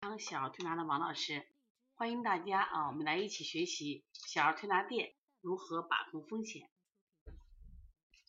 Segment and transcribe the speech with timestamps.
[0.00, 1.46] 当小儿推拿的王老师，
[1.94, 6.70] 欢迎大家啊，我们来一起学习小儿推拿店如何把控风险。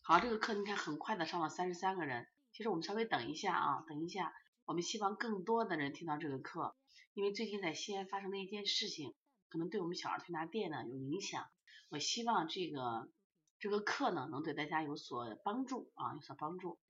[0.03, 4.33] 好，这个课你看很快的上了三十三个人，其实我们稍微等一下啊，等一下，
[4.65, 6.75] 我们希望更多的人听到这个课，
[7.13, 9.15] 因为最近在西安发生的一件事情，
[9.47, 11.47] 可能对我们小儿推拿店呢有影响。
[11.87, 13.09] 我希望这个
[13.59, 16.80] 这个课呢能对大家有所帮助啊，有所帮助。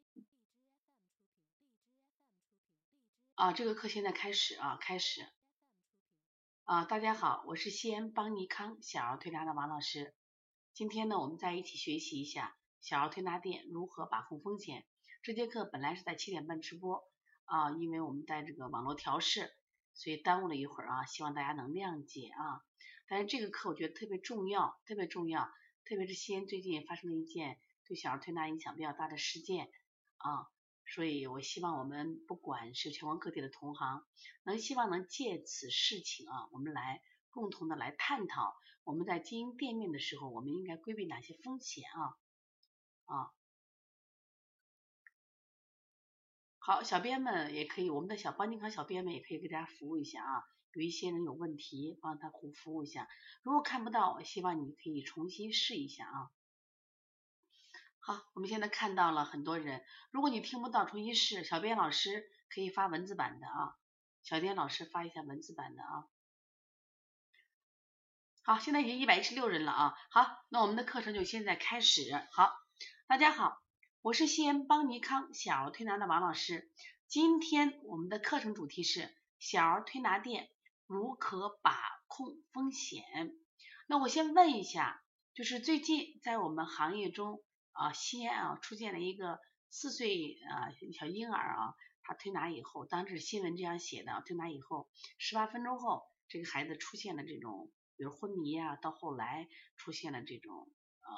[3.35, 5.25] 啊，这个课现在开始啊，开始。
[6.65, 10.13] 啊，大家好，我是西安邦尼康小儿推拿的王老师。
[10.73, 14.85] 今天呢，我们再一起学习一下小儿推拿店如何把控风险。
[15.23, 17.03] 这节课本来是在七点半直播
[17.45, 19.55] 啊，因为我们在这个网络调试，
[19.93, 22.61] 所以耽误了一会儿啊，希望大家能谅解啊。
[23.07, 25.49] 但是这个课我觉得特别重要，特别重要，
[25.85, 29.71] 特别是西安最近发生了一件对小儿推拿影响比较大的事件
[30.17, 30.47] 啊。
[30.93, 34.05] 所以，我希望我们不管是全国各地的同行，
[34.43, 42.17] 能希望能借此事情啊，我们来共同的来探讨，我们在经营店面的时候，我们应该规避哪些风险啊？
[43.05, 43.31] 啊，
[46.59, 50.43] 好，小编们也可以，我们的小邦尼康小编们也可以给大家服务一下啊。
[50.73, 53.07] 有一些人有问题，帮他服服务一下。
[53.43, 56.31] 如果看不到，我希望你可以重新试一下啊。
[58.03, 59.85] 好，我们现在看到了很多人。
[60.09, 61.43] 如果你听不到，重新试。
[61.43, 63.77] 小编老师可以发文字版的啊，
[64.23, 66.07] 小编老师发一下文字版的啊。
[68.41, 69.95] 好，现在已经一百一十六人了啊。
[70.09, 72.27] 好，那我们的课程就现在开始。
[72.31, 72.51] 好，
[73.05, 73.61] 大家好，
[74.01, 76.71] 我是西安邦尼康小儿推拿的王老师。
[77.07, 80.49] 今天我们的课程主题是小儿推拿店
[80.87, 83.37] 如何把控风险。
[83.85, 85.03] 那我先问一下，
[85.35, 87.43] 就是最近在我们行业中。
[87.81, 89.39] 啊，西安啊出现了一个
[89.71, 91.73] 四岁啊小婴儿啊，
[92.03, 94.87] 他推拿以后，当时新闻这样写的，推拿以后
[95.17, 101.09] 十八分钟后，这个孩子出现了这种，比如昏迷啊，到后来出现了这种呃，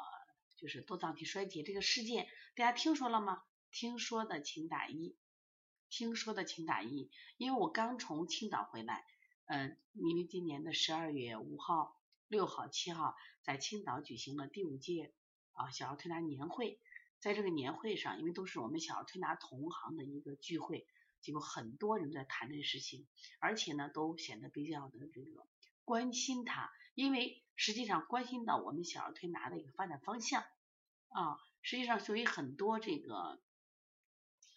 [0.55, 3.43] 就是多脏器衰竭这个事件，大家听说了吗？
[3.69, 5.17] 听说的请打一，
[5.89, 9.05] 听说的请打一，因为我刚从青岛回来，
[9.47, 11.99] 嗯，因为今年的十二月五号、
[12.29, 15.13] 六号、七号在青岛举行了第五届。
[15.53, 16.79] 啊，小儿推拿年会，
[17.19, 20.87] 在这个年会上，因为都是我们小儿推拿同行的一个聚会，
[21.21, 23.07] 结果很多人在谈这个事情，
[23.39, 25.47] 而且呢，都显得比较的这个
[25.85, 30.43] 关心他，因为实际上关心到我们小儿推拿的一个发展方向
[31.09, 31.37] 啊。
[31.61, 33.41] 实际上，所以很多这个，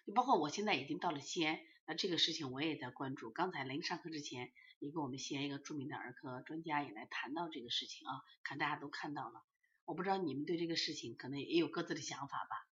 [0.04, 3.30] 就包括我现在已经到了西安，那这个事情我也在关注。
[3.30, 9.44] 刚才临上课之前，一个我们西安一个著名的儿科专家也来谈到这个事情啊，看大家都看到了。
[9.86, 12.66] 我不知道你们对这个事情可能也有各自的想法吧？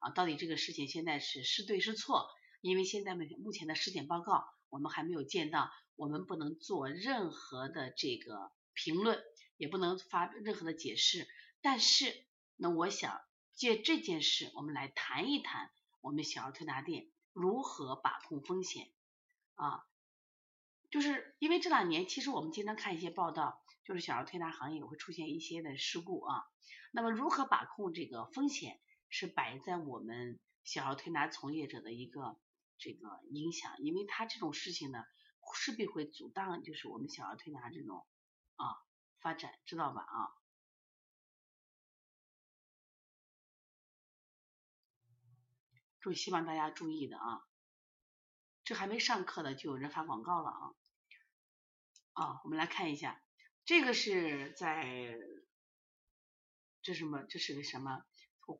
[0.00, 2.28] 啊，到底这个事情现在是是对是错？
[2.60, 9.22] 因为现在目目前的尸检报告我们还没有见到，我们不能做任何的这个评论，
[9.56, 11.28] 也不能发任何的解释。
[11.60, 12.26] 但是，
[12.56, 13.20] 那我想
[13.52, 15.70] 借这件事，我们来谈一谈
[16.00, 18.90] 我们小儿推拿店如何把控风险
[19.54, 19.84] 啊。
[20.90, 26.44] 就是因为这两年，其实我们经常看一些报道，就是小儿推拿行业会出现一些的事故啊。
[26.90, 32.38] 那么如何把控这个风险，是摆在我们小儿推拿从业者的一个
[32.78, 35.04] 这个影响，因为他这种事情呢，
[35.54, 38.06] 势必会阻挡就是我们小儿推拿这种
[38.56, 38.66] 啊
[39.20, 40.30] 发展，知道吧啊？
[46.00, 47.42] 注意，希望大家注意的啊。
[48.62, 50.74] 这还没上课的就有人发广告了啊。
[52.12, 53.23] 啊，我们来看一下，
[53.64, 55.16] 这个是在
[56.82, 57.22] 这什么？
[57.22, 58.04] 这是个什么？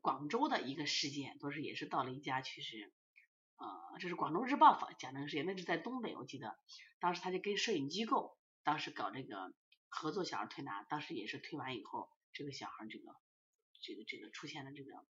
[0.01, 2.91] 广州的一个事件，都是也是到了一家去是，
[3.57, 6.57] 呃，这是广州日报发讲那个事情，那是在东北，我记得
[6.99, 9.53] 当时他就跟摄影机构当时搞这个
[9.89, 13.15] 合作小孩推拿，当时也是推完以后，这个小孩这个
[13.81, 15.05] 这个这个出现了这个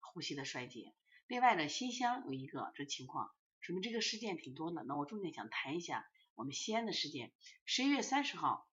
[0.00, 0.94] 呼吸的衰竭。
[1.26, 3.30] 另外呢，新乡有一个这情况，
[3.60, 4.84] 说明这个事件挺多的。
[4.84, 6.06] 那我重点想谈一下。
[6.34, 7.32] 我们西安的事件，
[7.64, 8.68] 十一月三十号，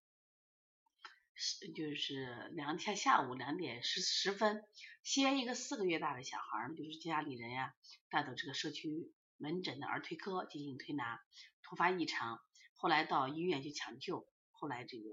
[1.75, 4.63] 就是两天下午两点十十分，
[5.03, 7.73] 西安一个四个月大的小孩儿，就是家里人呀
[8.09, 11.19] 带到这个社区门诊的儿推科进行推拿，
[11.61, 12.39] 突发异常，
[12.73, 15.09] 后来到医院去抢救，后来这个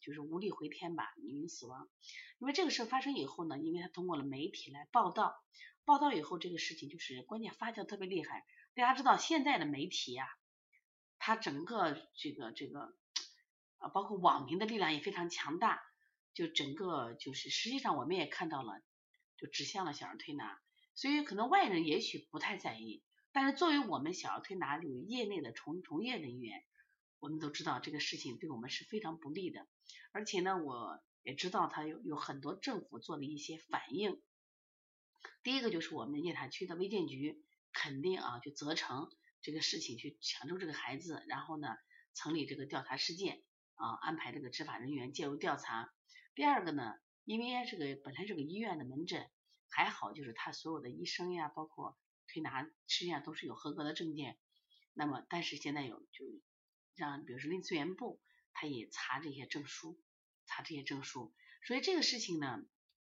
[0.00, 1.88] 就是无力回天吧，因为死亡。
[2.38, 5.34] 因为这个事发生以后呢，因为他通过了媒体来报道，
[5.84, 8.46] 报道以后这个事情就是关键发酵特别厉害。
[8.74, 10.28] 大家知道现在的媒体呀。
[11.26, 12.94] 它整个这个这个
[13.84, 15.82] 啊，包括网民的力量也非常强大，
[16.32, 18.80] 就整个就是实际上我们也看到了，
[19.36, 20.58] 就指向了小儿推拿，
[20.94, 26.64] 所以可能外人也许不太在意，但是作为我们小儿推拿这个业内的从从业人员，
[27.20, 29.66] 我们都知道这个事情对我们是非常不利的，
[30.12, 34.22] 而且呢，我也知道他有有很多政府做了一些反应。
[35.42, 39.10] 第一个就是我们雁塔区的卫健局肯定啊，就责成
[39.42, 41.68] 这个事情去抢救这个孩子，然后呢，
[42.14, 43.42] 成立这个调查事件
[43.74, 45.92] 啊，安排这个执法人员介入调查。
[46.34, 46.94] 第二个呢，
[47.24, 49.28] 因为这个本来这个医院的门诊
[49.68, 54.38] 还好，就是他所有的医生呀，包括推拿实际上都是有合格的证件。
[54.92, 56.24] 那么，但是现在有就。
[56.96, 58.20] 让比如说临资源部，
[58.52, 60.00] 他也查这些证书，
[60.46, 61.34] 查这些证书，
[61.66, 62.60] 所以这个事情呢，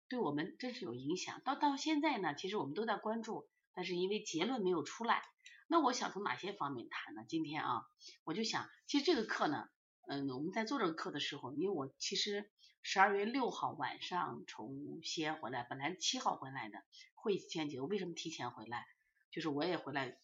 [0.10, 1.42] 对我们真是有影响。
[1.42, 5.22] 到到现在呢，其实我们都在关注，但是因为结论没有出来，
[5.68, 7.24] 那我想从哪些方面谈呢？
[7.28, 7.86] 今天啊，
[8.24, 9.70] 我就想，其实这个课呢，
[10.08, 12.52] 嗯，我们在做这个课的时候，因为我其实
[12.82, 16.84] 十二月六号晚上从西安回来，本来七号回来的，
[17.16, 18.86] 会前结束，为什么提前回来？
[19.32, 20.18] 就是我也回来，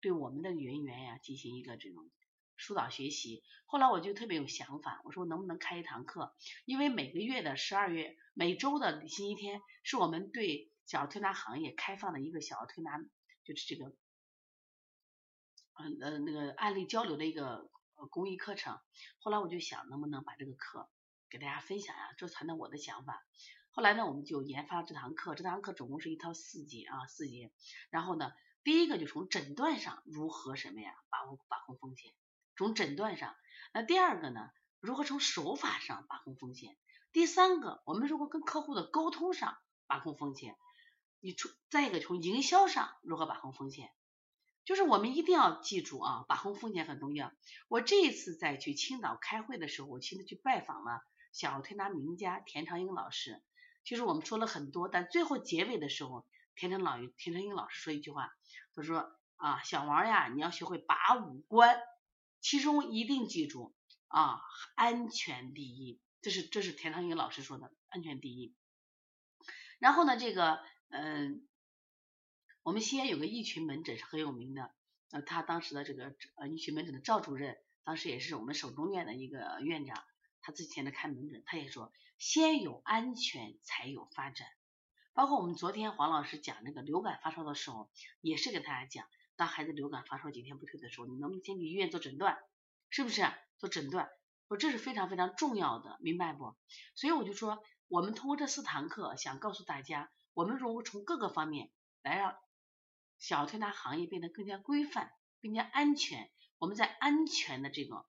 [0.00, 2.10] 对我们的人员呀进行一个这种。
[2.54, 6.32] 疏导学习，后来我就特别有想法，我说能不能开一堂课？
[6.64, 12.98] 因为每个月的十二月，每周的星期天是我们对小儿推拿行业开放的一个小儿推拿，
[13.42, 13.86] 就是这个，
[15.74, 17.68] 嗯呃那个案例交流的一个
[18.06, 18.78] 公益课程。
[19.18, 20.88] 后来我就想，能不能把这个课
[21.30, 22.14] 给大家分享呀？
[22.16, 23.24] 这传的我的想法。
[23.70, 27.52] 后来呢，我们就研发了这堂课，这堂课总共是一套四节啊，四节。
[27.90, 28.32] 然后呢，
[28.64, 32.12] 第一个就从诊断上如何什么呀，把握把控风险。
[32.54, 33.34] 从诊断上，
[33.72, 34.50] 那第二个呢？
[34.78, 36.76] 如何从手法上把控风险？
[37.12, 39.56] 第三个，我们如果跟客户的沟通上
[39.86, 40.58] 把控风险，
[41.20, 43.92] 你从再一个从营销上如何把控风险？
[44.64, 47.32] 就是我们一定要记住啊，把控风险很重要。
[47.68, 53.42] 我这一次在去青岛开会的时候，我亲自去拜访了小儿推拿名家田长英老师。
[53.84, 58.30] 其实我们说了很多，但最后结尾的时候，田长老田长英老师说一句话，
[58.74, 61.80] 他说啊，小王呀，你要学会把五关。
[62.40, 63.74] 其中一定记住
[64.08, 64.40] 啊，
[64.74, 68.54] 安全第一，这是这是田长英老师说的，安全第一。
[69.78, 70.60] 然后呢，这个
[70.90, 71.46] 嗯，
[72.64, 74.70] 我们西安有个一群门诊是很有名的，
[75.10, 80.04] 呃，他当时的这个呃一群门诊的赵主任，当时也是我们省中院的一个院长，
[80.40, 84.46] 他之前的开门诊，他也说，先有安全才有发展。
[85.12, 89.06] 包括我们昨天黄老师讲那个流感发烧的时候，也是给大家讲。
[89.34, 92.38] 当孩子流感发烧几天不退的时候，你能不能先去医院做诊断？
[92.90, 93.22] 是不是
[93.58, 94.08] 做诊断？
[94.46, 96.54] 说这是非常非常重要的，明白不？
[96.94, 101.70] 所以我就说，我们通过这四堂课，想告诉大家，我们如果从各个方面
[102.02, 102.36] 来让
[103.22, 106.28] 小推拿行业变得更加规范、更加安全。
[106.58, 108.04] 我们在安全的这个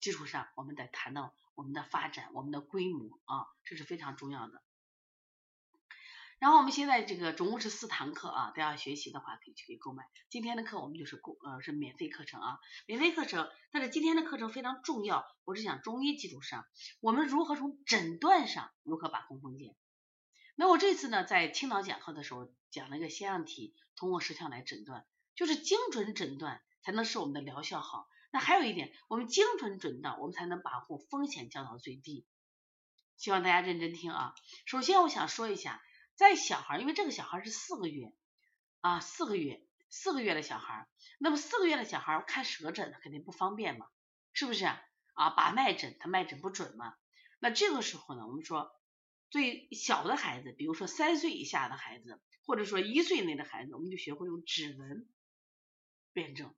[0.00, 4.60] 基础上，我们再谈到我们的发展、我们的规模啊，这是非常重要的。
[6.40, 10.04] 然后我们现在这个总共是四堂课啊，大家学习的话可以去购买。
[10.30, 12.58] 今天的课我们就是购呃是免费课程啊，
[12.88, 13.48] 免费课程。
[13.70, 16.66] 但是今天的课程非常重要，我是讲中医基础上，
[16.98, 19.76] 我们如何从诊断上如何把控风险。
[20.56, 25.06] 那我这次呢在青岛讲课的时候讲了一个现象题，通过舌象来诊断，
[25.36, 28.08] 就是精准诊断才能使我们的疗效好。
[28.32, 32.26] 那还有一点，我们精准诊断，我们才能把控风险降到最低。
[33.16, 34.34] 希望大家认真听啊。
[34.64, 35.80] 首先我想说一下。
[36.18, 38.10] 在小孩，因为这个小孩是四个月
[38.80, 40.88] 啊，四个月，四个月的小孩，
[41.18, 43.86] 那么四个月的小孩看舌诊肯定不方便嘛，
[44.32, 45.28] 是不是啊？
[45.36, 46.94] 把脉诊他脉诊不准嘛？
[47.38, 48.72] 那这个时候呢，我们说
[49.30, 55.08] 最小的孩子，比如说三岁以下的孩子，或者说一岁内的孩子，我们就学会用指纹
[56.12, 56.54] 辨证。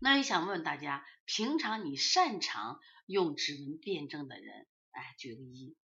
[0.00, 5.76] 那也想问问大家，平常你擅长用指纹辨证的人，哎，举个一，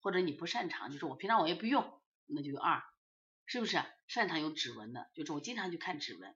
[0.00, 2.00] 或者你不擅长，就是我平常我也不用。
[2.26, 2.82] 那就二，
[3.46, 5.10] 是不是擅长用指纹的？
[5.14, 6.34] 就是我经常去看指纹。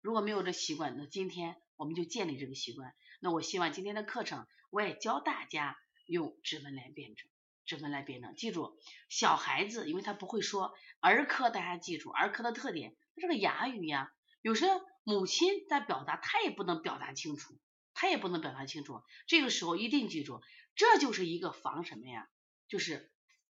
[0.00, 2.94] 如果没有这习惯，那今天我们就建立这个习惯。
[3.20, 7.28] 那我希望今天的课程，我也教大家用指纹来辨证，
[7.68, 8.34] 指纹来辨证。
[8.34, 8.76] 记住，
[9.10, 14.10] 小孩子因为他不会说，儿科大家记住，儿科的特点，他这个哑语呀，
[14.40, 17.54] 有时候母亲在表达，他也不能表达清楚，
[17.92, 19.02] 他也不能表达清楚。
[19.26, 20.40] 这个时候一定记住，
[20.74, 22.26] 这就是一个防什么呀？
[22.68, 23.12] 就是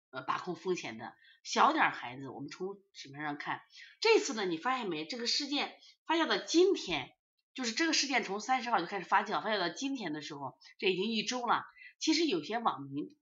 [0.10, 1.16] 呃把控风险的。
[1.44, 3.62] 小点孩子，我们从纸面上看，
[4.00, 5.06] 这次呢，你发现没？
[5.06, 5.74] 这个事件
[6.06, 7.16] 发酵到今天，
[7.56, 11.64] 就是这个事件从三十号就开始发酵，发酵到今天的时候，这已经一周了。
[11.98, 13.16] 其实有些网民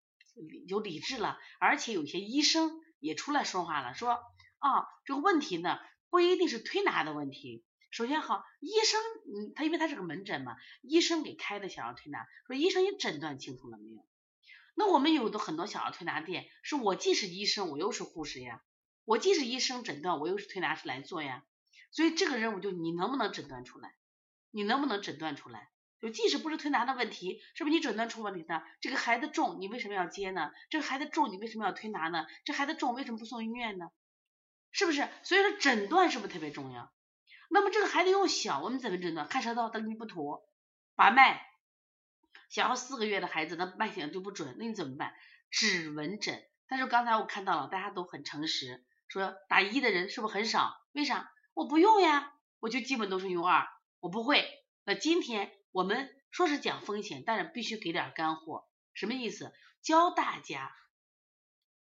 [0.67, 4.11] 有理智了，而且有些医生也出来说话了，说
[4.59, 7.63] 啊，这个问题呢不一定是推拿的问题。
[7.91, 14.05] 首先好，医生，嗯，他因为他是个门诊嘛，医生给开的想要推拿，说医生你诊断清楚了没有？
[14.75, 18.61] 那我们有的很多小儿推拿店，是我既是医生，我又是护士呀，
[19.05, 21.43] 我既是医生诊断，我又是推拿师来做呀，
[21.91, 23.95] 所以这个任务就你能不能诊断出来？
[24.51, 25.69] 你能不能诊断出来？
[26.01, 28.63] 就即使不是推拿的问题，是不是你诊断出问题的？
[28.79, 30.51] 这个孩子重，你为什么要接呢？
[30.69, 32.25] 这个孩子重，你为什么要推拿呢？
[32.45, 33.89] 这孩子重，为什么不送医院呢？
[34.71, 35.07] 是不是？
[35.23, 36.91] 所以说诊断是不是特别重要？
[37.49, 39.27] 那么这个孩子又小，我们怎么诊断？
[39.27, 40.47] 看舌头，等你不妥，
[40.95, 41.45] 把脉。
[42.49, 45.13] 小四个月的孩子，那脉象就不准，那你怎么办？
[45.51, 46.43] 指纹诊。
[46.67, 50.75] 但是刚才我看到了，大家都很诚实，说打一的人是不是很少？
[50.93, 51.31] 为啥？
[51.53, 53.67] 我不用呀，我就基本都是用二，
[53.99, 54.47] 我不会。
[54.85, 58.67] 那今天我们说是讲风险，但是必须给点干货。
[58.93, 59.53] 什么意思？
[59.81, 60.75] 教大家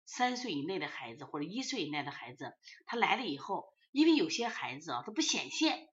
[0.06, 2.54] 三岁以内的孩子或者一岁以内的孩子，
[2.86, 5.90] 他来了以后，因为有些孩子啊，他不显现，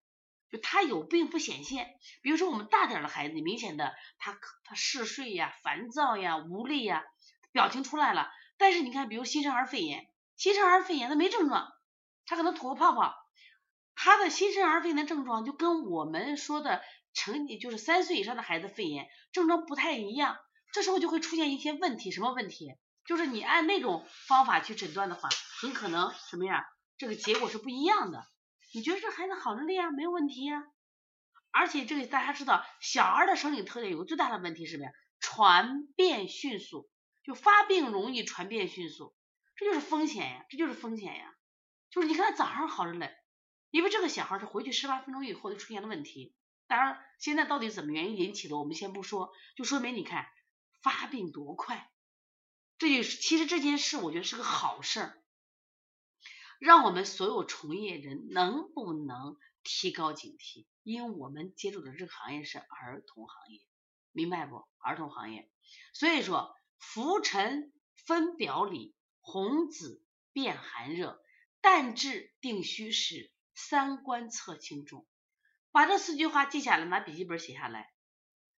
[0.50, 1.98] 就他有病不显现。
[2.20, 7.04] 比如说我们大点的孩子，明显的他他嗜睡呀、烦躁呀、无力呀，
[7.52, 8.30] 表情出来了。
[8.58, 11.72] 但是你看，比如新生儿肺炎，新生儿肺炎他没症状，
[12.26, 13.14] 他可能吐个泡泡，
[13.94, 16.82] 他的新生儿肺炎的症状就跟我们说的。
[17.18, 20.38] 成年就是三岁以上的孩子肺炎症状不太一样，
[20.72, 22.72] 这时候就会出现一些问题，什么问题？
[23.04, 25.28] 就是你按那种方法去诊断的话，
[25.60, 26.64] 很可能什么呀？
[26.96, 28.24] 这个结果是不一样的。
[28.72, 30.62] 你觉得这孩子好着呢呀，没有问题呀。
[31.50, 34.90] 而且这个大家知道，小儿的生理特点有个最大的问题是什么呀？
[35.18, 36.88] 传变迅速，
[37.24, 39.16] 就发病容易，传变迅速，
[39.56, 41.34] 这就是风险呀，这就是风险呀。
[41.90, 43.16] 就是你看他早上好着嘞，
[43.70, 46.36] 因为这个小孩是回去十八分钟以后就出现了问题。
[46.68, 50.28] 当然，现在到底怎么原因引起的，我们先不说，就说明你看
[50.82, 51.90] 发病多快，
[52.76, 55.22] 这就是其实这件事，我觉得是个好事儿，
[56.60, 60.66] 让我们所有从业人能不能提高警惕？
[60.82, 63.60] 因为我们接触的这个行业是儿童行业，
[64.12, 64.68] 明白不？
[64.78, 65.50] 儿童行业，
[65.94, 71.22] 所以说浮沉分表里，红紫变寒热，
[71.62, 75.06] 淡质定虚实，三观测轻重。
[75.70, 77.92] 把这四句话记下来，拿笔记本写下来。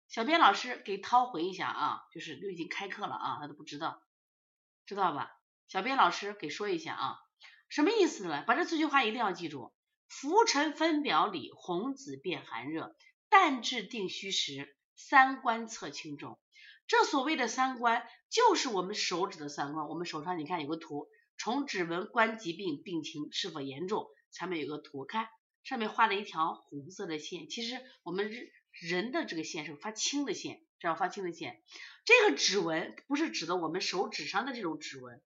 [0.09, 4.03] 小编老师给涛回一下啊，就是都已经开课了啊，他都不知道，
[4.87, 5.31] 知道吧？
[5.69, 7.19] 小编老师给说一下啊，
[7.69, 8.43] 什么意思呢？
[8.47, 9.73] 把这四句话一定要记住：
[10.09, 12.97] 浮沉分表里，红紫变寒热，
[13.29, 16.41] 淡质定虚实，三观测轻重。
[16.89, 19.87] 这所谓的三观，就是我们手指的三观。
[19.87, 25.29] 我们手上你看有个图，从指纹观疾病病情是否严重，前面有个图，看。
[25.63, 31.63] 上面画了一条红色的线，其实我们人人的这个线是发青的线，这样发青的线。
[32.05, 35.21] 这个指纹不是指的我们手指上的这种指纹，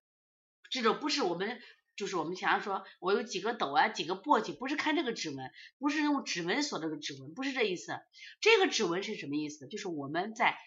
[0.71, 1.63] 这种不是我们
[1.97, 7.99] 就是我们想要说我有几个斗啊，几个簸箕，不是看这个指纹，不是用指纹锁这个指纹，不是这意思。
[8.41, 9.69] 这个指纹是什么意思？
[9.69, 10.59] 就是我们在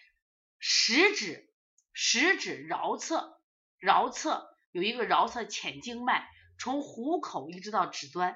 [0.58, 1.50] 食指
[1.92, 3.38] 食指桡侧
[3.80, 6.26] 桡侧有一个桡侧浅经脉，
[6.58, 8.34] 从虎口一直到指端。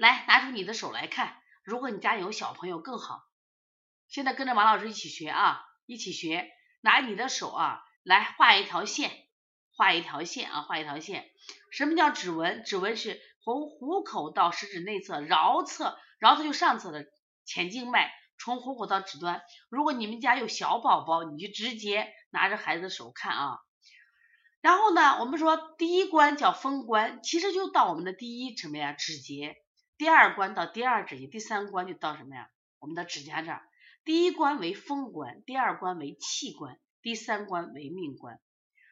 [0.00, 1.36] 来，拿出你的手来看。
[1.62, 3.22] 如果你家有小朋友更好。
[4.08, 6.50] 现在跟着王老师一起学啊，一起学。
[6.80, 9.10] 拿你的手啊，来画一条线，
[9.76, 11.30] 画一条线啊，画一条线。
[11.70, 12.64] 什么叫指纹？
[12.64, 17.04] 指纹是从虎口到食指内侧桡侧，桡侧就上侧的
[17.44, 19.42] 前静脉，从虎口到指端。
[19.68, 23.58] 如果你们家有小宝宝，你就直接拿着孩子的手看啊。
[24.62, 28.94] 然后呢，我们说第一关叫封关，其实就到我们的第一什么呀？
[28.94, 29.56] 指节。
[30.00, 32.50] 第二关到第二指节，第三关就到什么呀？
[32.78, 33.68] 我们的指甲这儿。
[34.02, 38.40] 第一关为风关，第二关为气关，第三关为命关。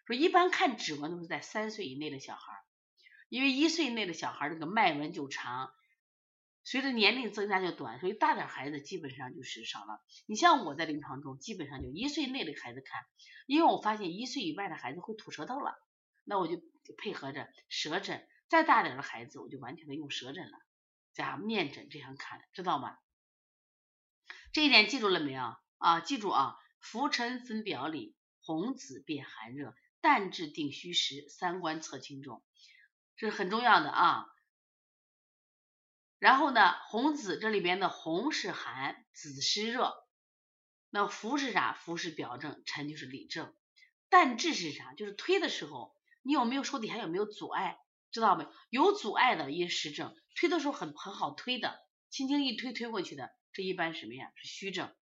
[0.04, 2.52] 说一般看指纹都是在三岁以内的小孩，
[3.30, 5.70] 因为一岁内的小孩这个脉纹就长，
[6.62, 10.02] 随着年龄增加就短，所以大点孩子基本上就是少了。
[10.26, 13.00] 你像我在临床中，基本上就一岁内的孩子看，
[13.46, 15.72] 因为我发现一岁以外的孩子会吐舌头了，
[16.24, 16.60] 那我就
[16.98, 18.28] 配合着舌诊。
[18.50, 20.58] 再大点的孩子，我就完全的用舌诊了。
[21.18, 22.96] 加面诊这样看，知道吗？
[24.52, 25.98] 这一点记住了没有啊？
[25.98, 26.56] 记住啊！
[26.78, 32.44] 浮沉分表里，红紫辨寒热，淡质定虚实，三观测轻重，
[33.16, 34.28] 这是很重要的啊。
[36.20, 40.06] 然后呢，红紫这里边的红是寒，紫是热。
[40.88, 41.72] 那浮是啥？
[41.72, 43.52] 浮是表证，沉就是里证。
[44.08, 44.94] 淡质是啥？
[44.94, 47.80] 就是推的时候，你有没有手底下有没有阻碍？
[48.10, 48.46] 知道没？
[48.70, 50.14] 有阻碍的阴实症。
[50.34, 51.78] 推的时候很很好推的，
[52.10, 54.30] 轻轻一推推过去的，这一般什么呀？
[54.36, 54.94] 是虚症。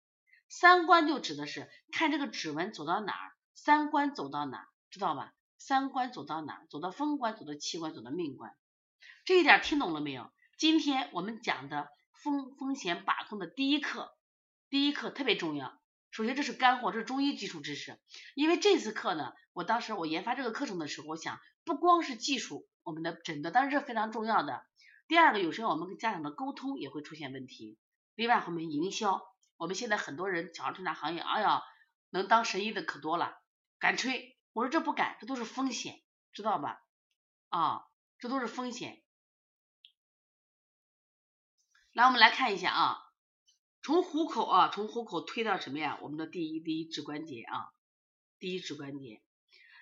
[0.49, 5.35] 三关就指的是看这个指纹走到哪儿，三关走到哪儿，知道吧？
[5.59, 6.67] 三关走到哪儿？
[6.71, 8.55] 走到风关，走到气关，走到命关。
[9.25, 10.31] 这一点听懂了没有？
[10.57, 14.17] 今天我们讲的风风险把控的第一课，
[14.71, 15.79] 第一课特别重要。
[16.17, 18.01] 首先这是干货，这是中医基础知识。
[18.35, 24.65] 因为这次课呢，我当时我研发这个课程的时候，我想不光是技术，我们的诊断当然是非常重要的。
[25.09, 27.77] 第二个，有时候我们跟家长的沟通也会出现问题。
[28.15, 29.21] 另外，我们营销，
[29.59, 31.63] 我们现在很多人小儿推拿行业，哎呀，
[32.09, 33.37] 能当神医的可多了，
[33.79, 34.39] 敢吹。
[34.55, 36.81] 我说这不敢，这都是风险，知道吧？
[37.51, 37.85] 啊，
[38.19, 39.03] 这都是风险。
[41.93, 43.06] 来，我们来看一下啊，
[43.87, 45.97] 从虎口啊，从虎口推到什么呀？
[46.03, 47.71] 我们的第一第一指关节啊，
[48.41, 49.23] 第一指关节。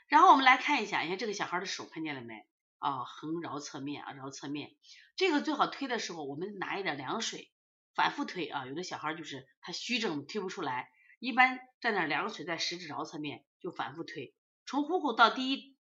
[0.09, 2.47] 然后我们来看一下，你看这个小孩的手看见了没？
[2.77, 4.77] 啊，横桡侧面啊，桡侧面。
[5.17, 7.51] 这个最好推的时候，我们拿一点凉水，
[7.95, 8.67] 反复推啊。
[8.67, 14.35] 有的小孩就是他虚症推不出来，一般蘸点凉水在食指桡侧面就反复推，
[14.67, 15.79] 从虎口到第一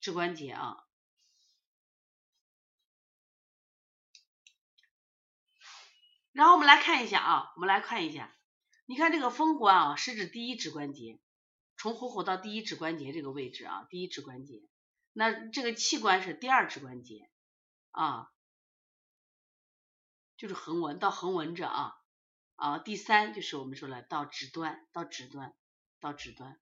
[0.00, 0.78] 指关节啊。
[6.40, 8.34] 然后我们来看一下啊，我们来看一下，
[8.86, 11.20] 你看这个风关啊，是指第一指关节，
[11.76, 14.62] 从虎口到第一指关节这个位置啊，第一指关节。
[15.12, 17.30] 那这个气关是第二指关节
[17.90, 18.32] 啊，
[20.38, 21.92] 就是横纹到横纹这啊
[22.56, 22.78] 啊。
[22.78, 25.54] 第三就是我们说了到指端，到指端，
[26.00, 26.58] 到指端，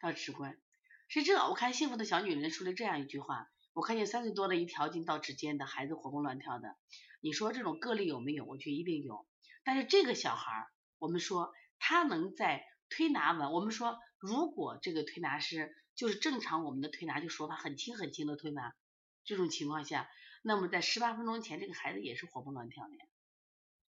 [0.00, 0.60] 到指关。
[1.06, 3.48] 是这，我看幸福的小女人说了这样一句话。
[3.78, 6.76] 我看见三岁多的一条筋到指尖的孩子活蹦乱跳的，
[7.20, 8.44] 你说这种个例有没有？
[8.44, 9.24] 我觉得一定有。
[9.62, 10.66] 但是这个小孩儿，
[10.98, 18.74] 我们说他能在推拿完，我们说如果这个推拿师就是正常我们的推拿就手法很轻很轻的推拿，
[19.22, 20.10] 这种情况下，
[20.42, 22.96] 那么在十八分钟前这个孩子也是活蹦乱跳的，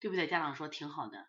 [0.02, 0.28] 对不对？
[0.28, 1.26] 家长说挺好的。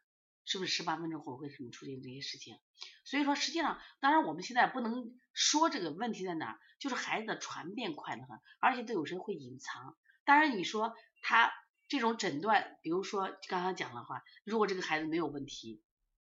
[0.50, 2.59] 是不是十八分钟后会什么出现这些事情？
[3.04, 9.97] 所以说，实际上，当然我们现在不能说这个问题在哪，就是孩子的传变快的很，而且都有时候会隐藏。
[10.25, 11.52] 当然你说他
[11.87, 15.80] 这种诊断，比如说刚刚讲的话，如果这个孩子没有问题，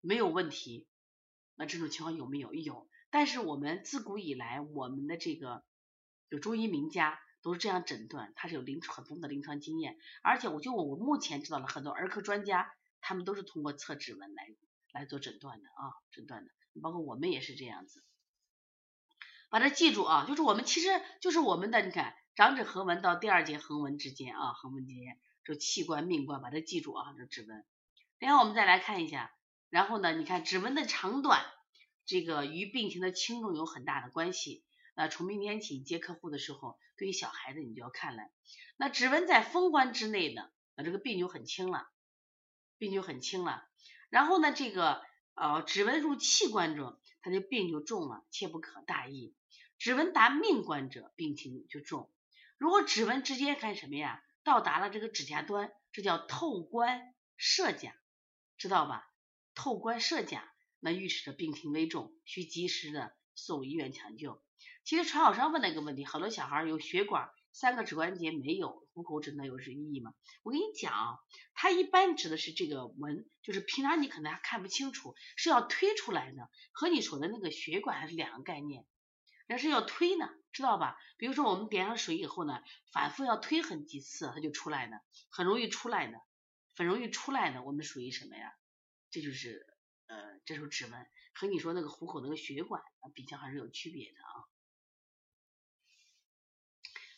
[0.00, 0.88] 没有问题，
[1.55, 2.52] 那这种情况有没有？
[2.52, 2.88] 有。
[3.11, 5.62] 但是我们自古以来，我们的这个
[6.29, 12.73] 有中医名家都是这样诊断，他是有临床很丰富的临床经验，而且我就我目前知道了很多儿科专家。
[13.00, 14.54] 他们都是通过测指纹来
[14.92, 18.02] 来做诊断的啊，诊断的，包括我们也是这样子。
[19.49, 20.89] 把它记住啊，就是我们其实
[21.21, 27.65] 就是我们的，你看掌指横纹到第二节横纹之间啊，横纹之间这气关命关，把它记住啊，这指纹。
[28.19, 29.32] 然后我们再来看一下，
[29.69, 31.45] 然后呢，你看指纹的长短，
[32.06, 34.65] 这个与病情的轻重有很大的关系。
[34.95, 38.23] 那从明天起接客户的时候，对于小孩子你就要看了。
[38.76, 41.89] 那指纹在风关之内的，那这个病就很轻了。
[42.80, 43.69] 病就很轻了，
[44.08, 45.02] 然后呢，这个
[45.34, 49.34] 呃指纹入气关者，他的病就重了，切不可大意。
[49.78, 52.10] 指纹达命关者，病情就重。
[52.56, 54.23] 如果指纹直接干什么呀？
[54.43, 57.95] 到达了这个指甲端，这叫透关射甲，
[58.56, 59.12] 知道吧？
[59.54, 64.43] 透关射甲，那预示着病情危重，需及时的送医院抢救。
[64.84, 67.30] 其实传好生问了一个问题，好多小孩有血管。
[67.52, 70.15] 三个指关节没有，虎口指那有是意义吗？
[70.43, 71.19] 我跟你讲，
[71.52, 78.86] 它一般指的是这个纹，就是平常你可能还看不清楚，是要推出来的，和你说的那个血管还是两个概念，
[79.47, 80.97] 那是要推呢，知道吧？
[81.17, 86.21] 比如说我们点上水以后呢，反复要推很几次，它就出来的，很容易出来的，
[86.76, 88.54] 很容易出来的，我们属于什么呀？
[89.10, 89.67] 这就是
[90.06, 92.82] 呃，这是指纹，和你说那个虎口那个血管
[93.15, 94.50] 比较还是有区别的啊。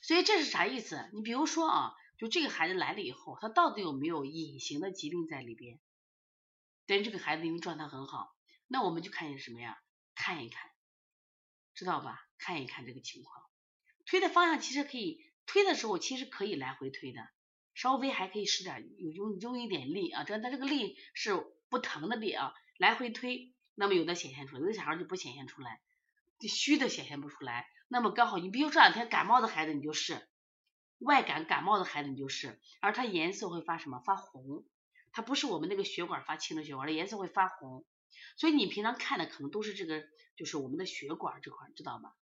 [0.02, 1.08] 所以这是啥意思？
[1.14, 5.78] 你比如说啊，就这个孩子来了以后，他到底有没有隐形的疾病在里边？
[6.86, 8.34] 但是这个孩子因为状态很好，
[8.66, 9.78] 那我们就看见什么呀？
[10.14, 10.70] 看一看，
[11.74, 12.20] 知道吧？
[12.36, 13.44] 看一看这个情况。
[14.04, 17.28] 推的方向其实可以，推的时候其实可以来回推的，
[17.74, 25.80] 稍微还可以使点有用用一点力啊，这但这个力是不疼的力啊，来回推，那么有的显现出来，有的小孩就不显现出来，
[26.40, 27.68] 就虚的显现不出来。
[27.92, 30.26] 那么刚好，你比如这两天感冒的孩子，你就是
[30.98, 34.00] 外感感冒的孩子，你就是，而它颜色会发什么？
[34.00, 34.64] 发红，
[35.12, 37.84] 它不是我们那个血管发青的血管，它颜色会发红，
[38.38, 40.02] 所以你平常看的可能都是这个，
[40.38, 42.14] 就是我们的血管这块，知道吗？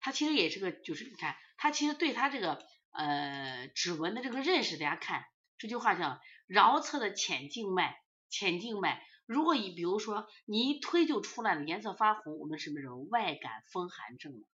[0.00, 5.26] 它其实也是个，就是你看，它其实对它这个呃指纹的这个认识，大家看
[5.58, 14.48] 这句话叫桡侧的浅静脉，浅静脉，如果你比如说你一推就出来了，颜色发红，我们什么时候外感风寒症了？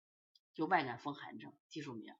[0.55, 2.15] 就外感风寒症，记住没有？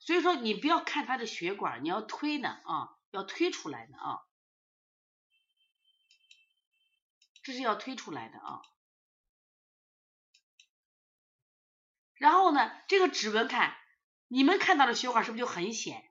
[0.00, 4.20] 所以说你不要看他的血管，你要推呢啊，要推出来的啊，
[7.42, 8.62] 这是要推出来的啊。
[12.14, 13.76] 然后呢，这个指纹看，
[14.28, 16.08] 你们看到的血管是不是就很显，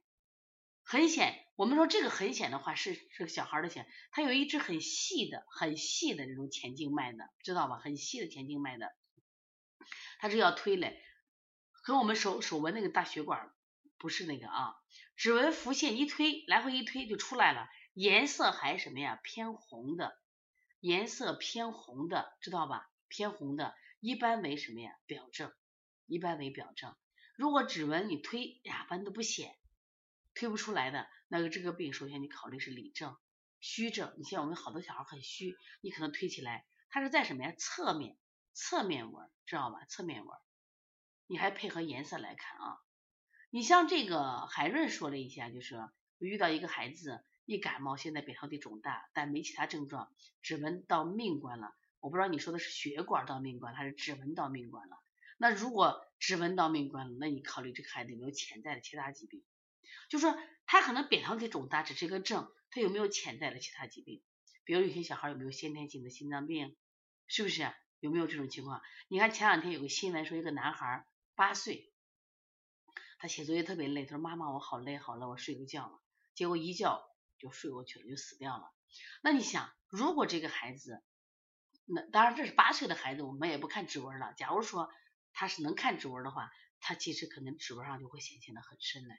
[0.84, 1.45] 很显？
[1.56, 7.78] 我们说这个很显的话是是小孩的显，他有一支很细的、很细的这种前静脉的，知道吧？
[7.78, 8.94] 很细的前静脉的，
[10.20, 11.02] 他是要推嘞，
[11.72, 13.54] 和我们手手纹那个大血管
[13.98, 14.76] 不是那个啊，
[15.16, 19.20] 指纹浮现一推，来回一推就出来了，颜色还什么呀？
[19.24, 20.20] 偏红的，
[20.82, 22.90] 颜色偏红的，知道吧？
[23.08, 24.92] 偏红的，一般为什么呀？
[25.06, 25.54] 表症，
[26.06, 26.94] 一般为表症。
[27.38, 29.56] 如果指纹你推呀，斑都不显，
[30.34, 33.16] 推不出来的，那个这个病首先你考虑是里症、
[33.60, 34.14] 虚症。
[34.18, 37.54] 你像我们好多小孩很虚，你可能推起来，它是在什么呀？
[37.58, 38.18] 侧面，
[38.54, 39.86] 侧面纹，知道吧？
[39.86, 40.38] 侧面纹。
[41.28, 42.78] 你还配合颜色来看啊。
[43.50, 45.76] 你像这个海润说了一下，就是
[46.20, 51.74] 遇到一个孩子一感冒，现在扁桃体肿大，但没其他症状，指纹到命关了。
[52.00, 54.98] 我不知道你说的是血管到命关还是指纹到命关了。
[55.38, 59.44] 那如果指纹到命关了，那你考虑这个孩子有没有潜在的其他疾病？
[60.10, 64.24] 就说他可能扁桃体肿大只是一个症，他有没有潜在的其他疾病？
[64.64, 66.76] 比如有些小孩有没有先天性的心脏病？
[67.28, 67.72] 是不是？
[68.00, 68.82] 有没有这种情况？
[69.08, 71.92] 你看前两天有个新闻说一个男孩八岁，
[73.18, 76.00] 他写作业特别累，他说妈妈我好累好累，我睡个觉了，
[76.36, 77.02] 结果一觉
[77.40, 78.72] 就睡过去了，就死掉了。
[79.24, 81.04] 那你想，如果这个孩子，
[81.86, 84.34] 那当然这是八岁的孩子，我们也不看指纹了。
[84.34, 84.92] 假如说
[85.34, 89.16] 他是能看指纹的话，他其实可能指纹上就会显现的很深的，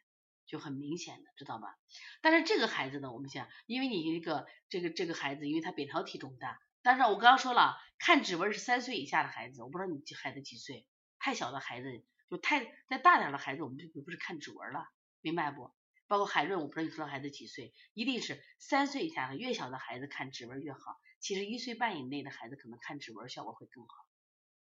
[0.47, 1.79] 就很明显的，知道吧？
[2.21, 10.87] 但是这个孩子呢，我们想，因为你一个这个这个孩子，因为他扁桃体肿大，但是我刚刚说了，看指纹是三岁以下的孩子，我不知道你孩子几岁，
[11.19, 14.87] 太小的孩子就太再大点的孩子，我们就不是看指纹了，
[15.21, 15.73] 明白不？
[16.09, 20.79] 包括海润，我不知道你说的孩子几岁，一定是三岁以下的，越小的孩子看指纹越好。
[21.19, 23.95] 其实一岁半以内的孩子可能看指纹效果会更好。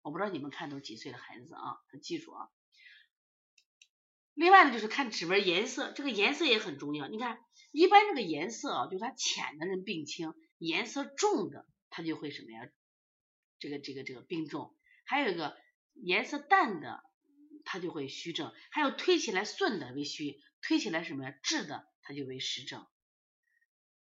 [0.00, 1.76] 我不知道你们看都几岁的孩子啊？
[2.02, 2.48] 记住啊。
[4.34, 7.08] 另外呢，就是看指纹颜色，这个颜色也很重要。
[7.08, 7.38] 你看，
[7.70, 12.68] 一般这个颜色啊，就是它浅的人病轻，颜色重的他就会什么呀？
[13.58, 14.74] 这个这个这个病重。
[15.04, 15.56] 还有一个
[15.94, 17.02] 颜色淡的，
[17.64, 18.52] 它就会虚症。
[18.70, 21.34] 还有推起来顺的为虚，推起来什么呀？
[21.42, 22.86] 滞的，它就为实症。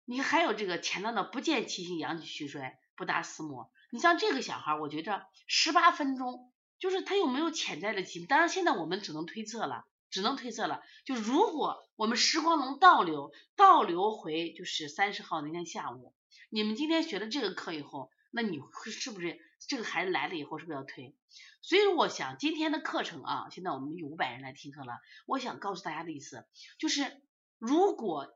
[0.03, 3.71] 你还有这个前段的不见其形，阳气虚衰，不达思摩。
[3.91, 8.27] 你像这个小孩，我觉着十八分钟，就是他有没有潜在的疾病？
[8.27, 10.81] 当然现在我们只能推测了，只能推测了。
[11.05, 16.13] 就如果我们时光能倒流，倒流回就是三十号那天下午，
[16.49, 21.15] 你们今天学了这个课以后，那你是不是这个孩子来了以后是不是要推？
[21.61, 24.93] 所以我想今天的课程啊，现在我们有五百人来听课了，
[25.25, 26.45] 我想告诉大家的意思
[26.77, 27.21] 就是，
[27.57, 28.33] 如果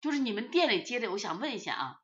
[0.00, 1.98] 就是你们店里接的，我想问一下啊。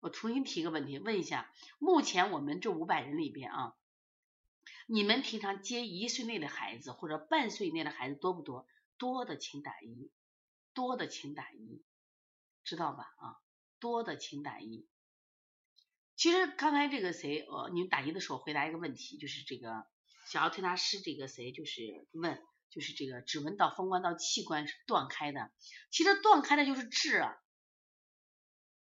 [0.00, 3.72] 我重新提个问题，问一下，目前我们这五百人里边啊，
[4.90, 8.66] 你们平常接一岁内的孩子或者半岁内的孩子多不多？
[8.96, 10.10] 多的请打一，
[10.72, 11.84] 多的请打一，
[12.64, 13.04] 知道吧？
[13.18, 13.36] 啊，
[13.78, 14.88] 多的请打一。
[16.16, 19.86] 其实刚才这个谁，呃，你们打一的时候回答一个问题，就是这个
[20.26, 25.52] 小儿推拿师这个谁，就是问，就是这个指纹到风关到器官是断开的，
[25.90, 27.28] 其实断开的就是痣。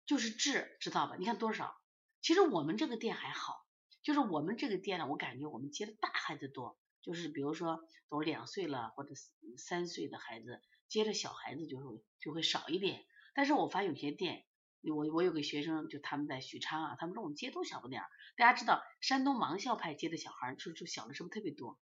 [0.07, 1.17] 就是痣，知道吧？
[1.19, 1.79] 你看多少？
[2.19, 3.63] 其实我们这个店还好，
[4.03, 9.13] 就是我们这个店呢，我感觉我们接的大孩子多，就是比如说都两岁了或者
[9.57, 13.05] 三岁的孩子，接的小孩子就会就会少一点。
[13.33, 14.45] 但是我发现有些店，
[14.81, 18.07] 我我有个学生就他们在许昌啊，他们说我们接都小不点儿。
[18.35, 21.79] 大家知道山东盲校派接的小孩就就小的是不是特别多？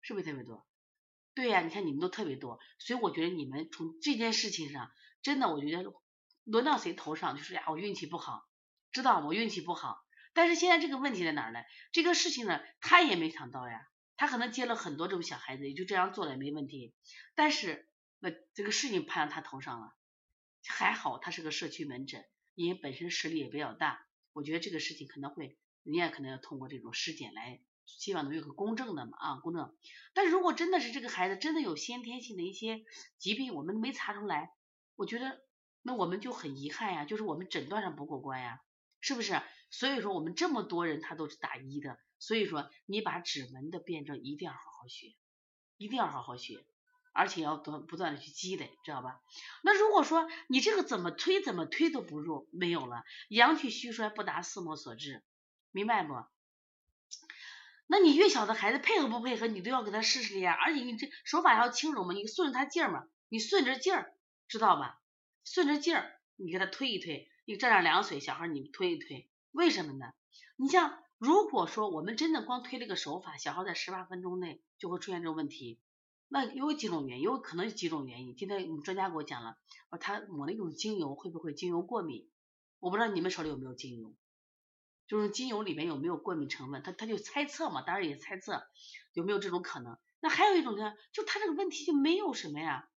[0.00, 0.66] 是不是特别多？
[1.34, 4.90] 对呀，你看你们都特别多，所以我觉得你们从这件事情上，
[5.22, 5.92] 真的我觉得。
[6.44, 8.46] 轮到谁头上就是呀，我运气不好，
[8.92, 10.03] 知道我运气不好。
[10.34, 11.60] 但是现在这个问题在哪儿呢？
[11.92, 13.88] 这个事情呢，他也没想到呀。
[14.16, 16.94] 他可能接了很多这种小孩子，也就这样做了也没问题。
[17.34, 19.94] 但是那这个事情判到他头上了，
[20.66, 24.06] 还好他是个社区门诊，因为本身实力也比较大。
[24.32, 29.74] 我觉得这个事情可能会，人家可能要通过这种尸检来，希望能有个公正的嘛啊公正。
[30.12, 32.84] 但如果真的是这个孩子真的有先天性的一些
[33.18, 34.50] 疾病，我们没查出来，
[34.96, 35.40] 我觉得。
[35.86, 38.62] 那我们就很遗憾呀，就是我们诊断上不过关呀，
[39.02, 39.38] 是不是？
[39.74, 45.16] 所以说我们这么多人他都是打一的，所以说你把指纹的辩证一定要好好学，
[45.76, 46.64] 一定要好好学，
[47.12, 49.20] 而且要多不断的去积累，知道吧？
[49.64, 55.24] 那如果说你这个怎么推怎么推都不入，没有了，阳气虚衰不达四摩所致，
[55.72, 56.14] 明白不？
[57.88, 64.14] 那你越小的孩子配合不配合，你都要给他试试呀，而且你这手法要轻柔嘛，你顺着他劲儿嘛，你顺着劲儿，
[64.46, 65.00] 知道吧？
[65.44, 70.12] 顺着劲儿，你给他推一推，你沾上凉水，小孩你推一推，为什么呢？
[70.56, 75.78] 你像如果说我们真的光推这个手法，小孩在十八分钟内就会出现这种问题，
[76.26, 78.34] 那有几种原因，有可能有几种原因。
[78.34, 79.56] 今天我们专家给我讲了，
[79.90, 82.28] 说他抹那种精油会不会精油过敏？
[82.80, 84.16] 我不知道你们手里有没有精油，
[85.06, 86.82] 就是精油里面有没有过敏成分？
[86.82, 88.66] 他他就猜测嘛，当然也猜测
[89.12, 89.96] 有没有这种可能。
[90.18, 92.88] 那还有一种呢，就他这个问题就没有什么呀，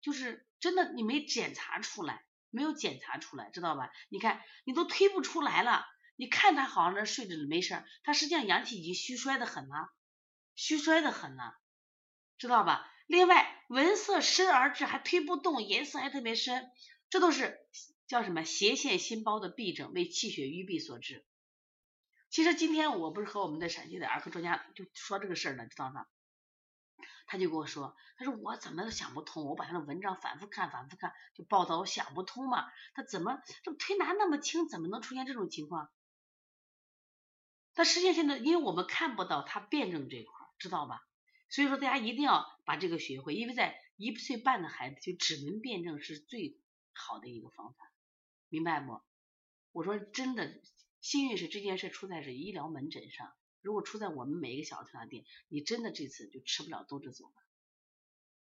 [0.00, 3.90] 就是真的你没检查出来，没有检查出来，知道吧？
[4.08, 5.84] 你看你都推不出来了，
[6.16, 9.92] 你看他好像那睡着没事儿，他实际上阳气已经虚衰的很了，
[10.54, 11.56] 虚衰的很了，
[12.38, 12.90] 知道吧？
[13.06, 16.70] 另外纹色深而滞，还推不动，颜色还特别深，
[17.10, 17.60] 这都是
[18.08, 21.24] 叫什么斜线心包的痹症，为气血瘀闭所致。
[22.30, 26.08] 其实今天我不是和我们的陕西的儿科专家就说这个事儿呢，知道吧？
[27.26, 32.66] 他就跟我说，他说我怎么都想不通，我把他的文章反复看，反复看，就报道我想不通嘛。
[32.94, 35.90] 他怎么这推拿那么轻，怎么能出现这种情况？
[37.76, 41.06] 但实际上现在，因为我们看不到他辩证这块，知道吧？
[41.50, 46.58] 所以说大家一定要把这个学会，因为在一岁半的孩子，就指纹辩证是最
[46.92, 47.92] 好的一个方法，
[48.48, 49.00] 明白不？
[49.72, 50.60] 我说真的，
[51.00, 53.32] 幸运是这件事出在是医疗门诊上。
[53.60, 57.34] 如果出在我们每一个小儿推拿店，你真的这次就吃不了兜着走了。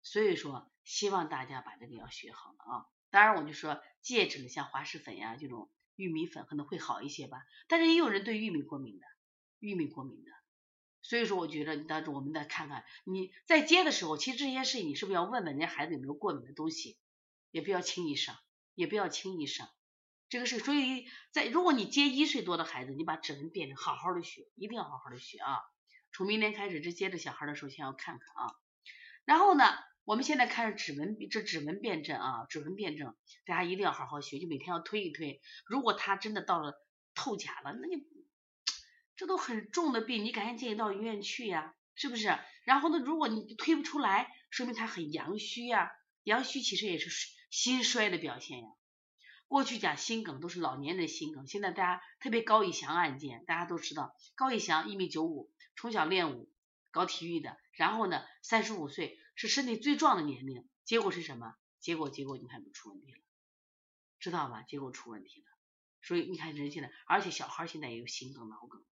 [0.03, 2.85] 所以说，希望大家把这个要学好了啊。
[3.09, 7.45] 当然，我就说戒指，像滑石粉呀这种玉米粉可能会好一些吧。
[7.67, 9.05] 但是也有人对玉米过敏的，
[9.59, 10.31] 玉米过敏的。
[11.01, 16.97] 所以说，我觉得你当时我们再看看，你在接的时候，其实这些事情你是不是要问问人家孩子有没有过敏的东西，
[17.51, 18.35] 也不要轻易上，
[18.75, 19.69] 也不要轻易上。
[20.27, 25.59] 这个是，所以在如果你接一岁多的孩子，你把指纹变成好好的学，一定要好好的学啊。
[26.11, 28.53] 从明天开始，这接着小孩的时候先要看看啊。
[29.23, 29.63] 然后呢，
[30.03, 33.15] 我们现在看指纹，这指纹辨证啊，指纹辨证，
[33.45, 35.39] 大家一定要好好学，就每天要推一推。
[35.65, 36.73] 如果他真的到了
[37.15, 38.03] 透甲了，那你
[39.17, 42.37] 这都很重的病，你赶紧建议到医院去呀，是不是？
[42.63, 45.91] 然后呢，如果你推不出来，说明他很阳虚呀，
[46.23, 47.09] 阳虚其实也是
[47.49, 48.69] 心衰的表现呀。
[49.47, 56.51] 过去讲心梗都是老年人心梗，现在大家特别高以翔案件，大家都知道高以翔一米九五，从小练武，
[56.91, 61.55] 搞体育的，然后呢三十五岁是身体最壮的年龄，结果是什么？
[61.79, 63.19] 结果结果你看就出问题了，
[64.19, 64.63] 知道吧？
[64.63, 65.47] 结果出问题了，
[66.01, 68.83] 所以你看人现在，而且小孩现在也有心梗、脑梗，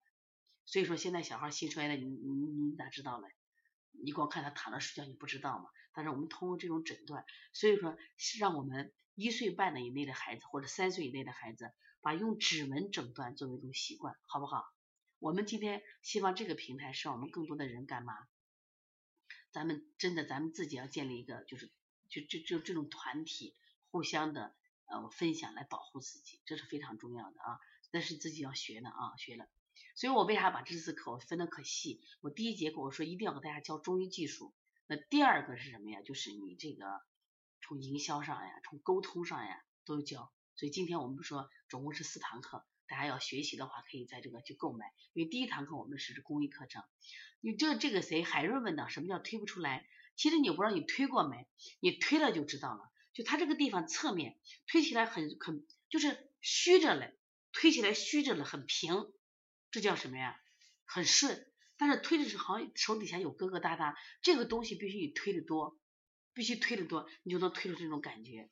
[0.65, 2.33] 所以说现在小孩心衰的，你你
[2.69, 3.27] 你咋知道嘞？
[3.91, 5.69] 你光看他躺着睡觉，你不知道吗？
[5.93, 8.93] 但是我们通过这种诊断，所以说是让我们。
[9.17, 14.65] 一岁半的以内的孩子或者三岁以内的孩子，把用指纹诊断作为一种习惯，好不好？
[15.19, 18.13] 我们今天希望这个平台是让我们更多的人干嘛？
[19.51, 21.71] 咱们真的咱们自己要建立一个，就是
[22.09, 23.55] 就就就这种团体，
[23.89, 27.57] 互相的呃分享来保护自己，这是非常重要的啊。
[27.91, 29.47] 但是自己要学的啊，学了。
[29.95, 32.01] 所以我为啥把这次课我分的可细？
[32.21, 34.53] 我第一节课我说一定要给大家教中医技术，
[34.85, 36.01] 那第二个是什么呀？
[36.03, 37.01] 就是你这个。
[37.67, 40.31] 从营销上呀，从沟通上呀，都教。
[40.55, 44.93] 所以今天我们不说总共是四堂课，大家要学习的话，可以在这个去购买。
[45.13, 46.83] 因为第一堂课我们是公益课程。
[47.41, 49.87] 你这这个谁海润问的，什么叫推不出来？
[50.15, 51.47] 其实你不知道你推过没？
[51.79, 52.91] 你推了就知道了。
[53.15, 57.17] 就它这个地方侧面推起来很很就是虚着嘞，
[57.51, 59.11] 推起来虚着了，很平，
[59.75, 60.39] 这叫什么呀？
[60.85, 61.45] 很顺。
[61.75, 65.77] 但是推的时候好像手底下有疙疙瘩瘩，这个东西必须你推的多。
[66.33, 68.49] 必须推的多，你就能推出这种感觉。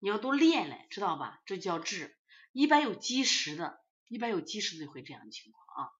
[0.00, 1.40] 你要多练嘞，知道吧？
[1.46, 2.18] 这叫治。
[2.50, 5.92] 一般有积食的，一般有积食的会这样的情况啊。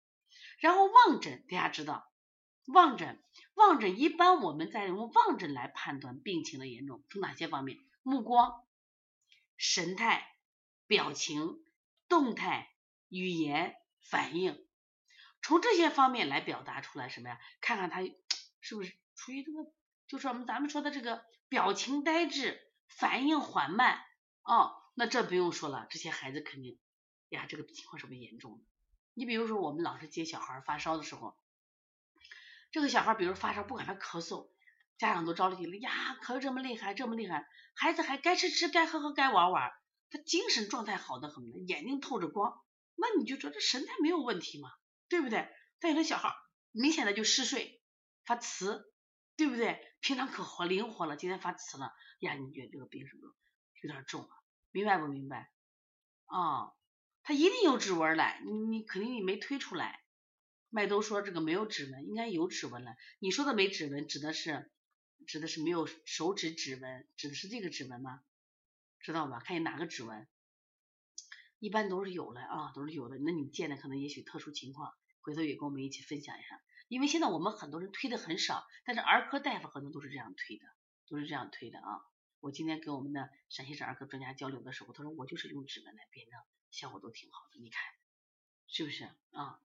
[0.58, 2.10] 然后望诊，大家知道，
[2.66, 3.22] 望诊，
[3.54, 7.78] 望诊一般我们在用望诊来判断病情的严重，从哪些方面？
[8.02, 8.64] 目光、
[9.56, 10.26] 神态、
[10.88, 11.64] 表情、
[12.08, 12.72] 动态、
[13.08, 14.66] 语言、反应，
[15.42, 17.40] 从这些方面来表达出来什么呀？
[17.60, 18.00] 看看他
[18.60, 19.72] 是不是处于这个。
[20.08, 24.02] 就是我们咱们说的这个表情呆滞、反应缓慢
[24.42, 26.80] 哦，那这不用说了，这些孩子肯定
[27.28, 28.64] 呀，这个情况是不是严重的？
[29.14, 31.38] 你比如说，我们老是接小孩发烧的时候，
[32.72, 34.48] 这个小孩比如发烧，不管他咳嗽，
[34.98, 39.72] 家长都着急了呀，咳这么厉害，这么厉害，孩子还该吃吃，该喝喝，该玩玩，
[40.10, 42.60] 他精神状态好的很，眼睛透着光，
[43.00, 44.70] 那你就说这神态没有问题嘛，
[45.08, 45.48] 对不对？
[45.78, 46.34] 但有的小孩
[46.72, 47.82] 明显的就嗜睡、
[48.26, 48.92] 发慈，
[49.36, 49.80] 对不对？
[50.00, 52.34] 平常可活灵活了，今天发慈了呀？
[52.34, 53.32] 你觉得这个病是不是
[53.82, 54.30] 有点重啊？
[54.70, 55.50] 明白不明白？
[56.26, 56.72] 啊，
[57.22, 60.00] 他一定有指纹了，你你肯定你没推出来。
[60.68, 62.94] 麦兜说这个没有指纹，应该有指纹了。
[63.18, 64.70] 你说的没指纹，指的是
[65.26, 68.22] 指的是没有手指指纹，指的是这个指纹吗？
[69.00, 69.40] 知道吧？
[69.40, 70.28] 看你哪个指纹，
[71.60, 73.18] 一般都是有的啊，都是有的。
[73.18, 76.60] 那你见的可能也许特殊情况，回头也跟我们一起分享一下。
[76.88, 80.64] 因为现在我们很多人推的很少，但是儿科大夫可能都是这样推的，
[81.06, 82.00] 都是这样推的啊。
[82.40, 87.80] 我今天跟我们的陕西省儿科专家交流的时候，他说我就是用指纹来辨证，效果都挺好的，你看
[88.66, 89.60] 是不是啊？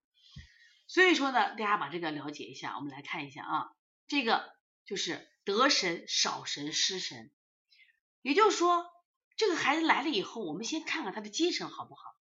[0.87, 3.71] 所以说呢，大家把这个了解一下，我们来看一下啊。
[4.07, 4.53] 这个
[4.83, 7.31] 就是得神少神失神，
[8.21, 8.85] 也就是说，
[9.35, 12.15] 这个孩子来了以后，我们先看看他的精神好不好。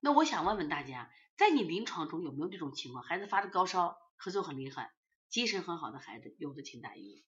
[0.00, 3.02] 那我想问问大家，在你临床中有没有这种情况？
[3.02, 4.92] 孩子发着高烧，咳嗽很厉害，
[5.28, 7.24] 精神很好的孩子，有的请打一。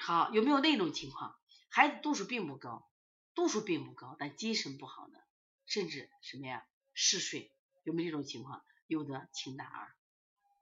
[0.00, 1.36] 好，有没有那种情况？
[1.68, 2.88] 孩子度数并不高，
[3.34, 5.22] 度数并不高，但精神不好的，
[5.66, 8.64] 甚至什么呀嗜睡，有没有这种情况？
[8.86, 9.94] 有的请打二，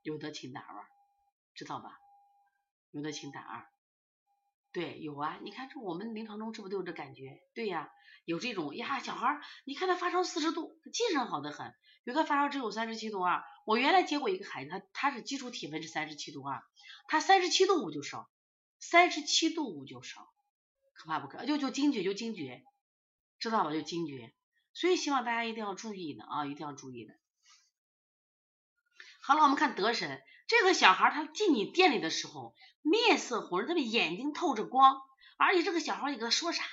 [0.03, 0.87] 有的请打二，
[1.55, 2.01] 知道吧？
[2.91, 3.69] 有的请打二。
[4.73, 7.43] 对，有啊，你看这我们临床中是不是都有这感觉？
[7.55, 7.91] 对呀，
[8.25, 13.43] 有这种呀，小孩儿，你看他发烧四十度，他精神好的很，有的发烧只有三十七度二。
[13.67, 16.63] 我原来接过一个孩子，他他是基础体温是三十七度二，
[17.09, 18.31] 他三十七度五就烧，
[18.79, 20.31] 三十七度五就烧，
[20.93, 21.45] 可怕不可？
[21.47, 22.65] 就就惊厥就惊厥，
[23.41, 23.73] 知道吧？
[23.73, 24.33] 就惊厥，
[24.73, 27.15] 所以希望大家一定要注意的啊，一定要注意的。
[29.21, 32.55] 好了，我们看德神这个小孩，他进你店里的时候。
[32.83, 35.01] 面色红润，他的眼睛透着光，
[35.37, 36.65] 而且这个小孩也跟他说啥？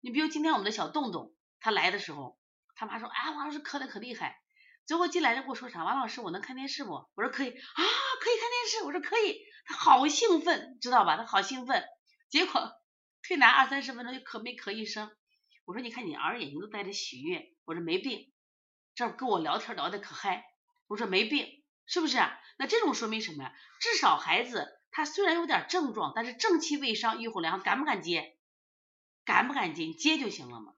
[0.00, 2.38] 你比如今天我们的小洞洞，他来的时候，
[2.74, 4.40] 他妈说，哎，王老师咳的可厉害。
[4.86, 5.82] 最后进来就跟我说啥？
[5.82, 6.92] 王老师，我能看电视不？
[6.92, 7.82] 我说可以啊，
[8.20, 8.84] 可以看电视。
[8.84, 11.16] 我说可以，他好兴奋，知道吧？
[11.16, 11.84] 他好兴奋。
[12.28, 12.70] 结果
[13.22, 15.10] 推拿二三十分钟就咳没咳一声。
[15.64, 17.52] 我说你看你儿眼睛都带着喜悦。
[17.64, 18.32] 我说没病，
[18.94, 20.44] 这跟我聊天聊的可嗨。
[20.86, 22.18] 我说没病，是不是？
[22.56, 23.52] 那这种说明什么呀？
[23.80, 24.75] 至少孩子。
[24.96, 28.38] 他虽然有点症状，但是正气未伤，预后良，敢不敢接？
[29.26, 29.92] 敢不敢接？
[29.92, 30.74] 接就行了嘛，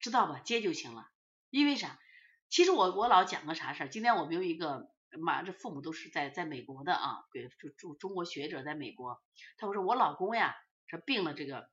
[0.00, 0.40] 知道吧？
[0.40, 1.08] 接就行了。
[1.48, 2.00] 因为啥？
[2.48, 3.88] 其实我我老讲个啥事儿？
[3.88, 9.22] 今天我们有一个妈，这父母都是在在美国的啊，给住住中国学者在美国。
[9.56, 10.56] 他说我老公呀，
[10.88, 11.70] 这病了这个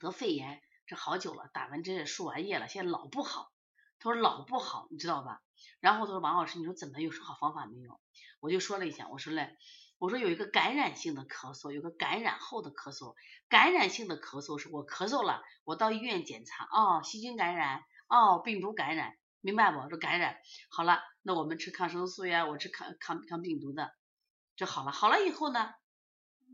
[0.00, 3.52] 得肺炎，这好久了，打完针输完液了，现在老不好。
[4.00, 5.44] 他说老不好，你知道吧？
[5.78, 8.00] 然后他说王老师，你说怎么有什么好方法没有？
[8.40, 9.56] 我就说了一下，我说嘞。
[9.98, 13.14] 我说有一个感染性的咳嗽，有个感染后的咳嗽。
[13.48, 19.88] 感染性的咳嗽是我咳嗽了，我到医院检查，哦，细菌感染，哦，病毒感染，明白不？
[19.88, 20.36] 说感染
[20.68, 23.90] 好了，那我们吃抗生素呀，我吃抗抗抗病毒的，
[24.54, 25.72] 这好了，好了以后呢，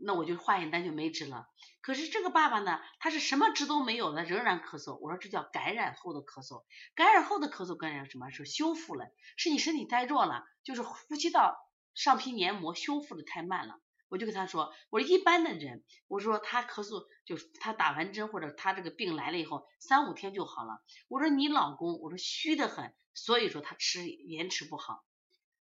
[0.01, 1.47] 那我就化验单就没治了。
[1.81, 4.95] 可是这个爸爸呢，他是什么治都没有的，仍然咳嗽。
[4.99, 6.63] 我说这叫感染后的咳嗽，
[6.95, 8.29] 感染后的咳嗽感染什么？
[8.29, 11.57] 是修复了，是你身体太弱了，就是呼吸道。
[11.93, 13.79] 上皮黏膜修复的太慢了，
[14.09, 20.81] 我就跟他说，我说一般的人，我说他咳嗽就是他打完针或者他这个病来了以后三五天就好了。
[21.07, 25.03] 我说你老公，我说虚的很，所以说他吃延迟不好。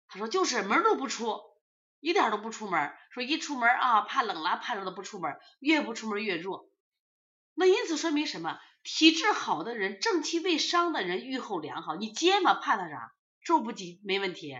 [0.07, 1.41] 他说就是门都不出，
[1.99, 6.69] 一点都不出门，说一出门啊怕冷了怕热的不出门，越不出门越弱。
[7.53, 8.59] 那因此说明什么？
[8.83, 11.95] 体质好的人，正气未伤的人，愈后良好。
[11.95, 13.13] 你接嘛，怕他啥？
[13.41, 14.55] 住不急没问题。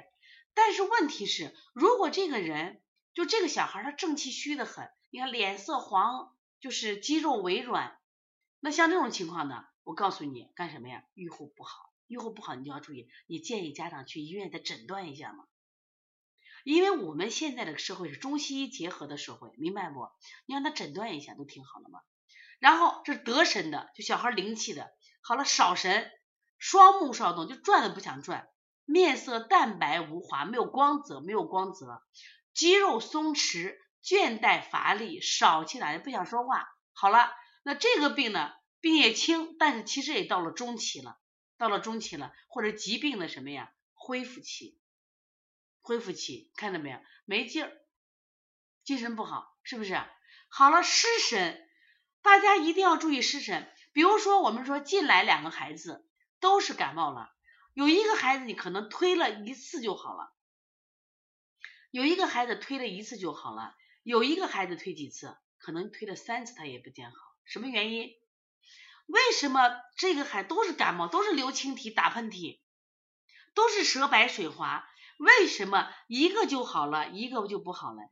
[0.56, 2.82] 但是问题是，如果这个人
[3.14, 8.00] 就这个小孩他正气虚的很，你看脸色黄，就是肌肉微软，
[8.60, 11.04] 那像这种情况呢，我告诉你干什么呀？
[11.14, 15.46] 预后不好，预后不好，你就要注意，你建议家长去医院再诊断一下嘛。
[16.64, 20.08] 因为我们现在的社会是中西医结合的社会，明白不？
[20.48, 22.00] 你让他诊断一下，都挺好的嘛。
[22.60, 24.92] 然后这是得神的，就小孩灵气的，
[25.22, 26.10] 好了，少神，
[26.58, 28.50] 双目少动，就转都不想转。
[28.86, 32.04] 面色淡白无华，没有光泽，没有光泽，
[32.54, 36.68] 肌肉松弛，倦怠乏力，少气懒，不想说话。
[36.94, 37.32] 好了，
[37.64, 41.18] 那这个病呢，病也轻，但是其实也到了中期了，
[41.58, 44.80] 到了中期了，或者疾病的什么呀，恢复期，
[45.82, 47.00] 恢复期，看到没有？
[47.26, 47.72] 没劲儿，
[48.84, 50.00] 精神不好，是不是？
[50.48, 51.68] 好了，失神，
[52.22, 53.68] 大家一定要注意失神。
[53.92, 56.08] 比如说，我们说进来两个孩子
[56.40, 57.35] 都是感冒了。
[57.76, 60.34] 有一个孩子你可能推了一次就好了，
[61.92, 68.16] 有一个孩子推了一次就好了，有一个孩子推几次，可能推了三次他也不见好，什么原因？
[69.08, 69.60] 为什么
[69.98, 72.62] 这个孩都是感冒，都是流清涕、打喷嚏，
[73.54, 78.10] 都是舌白水滑，为什么一个就好了，一个就不好了？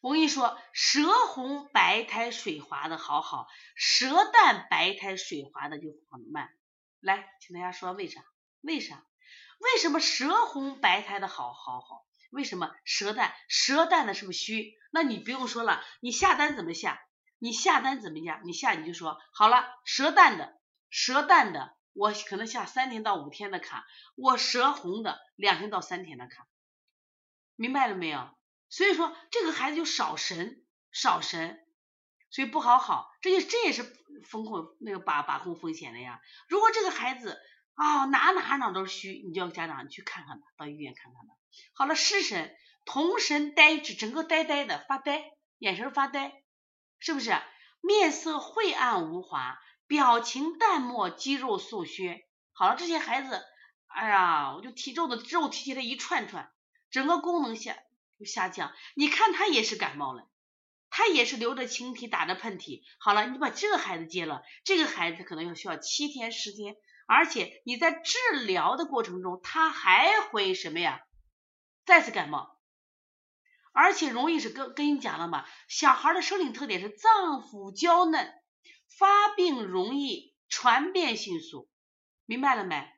[0.00, 6.54] 我跟你说，舌红白苔水滑的好好，舌淡白苔水滑的就很慢。
[7.00, 8.22] 来，请大家说为啥？
[8.62, 9.04] 为啥？
[9.58, 12.06] 为什么舌红白苔的好好好？
[12.30, 13.34] 为什么舌淡？
[13.48, 14.74] 舌淡的是不是虚？
[14.90, 17.00] 那你不用说了，你下单怎么下？
[17.38, 18.40] 你下单怎么下？
[18.44, 20.58] 你下你就说好了，舌淡的，
[20.90, 23.86] 舌淡的，我可能下三天到五天的卡，
[24.16, 26.48] 我舌红的两天到三天的卡，
[27.54, 28.30] 明白了没有？
[28.68, 31.64] 所以说这个孩子就少神，少神，
[32.30, 33.82] 所以不好好，这就这也是
[34.24, 36.20] 风控那个把把控风险的呀。
[36.48, 37.38] 如果这个孩子，
[37.74, 41.34] 啊，哪哪哪都是虚，你叫家长去看看吧，到医院看看吧。
[41.74, 42.54] 好了，失神，
[42.84, 45.24] 瞳神呆滞，整个呆呆的发呆，
[45.58, 46.42] 眼神发呆，
[46.98, 47.34] 是不是？
[47.80, 52.24] 面色晦暗无华，表情淡漠，肌肉瘦削。
[52.52, 53.42] 好了，这些孩子，
[53.88, 56.52] 哎呀，我就体重的肉提起来一串串，
[56.90, 57.76] 整个功能下
[58.18, 58.72] 就下降。
[58.94, 60.28] 你看他也是感冒了，
[60.90, 62.82] 他也是流着清涕，打着喷嚏。
[63.00, 66.76] 好了，你把这个孩子接了，这个孩子可能要需要七天十天，
[67.14, 71.02] 而且你在治疗的过程中，他还会什么呀？
[71.84, 72.58] 再次感冒。
[73.74, 78.32] 而且容易是跟跟你讲了嘛，小孩的生理特点是脏腑娇嫩，
[78.98, 81.68] 发病容易，传变迅速，
[82.24, 82.90] 明白了没？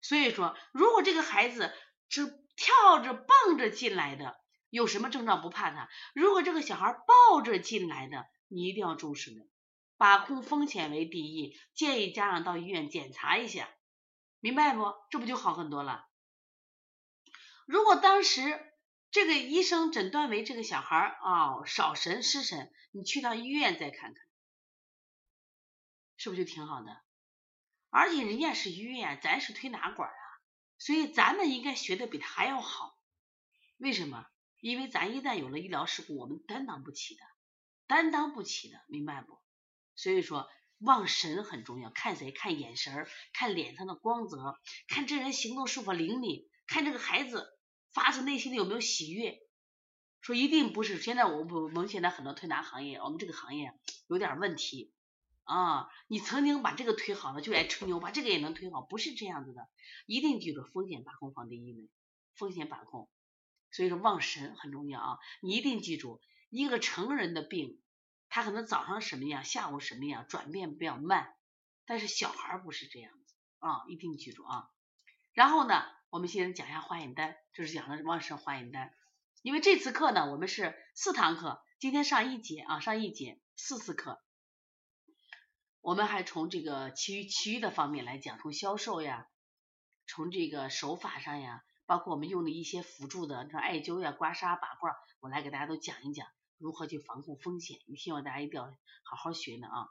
[0.00, 1.72] 所以说，如果这个孩子
[2.08, 9.44] 是跳着蹦着进来的，有什么症状不怕他；如果这个小孩抱着进来的，你一定要重视的，
[10.00, 13.68] 把控风险为第一，建议家长到医院检查一下，
[14.40, 14.94] 明白不？
[15.10, 16.08] 这不就好很多了？
[17.66, 18.66] 如果当时。
[19.12, 24.22] 这个医生诊断为这个小孩儿啊少神失神，你去趟医院再看看，
[26.16, 26.96] 是不是就挺好的？
[27.88, 30.24] 而且人家是医院，咱是推拿馆啊，
[30.78, 32.96] 所以咱们应该学的比他要好。
[33.78, 34.28] 为什么？
[34.60, 37.22] 因为咱一旦有了医疗事故，我们担当不起的，
[37.88, 39.40] 担当不起的，明白不？
[40.00, 40.48] 所以说
[40.78, 42.32] 望神很重要，看谁？
[42.32, 47.56] 看眼神儿，看脸上的光泽，看这人行动是否灵敏，看这个孩子。
[47.92, 49.40] 发自内心的有没有喜悦？
[50.20, 51.02] 说一定不是。
[51.02, 53.74] 现在我们我们现在很多推拿行业，我们这个行业
[54.06, 54.92] 有点问题
[55.42, 55.88] 啊。
[56.06, 59.68] 你曾经把这个推好了，就爱吹牛，把这个也能推好，不是这样子的。
[60.06, 61.90] 一定记住风险把控放第一位，
[62.36, 63.10] 风险把控。
[63.72, 65.18] 所以说望神很重要啊。
[65.42, 67.80] 你一定记住，一个成人的病，
[68.30, 71.34] 他可能早上什么样，下午什么样，转变比较慢。
[71.84, 74.70] 但是小孩不是这样子啊，一定记住啊。
[75.34, 75.84] 然后呢？
[76.10, 78.92] 我们现在讲一下化验单，就是讲的旺盛化验单。
[79.42, 84.20] 因为这次课呢，我们是四堂课，今天上一节啊，上一节四次课。
[85.80, 89.28] 我们还从这个其余其余的方面来讲，从销售呀，
[90.08, 96.26] 从这个手法上呀，包括我们用的一些辅助的，像艾灸呀、刮痧、拔罐，我来给大家都讲一讲
[96.60, 97.80] 如何去防控风险。
[97.96, 98.66] 希望大家一定要
[99.02, 99.88] 好好学呢啊。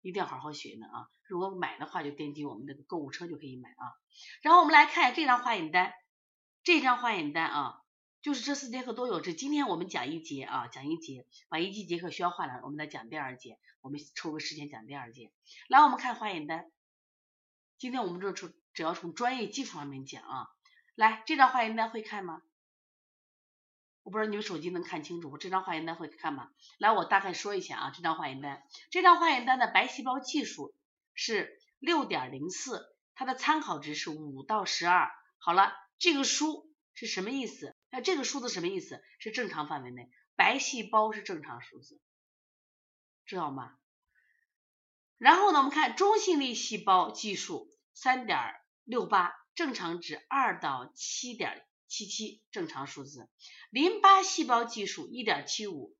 [0.00, 1.10] 一定要好好学呢啊！
[1.26, 3.98] 如果买的话，就点击我们这个购物车就可以买啊。
[4.42, 5.92] 然后我们来看这张化验单，
[6.62, 7.82] 这张化验单啊，
[8.22, 9.20] 就是这四节课都有。
[9.20, 13.58] 这今天我们讲一节啊，讲一节，把一节节课消化了，我们再讲第二节。
[13.80, 15.32] 我们抽个时间讲第二节。
[15.66, 16.70] 来，我们看化验单。
[17.76, 20.48] 今天我们这从只要从专业技术上面讲啊。
[20.94, 22.40] 来，这张化验单会看吗？
[24.02, 25.36] 我不知道你们手机能看清楚不？
[25.36, 26.50] 这张化验单会看吗？
[26.78, 30.74] 来，我大概说一下啊，这张化验单，这张化验单的白细胞计数
[31.14, 35.10] 是六点零四，它的参考值是五到十二。
[35.38, 37.76] 好了，这个数是什么意思？
[37.90, 39.02] 那这个数字什么意思？
[39.18, 42.00] 是正常范围内，白细胞是正常数字，
[43.26, 43.76] 知道吗？
[45.18, 48.38] 然后呢，我们看中性粒细胞计数三点
[48.84, 51.67] 六八，正常值二到七点。
[51.88, 53.28] 七七正常数字，
[53.70, 55.96] 淋巴细胞计数一点七五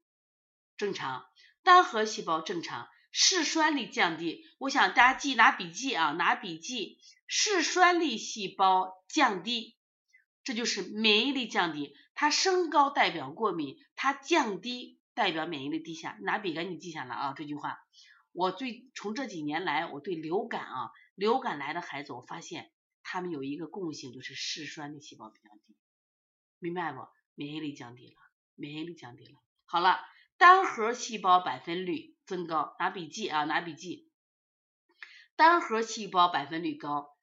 [0.76, 1.24] 正常，
[1.62, 4.44] 单核细胞正常，嗜酸粒降低。
[4.58, 9.76] 我想大家记拿笔记啊，拿笔记，嗜酸粒细胞降低，
[10.44, 11.96] 这就是免疫力降低。
[12.14, 16.18] 它升高代表过敏，它降低代表免疫力低下。
[16.20, 17.78] 拿笔赶紧记下来啊，这句话。
[18.32, 22.70] 我最从这几年来，我对流感啊，流感来的孩子，我发现。
[23.10, 25.74] 他们有一个共性，就是嗜酸的细胞比较低，
[26.58, 27.00] 明白不？
[27.34, 28.16] 免疫力降低了，
[28.54, 29.38] 免疫力降低了。
[29.64, 30.00] 好了，
[30.36, 34.10] 单核细胞百分率增高，拿笔记啊，拿笔记。
[35.36, 37.16] 单核细胞百分率高，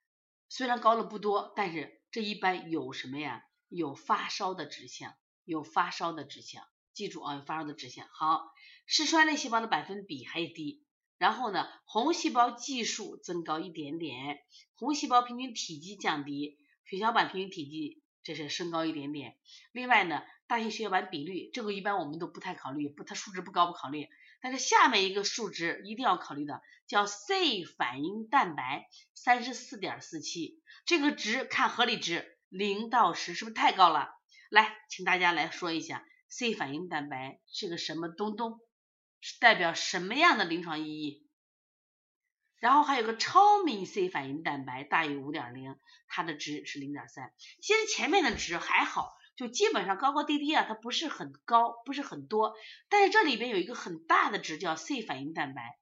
[0.47, 3.43] 虽然高了不多，但是这一般有什么呀？
[3.67, 6.63] 有发烧的指向，有发烧的指向，
[6.93, 8.07] 记住啊，有发烧的指向。
[8.13, 8.53] 好，
[8.85, 10.85] 嗜酸类细胞的百分比还低。
[11.17, 14.39] 然后呢，红细胞计数增高一点点，
[14.75, 19.37] 红细胞平均体积降低，血小板平均体积这是升高一点点。
[19.71, 24.09] 另外呢，大型血小板比率这个一般我们都不太考虑，不它数值不高不考虑。
[24.41, 34.09] 但是下面一个数值一定要考虑的，叫 C 反应蛋白三十四点四七，这个值看合理值零到十是不是太高了？
[34.49, 38.59] 来，请大家来说一下 C 反应蛋白是个什么东东？
[39.21, 41.24] 是代表什么样的临床意义？
[42.65, 45.75] 然后还有个超敏 C 反应蛋白大于五点零，
[46.07, 47.31] 它的值是零点三。
[47.61, 52.55] 其实前面的值还好，就基本上高高低低啊，它不是很高，不是很多。
[52.89, 55.77] 但是这里边有一个很大的值叫 C 反应蛋白，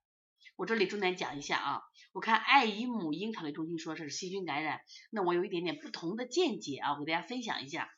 [0.56, 1.82] 我这里重点讲一下啊。
[2.12, 7.88] 我看爱姨母婴考虑中心说这是细菌感染，那我有一点点不同的见解啊，我给大家分享一下。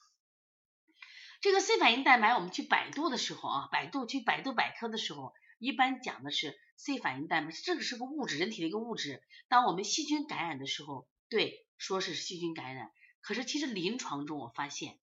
[1.41, 9.23] 这个 C 反应蛋白，我们去百度的时候啊，百度去百度百科的时候，一般讲的是 C 反应蛋白，这个是个物质，人体的一个物质。
[9.49, 14.99] 当我们细菌感染的时候，对，说是细菌感染，可是其实临床中我发现，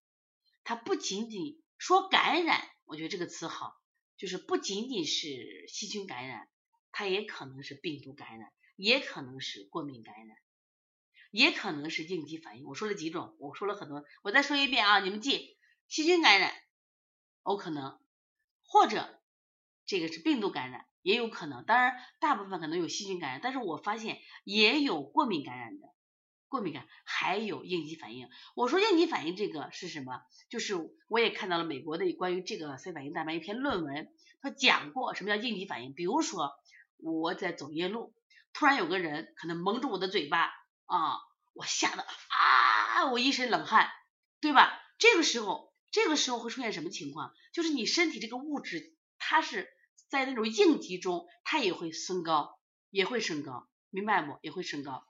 [0.63, 3.75] 它不仅仅说感染，我觉得这个词好，
[4.17, 6.49] 就是不仅仅是细菌感染，
[6.91, 10.37] 它也可能是病毒感染，也可能是过敏感染。
[11.31, 16.53] 也可能是应激反应，我说了几种，我说了很多，我再说一遍啊，你们记，细菌感染
[17.43, 17.99] 有可能，
[18.61, 19.19] 或者
[19.93, 25.87] 这个是病毒感染也有可能，当然大部分可能有细菌感染，但是我发现也有过敏感染的，
[26.47, 28.27] 过敏感还有应激反应。
[28.55, 30.23] 我说应激反应这个是什么？
[30.49, 30.73] 就是
[31.07, 35.93] 我也看到了美国的关于这个 C 反应蛋白一篇论文，他讲过什么叫应激反应。
[35.93, 36.53] 比如说
[36.97, 38.15] 我在走夜路，
[38.51, 40.49] 突然有个人可能蒙住我的嘴巴。
[40.85, 41.17] 啊，
[41.53, 43.89] 我吓得啊，我一身冷汗，
[44.41, 44.79] 对吧？
[44.99, 47.33] 这个时候，这个时候会出现什么情况？
[47.51, 49.72] 就是你身体这个物质，它是
[50.13, 52.59] 在那种应急中，它也会升高，
[52.91, 54.37] 也会升高，明白不？
[54.43, 55.03] 也会升高。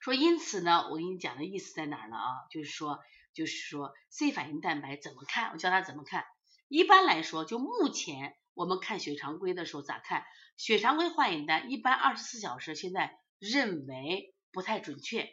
[0.00, 2.16] 说因此呢，我给你讲的意思在哪儿呢？
[2.16, 3.00] 啊，就是说，
[3.32, 5.52] 就是说 C 反应蛋白怎么看？
[5.52, 6.26] 我教他怎么看。
[6.68, 10.24] 一般来说，就目前我们看血常规的时候咋看？
[10.58, 14.34] 血常规化验单一般二十四小时，现在认为。
[14.52, 15.30] 不太准确，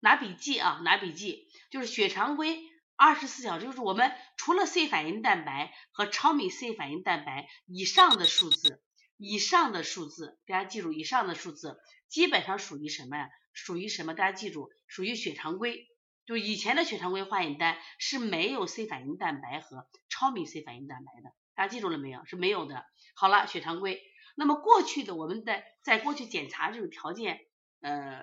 [0.00, 2.58] 拿笔记啊，拿笔记，就是血常规
[2.96, 8.82] 二十四小时，就是我们除了 C 反应蛋白和超敏 C 反应蛋白以上的数字，
[9.16, 11.78] 以上的数字，大家记住，以上的数字
[12.08, 13.28] 基本上属于什么呀？
[13.52, 14.14] 属于什么？
[14.14, 15.88] 大家记住，属于血常规。
[16.26, 22.24] 就以前的血常规化验单是没有 C 反应蛋白和超敏 C 反应蛋白的，大家记住了没有？
[22.24, 22.84] 是没有的。
[23.14, 24.00] 好了，血常规。
[24.36, 27.40] 那么过去的我们在在过去检查这种条件。
[27.80, 28.22] 呃，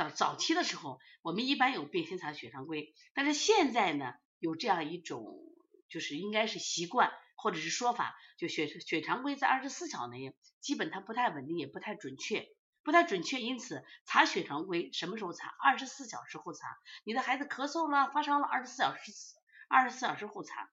[0.00, 5.36] 早早期的时候，我们一般有便先查血常规，但是现在呢，有这样一种，
[5.90, 12.48] 就是应该是习惯或者是说法，就血血常规在二十四小时内，基本它不太稳定，也不太准确，
[12.82, 15.52] 不太准确，因此查血常规什么时候查？
[15.62, 16.78] 二十四小时后查。
[17.04, 19.12] 你的孩子咳嗽了，发烧了，二十四小时，
[19.68, 20.70] 二十四小时后查。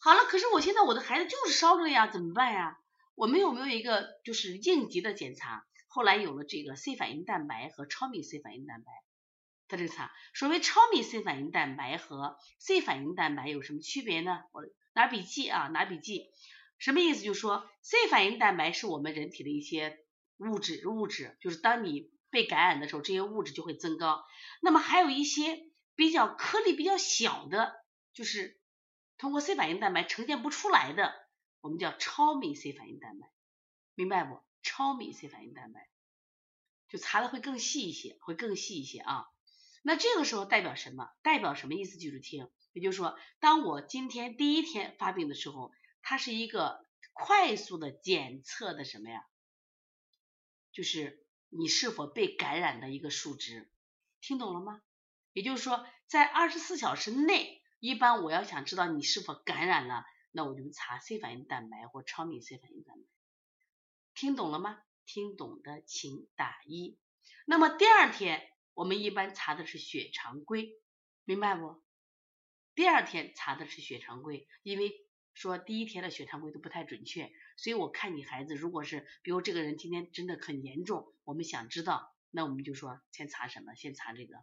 [0.00, 2.76] 好了，可是我现在我的孩子就是烧着呀，怎么办呀？
[3.14, 5.64] 我们有没有一个就是应急的检查？
[5.94, 8.90] 后来有了这个 C 反应蛋白和超敏 C 反应蛋白，
[9.68, 14.42] 它这个啥，所谓超敏 C 反应蛋白和 C 反应蛋白有什么区别呢？
[14.50, 16.32] 我拿笔记啊，拿笔记，
[16.78, 17.22] 什么意思？
[17.22, 20.00] 就是说 C 反应蛋白是我们人体的一些
[20.38, 24.24] 物质，物质就是当你被感染的时候，这些物质就会增高。
[24.60, 27.72] 那么还有一些比较颗粒比较小的，
[28.12, 28.60] 就是
[29.16, 31.14] 通过 C 反应蛋白呈现不出来的，
[31.60, 33.28] 我们叫超敏 C 反应蛋白，
[33.94, 34.42] 明白不？
[34.64, 35.88] 超敏 C 反应蛋白
[36.88, 39.26] 就查的会更细一些，会更细一些啊。
[39.82, 41.10] 那这个时候代表什么？
[41.22, 41.96] 代表什么意思？
[41.98, 42.50] 记住听。
[42.72, 45.70] 也就是说，当我今天第一天发病的时候，
[46.02, 49.24] 它是一个快速的检测的什么呀？
[50.72, 53.70] 就是你是否被感染的一个数值。
[54.20, 54.80] 听懂了吗？
[55.32, 63.13] 也就是说，在二十四小时内，一般我要想知道你是否感染了，那我就查 C 反应蛋白或超敏 C 反应蛋白。
[64.14, 64.78] 听懂了吗？
[65.06, 66.98] 听懂的请打一。
[67.46, 70.80] 那么第二天我们一般查的是血常规，
[71.24, 71.82] 明白不？
[72.74, 74.92] 第二天查的是血常规，因为
[75.34, 83.74] 说第一天的血常规都不太准确，所以我看你孩子如果是，比如这个人今天真的很严重，我们想知道，那我们就说先查什么？
[83.74, 84.36] 先查这个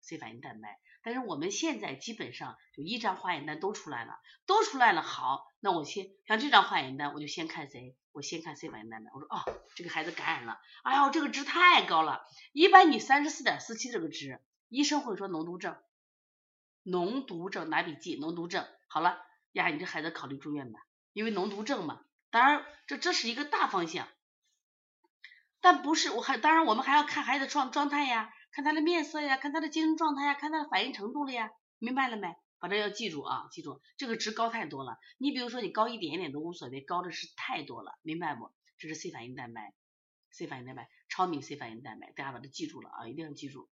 [0.00, 0.80] C 反应蛋白。
[1.02, 7.96] 但是我们现在基本上就一张化验单都出来了，都出来了，好，那我先像这张化验单，我就先看谁？
[8.12, 9.10] 我先看 C 反应蛋白。
[9.14, 9.44] 我说哦，
[9.76, 15.76] 这个孩子感染了，哎呦，这个值太高了，一般你三十四点四七这个值，医生会说脓毒症，
[16.84, 18.66] 脓毒症拿笔记，脓毒症。
[18.88, 19.22] 好了，
[19.52, 20.80] 呀，你这孩子考虑住院吧，
[21.12, 22.00] 因为脓毒症嘛。
[22.30, 24.08] 当然，这这是一个大方向，
[25.60, 28.34] 但不是我还当然我们还要看孩子状状态呀。
[28.58, 32.34] 看他的面色呀，看他的精神状态呀，看他的反应程度了呀，明白了没？
[32.58, 34.98] 反正要记住啊，记住这个值高太多了。
[35.16, 38.50] 你比如说你高一点点都无所谓，高的是太多了，明白不？
[38.76, 39.74] 这是 C 反应蛋白
[40.32, 43.70] ，C 反应蛋白，超敏 C 反应蛋白，大家把它记住了啊，一定要记住。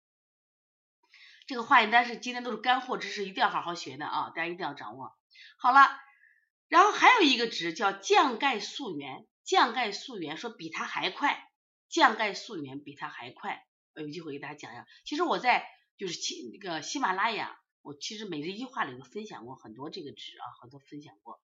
[1.45, 5.13] 这个化验单是今天都是干货知识，一定要好好学的啊，大家一定要掌握。
[5.57, 5.89] 好了，
[6.69, 11.51] 然后还有一个值叫降钙溯源，降钙溯源说比它还快，
[11.89, 13.65] 降钙溯源比它还快。
[13.95, 15.65] 有机会给大家讲讲，其实我在
[15.97, 21.41] 就是喜那个喜马拉雅，我其实每日一话里头分享过很多这个值啊，很多分享过。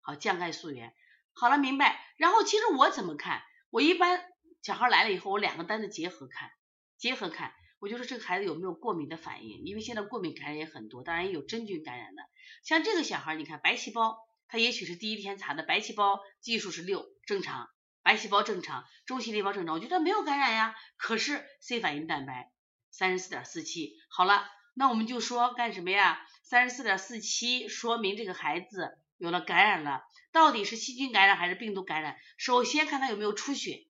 [0.00, 0.94] 好，降钙溯源，
[1.32, 2.00] 好了，明白。
[2.16, 3.42] 然后其实我怎么看？
[3.70, 4.24] 我一般
[4.62, 6.50] 小孩来了以后，我两个单子结合看，
[6.96, 7.52] 结合看。
[7.78, 9.64] 我就说这个孩子有没有过敏的反应？
[9.64, 12.22] 因为现在过敏感染也很多，当然也有真菌感染的。
[12.62, 14.16] 像这个小孩，你看白细胞，
[14.48, 17.68] 他也许是第一天查的白细胞计数是六，正常，
[18.06, 20.76] 白细胞正常，中性粒细胞正常，我觉得没有感染呀。
[20.96, 22.52] 可是 C 反应蛋白
[22.92, 26.24] 三十四点四七，好了，那我们就说干什么呀？
[26.44, 32.16] 三十四点四七说明这个孩子有了感染了，到底是细菌感染还是病毒感染？
[32.38, 33.88] 首先看他有没有出血，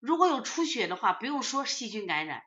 [0.00, 2.42] 如果有出血的话，不用说细菌感染。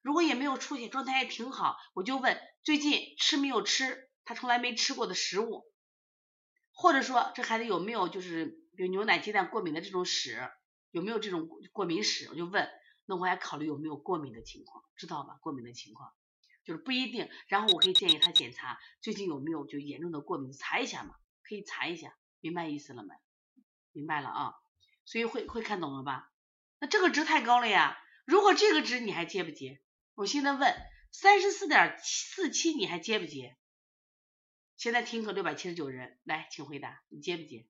[0.00, 5.66] 如果也没有出血，状态也挺好，我就问最近吃没有吃他从来没吃过的食物，
[6.72, 10.50] 或者说这孩子有没有就是比如牛奶、鸡蛋过敏的这种史，
[10.90, 12.28] 有没有这种过敏史？
[12.28, 12.68] 我就问，
[13.06, 15.38] 那我还考虑有没有过敏的情况，知道吧？
[15.40, 16.12] 过敏的情况
[16.64, 23.14] 就是不一定，然后我可以建议他检查最近有没有就严重的过敏，查一下嘛，可以查一下，明白意思了没？
[23.92, 24.54] 明白了啊，
[25.04, 26.32] 所以会会看懂了吧？
[26.80, 29.80] 那这个值太高了呀，如果这个值你还接不接？
[30.14, 30.74] 我现在问
[31.12, 33.56] 三十四点四七，你还接不接？
[34.76, 37.66] 现在听课六百七十九人，来，请回答，你接不接？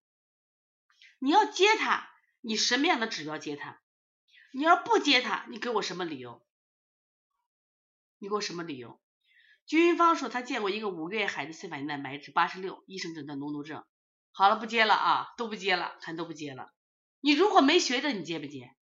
[1.25, 2.07] 你要接他，
[2.43, 3.81] 你什么样的指标接他？
[4.53, 6.47] 你要不接他，你给我什么理由？
[8.18, 9.01] 你给我什么理由？
[9.64, 13.87] 军方说他见过一个五个月孩子 C 反应蛋白值八十六，医生诊断脓毒症。
[14.33, 16.75] 好了，不接了啊，都不接了，看都不接了。
[17.22, 18.77] 你如果没学的，你接不接？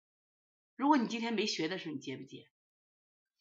[0.76, 2.48] 如果你今天没学的时候，你接不接？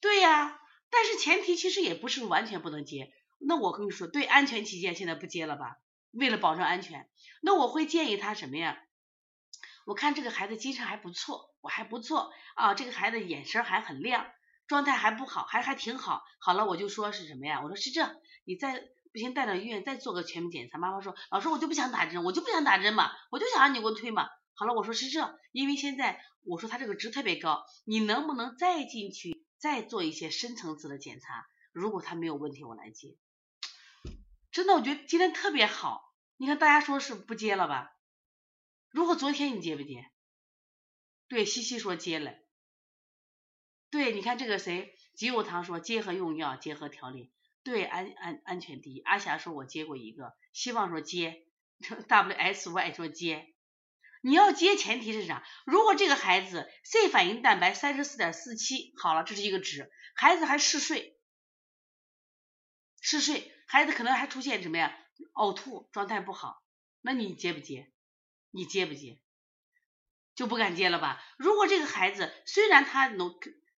[0.02, 3.14] 对呀，但是前提其实也不是完全不能接。
[3.38, 5.78] 那我跟你说，对安全起见，现在不接了吧？
[6.10, 7.08] 为了保证安全，
[7.40, 8.78] 那我会建议他什么呀？
[9.86, 14.26] 我看这个孩子精神还不错，我还不错啊，这个孩子眼神还很亮，
[14.66, 16.22] 状态还不好，还还挺好。
[16.40, 17.60] 好了，我就说是什么呀？
[17.62, 18.80] 我说是这，你再
[19.12, 20.78] 不行带到医院再做个全面检查。
[20.78, 24.28] 妈妈说，老师我就不想打针，我就不想打针嘛，我就想让你给我推嘛。
[24.54, 29.44] 好了，我说是这，因为现在我说他这个值特别高，你能不能再进去？
[29.58, 33.18] 再做一些深层次的检查，如果他没有问题，我来接。
[34.50, 36.02] 真的，我觉得今天特别好。
[36.38, 37.92] 你看大家说是不接了吧？
[38.90, 40.10] 如果昨天你接不接？
[41.28, 42.34] 对，西西说接了。
[43.90, 47.32] 对，你看这个谁，吉友堂说结合用药，结合调理，
[47.62, 49.00] 对，安安安全第一。
[49.00, 51.46] 阿霞说我接过一个，希望说接
[52.08, 53.54] ，W S Y 说接。
[54.22, 55.44] 你要接前提是啥？
[55.64, 61.18] 如果这个孩子 C 反应蛋白三十四点四七，好了，这是一个值，孩子还嗜睡，
[63.00, 64.96] 嗜睡，孩子可能还出现什么呀？
[65.34, 66.62] 呕吐，状态不好，
[67.00, 67.90] 那你接不接？
[68.50, 69.18] 你接不接？
[70.34, 71.22] 就不敢接了吧？
[71.36, 73.34] 如果这个孩子虽然他能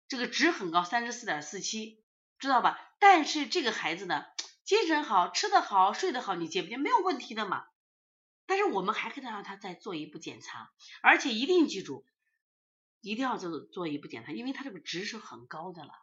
[0.07, 2.03] 这个值很高，三十四点四七，
[2.37, 2.77] 知道吧？
[2.99, 4.25] 但是这个孩子呢，
[4.63, 6.77] 精神好，吃得好，睡得好，你接不接？
[6.77, 7.65] 没有问题的嘛。
[8.45, 12.05] 但是我们还可以让他再做一步检查，而且一定记住，
[12.99, 15.93] 一定要做做一步检查，因为他这个值是很高的了。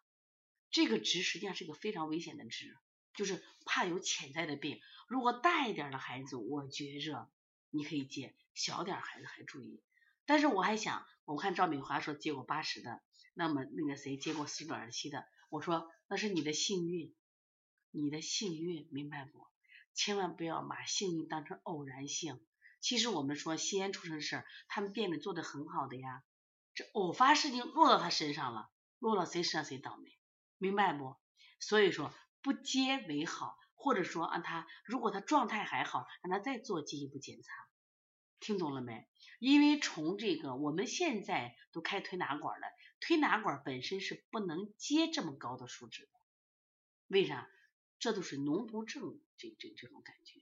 [0.70, 2.76] 这个值实际上是个非常危险的值，
[3.14, 4.80] 就是怕有潜在的病。
[5.08, 7.28] 如果大一点的孩子，我觉着
[7.70, 9.82] 你可以接，小点孩子还注意。
[10.26, 13.02] 但是我还想，我看赵敏华说接过八十的，
[13.34, 17.14] 那么那个谁接过四十二七的，我说那是你的幸运，
[17.90, 19.46] 你的幸运，明白不？
[19.94, 22.40] 千万不要把幸运当成偶然性。
[22.80, 26.22] 其实我们说吸烟出生的事儿，他们店里做的很好的呀。
[26.74, 30.16] 这偶发事情落到他身上了，落到谁身上谁倒霉，
[30.58, 31.16] 明白不？
[31.58, 37.50] 所以说不接为好，或者说让他如果他状态还好，让他再做进一步检查。
[38.38, 39.08] 听懂了没？
[39.38, 42.66] 因为从这个我们现在都开推拿馆了，
[43.00, 46.10] 推拿馆本身是不能接这么高的数值的。
[47.06, 47.48] 为啥？
[48.00, 50.40] 这都是脓毒症，这这这种感觉，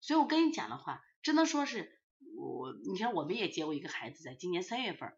[0.00, 2.00] 所以我跟你讲的话，只能说是
[2.36, 5.16] 我，你看我们也接过一个孩子，在今年三月份，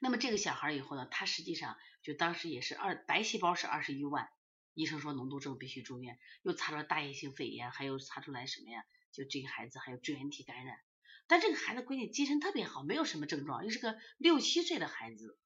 [0.00, 4.28] 那么这个小孩以后呢，他实际上就当时也是二白细胞是二十一万，
[4.74, 8.84] 医生说脓毒症必须住院，又查出来大叶性肺炎，还有查出来什么呀？
[9.12, 10.78] 就这个孩子还有支原体感染，
[11.26, 15.38] 但这个孩子关键精神特别好，没有什么症状，又是个六七岁的孩子，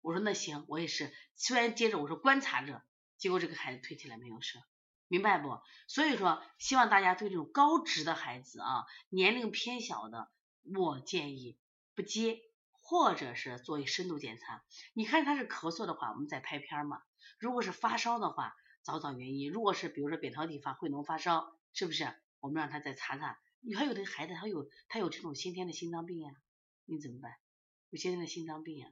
[0.00, 2.82] 我说那行，我也是，虽然接着我说观察着。
[3.16, 4.60] 结果这个孩子推起来没有事，
[5.08, 5.60] 明白不？
[5.88, 10.30] 所以说，希望大家对这种高值的孩子啊，年龄偏小的，
[10.62, 11.58] 我建议
[11.96, 12.38] 不接，
[12.80, 14.64] 或者是做一深度检查。
[14.92, 17.02] 你看他是咳嗽的话，我们再拍片嘛。
[17.40, 18.54] 如果是发烧的话，
[18.88, 19.50] 找找原因。
[19.52, 22.10] 如果是比如说扁桃体发会脓发烧，是不是？
[22.40, 23.38] 我们让他再查查。
[23.60, 26.30] 你还有的孩子他有他有这种先天的心脏病呀，
[26.86, 27.32] 你怎么办？
[27.90, 28.88] 有先天的心脏病呀，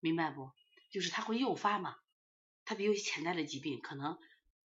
[0.00, 0.50] 明白不？
[0.90, 1.94] 就是他会诱发嘛。
[2.64, 4.18] 他比如潜在的疾病，可能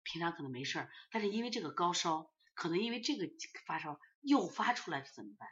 [0.04, 3.28] 平常可能没事儿，但是因为这个高烧，可能因为这个
[3.66, 5.50] 发烧诱发出来，怎么办？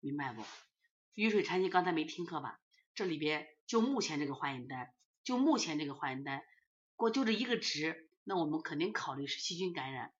[0.00, 0.42] 明白不？
[1.14, 2.60] 雨水禅机刚才没听课吧？
[2.94, 4.92] 这里边就目前这个化验单，
[5.22, 6.42] 就目前这个化验单，
[7.00, 10.12] 过就这一个值，那我们肯定考虑是细菌感染，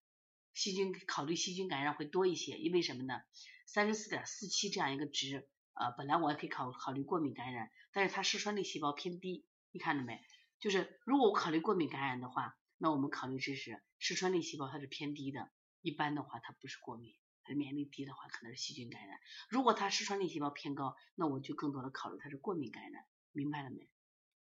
[0.54, 3.20] 细菌考虑细菌感染会多一些，因为什么呢？
[3.66, 10.24] 三十四点四七这样一个值，呃，本来我也可以考考虑过敏感染，但是它嗜酸类细胞偏低，你看到没？
[10.58, 15.50] 就是如果我考虑过敏感染的话，那我们考虑这是嗜酸类细胞它是偏低的，
[15.82, 17.14] 一般的话它不是过敏。
[17.42, 19.18] 它免疫力低的话，可能是细菌感染。
[19.50, 23.90] 如果它嗜酸类细胞偏高，那我就更多的考虑它是过敏感染，明白了没？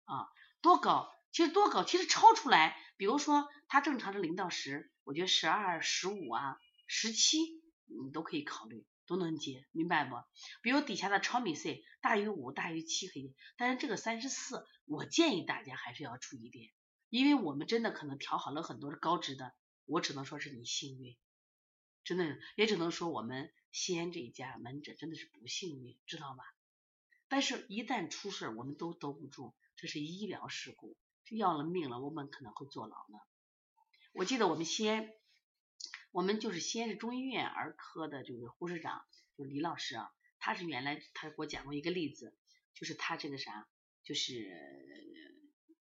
[0.04, 0.28] 啊，
[0.60, 1.10] 多高？
[1.36, 1.84] 其实多高？
[1.84, 7.36] 其实超出来，比如说它正常是零到十，我觉得十二、十五啊、十七，
[7.84, 10.16] 你都可以考虑，都能接，明白不？
[10.62, 16.70] 比如底下的超米 C 大于五、大于七可以，但是这个三十四，我建议大家还是要注意点，
[17.10, 19.52] 因为我们真的可能调好了很多的高值的，
[19.84, 21.18] 我只能说是你幸运。
[22.02, 26.44] 真的也只能说我们西安这一家门诊真的是不幸运，知道吧？
[27.28, 30.96] 但是，一旦出事，我们都兜不住，这是医疗事故，
[31.26, 33.18] 就要了命了，我们可能会坐牢呢。
[34.14, 35.10] 我记得我们西安，
[36.10, 39.04] 我们就是西安市中医院儿科的这个护士长，
[39.36, 42.34] 就李老师啊，他是原来他给我讲过一个例子，
[42.72, 43.68] 就是他这个啥，
[44.04, 44.32] 就是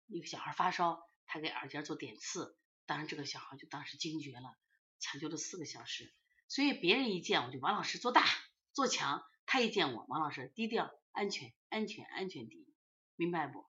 [0.09, 4.55] 一个小孩发烧，他给耳尖做点刺，当然这个小孩就当时惊厥了。
[5.01, 6.13] 抢救了四个小时，
[6.49, 8.25] 所以别人一见我就王老师做大
[8.73, 12.75] 做强，他一见我王老师低调安全安全安全第一，
[13.15, 13.68] 明白不？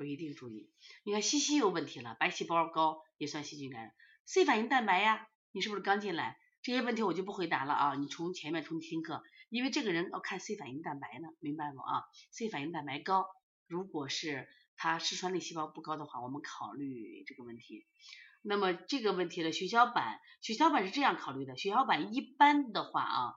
[0.00, 0.70] 说一定注意。
[1.04, 3.94] 你看西西有问题了，白细胞高也算细菌感染
[4.24, 6.38] ，C 反应蛋白呀，你是不是刚进来？
[6.62, 13.26] 这些问题我就不回答了啊，你从前面重新听课，因为这个人要看 C 反应蛋白呢，明白不啊？C 反应蛋白高，
[13.66, 17.86] 如果是他嗜酸类细胞不高的话，我们考虑这个问题。
[18.40, 23.34] 那么这个问题的血小板，血小板是这样考虑的，血小板一般的话啊，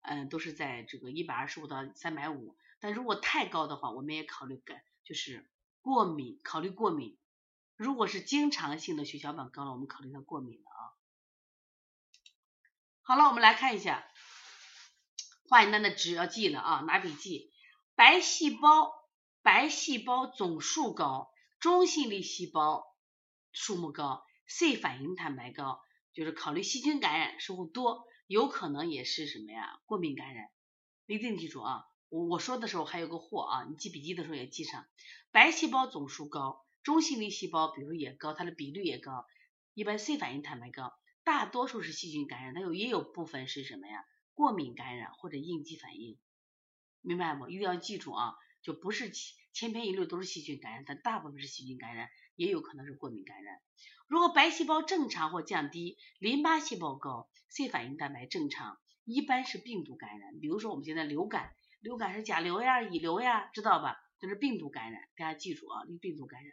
[0.00, 5.46] 嗯，都是在这个一百二十五到三百五，但如果太高的话，我们也考虑改，就是
[5.82, 7.18] 过敏，考虑过敏。
[7.76, 10.80] 如果是经常性的血小板高了，我们考虑它过敏了啊。
[13.02, 14.06] 好了，我们来看一下
[15.48, 17.50] 化验单的值要记了啊，拿笔记，
[17.94, 18.92] 白细胞
[19.42, 22.84] 白细胞总数高，中性粒细胞
[23.52, 24.24] 数目高。
[24.46, 25.80] C 反应蛋白高，
[26.12, 29.80] 就是考虑细菌感染数多，有可能也是什么呀？
[29.86, 30.50] 过敏感染，
[31.06, 31.84] 一定记住啊！
[32.08, 34.84] 我我说的时候还有个或啊，你记笔记的时候也记上。
[35.32, 39.26] 白细胞总数高，中性粒细胞比如也高，它的比率也高，
[39.74, 44.04] 一般 C 反应蛋白高，大多数是细菌感染，它有也有部分是什么呀？
[44.34, 46.18] 过敏感染或者应激反应，
[47.00, 47.48] 明白不？
[47.48, 49.12] 一定要记住啊，就不是
[49.52, 53.60] 千篇一律都是细菌感染，但大部分是细菌感染，也有可能是过敏感染。
[54.08, 60.40] 如果白细胞正常或降低，淋巴细胞高，C 反应蛋白正常，一般是病毒感染。
[60.40, 63.96] 比如说我们现在流感，流感是甲流呀、乙流呀，知道吧？
[64.20, 66.52] 这是病毒感染，大家记住啊，病毒感染，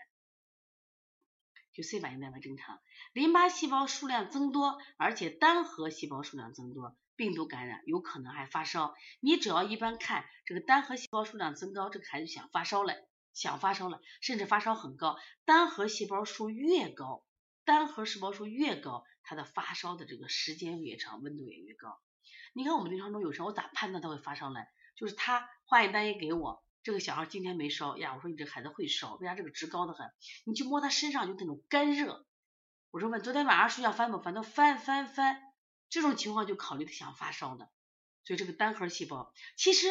[1.73, 2.79] 就 C 反应蛋白正常。
[3.11, 8.95] 淋巴细胞数量增多，而且单核细胞数量增多，病毒感染有可能还发烧。
[9.19, 12.93] 你只要一般看这个单核细胞数量增高，这个孩子想发烧了，
[13.33, 17.25] 想发烧了，甚至发烧很高，单核细胞数越高。
[17.65, 21.99] 单核细胞数越高，它的发烧的这个时间越长，温度也越高。
[22.53, 24.61] 你看我们临床中有时候我咋判断他会发烧呢？
[24.95, 30.09] 就是他化验单一给我，这个小孩今天没烧呀，我说你这孩子会烧，为啥这个值高的很？
[30.45, 32.25] 你去摸他身上就那种干热，
[32.91, 34.33] 我说问昨天晚上睡觉翻不翻？
[34.33, 35.41] 他翻翻翻，
[35.89, 37.69] 这种情况就考虑他想发烧的。
[38.23, 39.89] 所以这个单核细胞，其实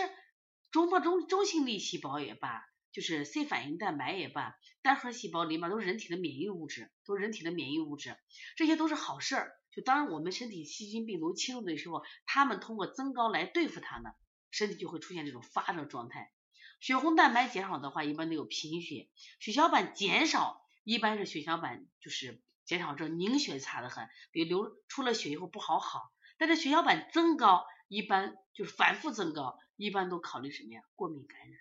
[0.71, 2.65] 中末中中性粒细胞也罢。
[2.93, 8.17] 就是 C 反应蛋白也罢，单核细胞里面都是人体的免疫物质，都是人体的免疫物质，
[8.57, 9.53] 这些都是好事儿。
[9.71, 14.15] 就当我们身体细菌病毒侵入的时候，他们通过增高来对付它呢，
[14.51, 16.33] 身体就会出现这种发热状态。
[16.81, 19.09] 血红蛋白减少的话，一般都有贫血；
[19.41, 26.13] 血小板减少，一般是血小板就是减少之后凝血差的很，比如流出了血以后不好好。
[26.39, 30.83] 但是血小板增高，一般就是反复增高，一般都考虑什么呀？
[30.95, 31.59] 过敏感染。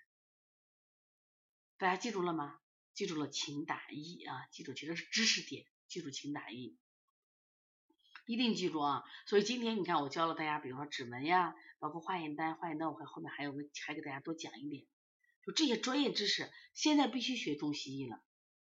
[1.78, 2.58] 大家记住了吗？
[2.94, 4.46] 记住了，请打一啊！
[4.50, 6.78] 记住，其实是知识点，记住请打一，
[8.24, 9.04] 一定记住啊！
[9.26, 14.86] 所以今天你看我教了大家，比如说指纹呀，包括化验单，化验单我会后面还有个还给大家多讲一点，
[15.46, 18.20] 就这些专业知识，现在必须学中西医了。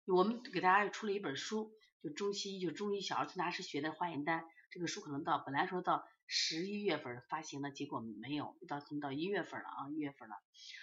[0.05, 1.73] 我们给大家出了一本书，
[2.03, 6.05] 就中西医，就中医小儿推拿师学的化验单，这个书可能到本来说到。
[6.27, 10.35] 十一月份发行的结果没有，到可能到一月份了啊，一月份了。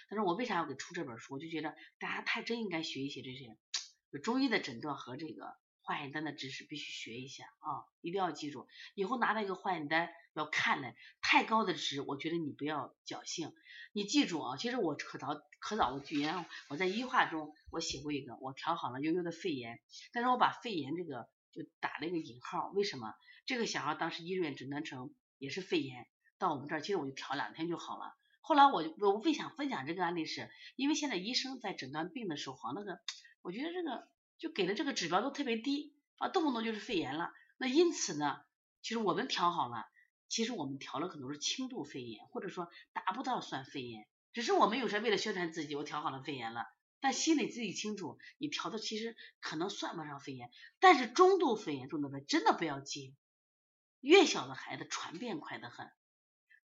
[0.08, 1.34] 但是我为啥要给出这本书？
[1.34, 3.58] 我就觉得大家太真应该学一些这些，
[4.12, 13.52] 就中医的诊断和这个化验单的知识必须学一下啊，一定要记住，以后拿到一个化验单要看嘞，太高的值，我觉得你不要侥幸。
[13.92, 19.80] 你记住啊，其实我可早可早，我原来我在医化中我写过一个，我调好了悠悠的肺炎，
[20.12, 23.12] 但是我把肺炎这个就打了一个引号，为什么？
[23.44, 26.08] 这个小孩当时医院诊断成也是肺炎，
[26.38, 28.14] 到我们这儿其实我就调两天就好了。
[28.40, 33.00] 后来我我为想分享这个案例是，因为现在医生在诊断病的时候，好那个
[33.42, 34.08] 我觉得这个
[34.42, 37.30] 就给的这个指标都特别低啊，动不动就是肺炎了。
[37.58, 38.40] 那因此呢，
[38.82, 39.86] 其实我们调好了。
[40.26, 46.66] 其实我们调了可能是轻度肺炎，或者说达不到算肺炎，只是我们有时候为了宣传自己，我调好了肺炎了，
[46.98, 53.14] 但心里自己清楚，你调的其实可能算不上肺炎，但是中度肺炎、中度肺真的不要接，
[54.00, 55.88] 越小的孩子传变快得很，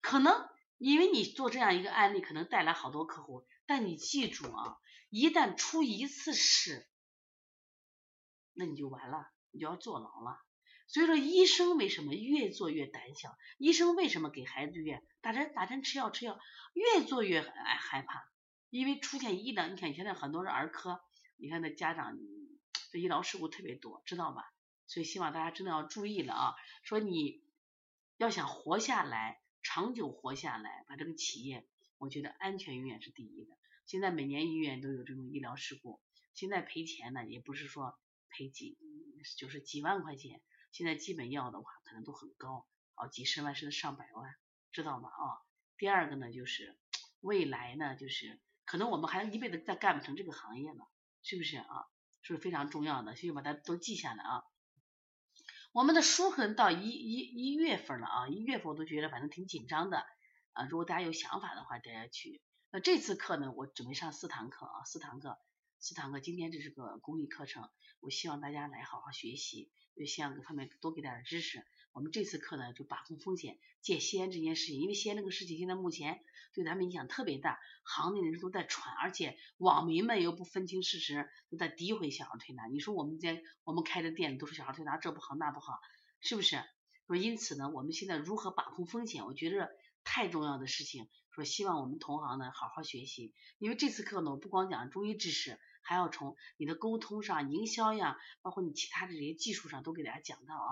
[0.01, 0.49] 可能
[0.79, 4.79] 因为你做这样一个案例，可能带来好多客户，但你记住啊，
[5.11, 6.89] 一旦出一次事，
[8.59, 10.43] 那你就完了，你就要坐牢了。
[10.89, 13.39] 所以说，医生为什么越做越胆小？
[13.57, 16.41] 医生为什么给孩子越打针打针吃药吃药，
[16.75, 18.25] 越做越害害怕？
[18.71, 21.01] 因为出现医疗，你看现在很多是儿科，
[21.37, 22.19] 你看那家长
[22.91, 24.53] 这医疗事故特别多，知道吧？
[24.89, 26.55] 所以希望大家真的要注意了啊！
[26.83, 27.45] 说你
[28.17, 33.55] 要想活下来，长久活下来，把这个企业，我觉得安全永远是第一的。
[33.85, 36.01] 现在每年医院都有这种医疗事故，
[36.33, 37.99] 现在赔钱呢，也不是说
[38.39, 38.79] 赔几，
[39.37, 40.41] 就是几万块钱。
[40.71, 44.37] 现在基本药的话，可能都很高，好几十万甚至上百万，
[44.71, 45.09] 知道吗？
[45.09, 45.43] 啊，
[45.77, 46.79] 第二个呢，就是
[47.21, 50.87] 未来呢，就是可能我们还一辈子再干不成这个行业了，
[51.25, 51.87] 是不是啊？
[52.23, 53.17] 是不是非常重要的？
[53.17, 54.45] 所以把它都记下来啊。
[55.73, 60.07] 我们的书可能到一一一月份了啊，一月份我都觉得反正挺紧张的
[60.53, 60.67] 啊。
[60.67, 62.41] 如果大家有想法的话，大家去。
[62.71, 65.39] 那这次课呢，我准备上四堂课啊，四堂课，
[65.81, 66.19] 斯坦哥。
[66.19, 67.69] 今天这是个公益课程，
[68.01, 69.71] 我希望大家来好好学习。
[69.95, 71.65] 也希望各方面多给点知识。
[71.93, 76.21] 我们这次课呢，就把控风险，借吸烟这件事情，因为吸烟这个事情现在目前
[76.55, 82.67] 对咱们影响特别大，行内人士都在传，而且网民们又不分清事实，都在诋毁小儿推拿。
[82.69, 85.81] 你说我们在我们开的店都是小儿推拿，这不好那不好，
[86.21, 86.63] 是不是？
[87.09, 89.69] 说因此呢，我们现在如何把控风险，我觉得
[90.09, 91.11] 太重要的事情。
[91.31, 95.61] 说希望我们同行呢好好学习，因为这次课呢，我不光讲中医知识。
[95.83, 100.69] 还要从你的沟通上、营销呀，包括你其他的这些技术上都给大家讲到啊。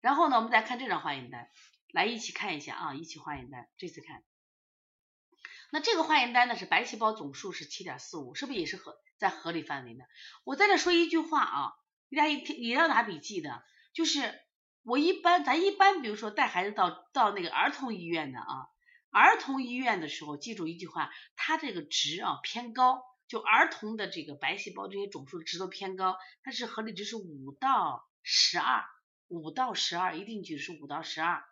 [0.00, 1.50] 然后呢，我们再看这张化验单，
[1.90, 3.68] 来一起看一下啊，一起化验单。
[3.78, 4.22] 这次看，
[5.72, 10.04] 那这个化验单呢是白细胞总数是七点四五，是不是也是合在合理范围呢？
[10.44, 11.72] 我在这说一句话啊，
[12.10, 14.38] 大家一听也要拿笔记的，就是
[14.82, 18.68] 我一般咱一般比如说带孩子到到那个儿童医院的啊，
[19.10, 23.02] 儿童医院的时候，记住一句话，它这个值啊偏高。
[23.28, 28.84] 就儿童的这个白细胞这些总数值都偏高，它是合理值是五到十二，
[29.28, 31.42] 五到十二一定值是五到十二。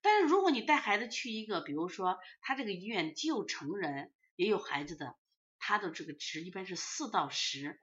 [0.00, 5.16] 但是如果你带孩子去一个，比如说他这个医院既有成人也有孩子的，
[5.58, 7.80] 他的这个值一般是四到十，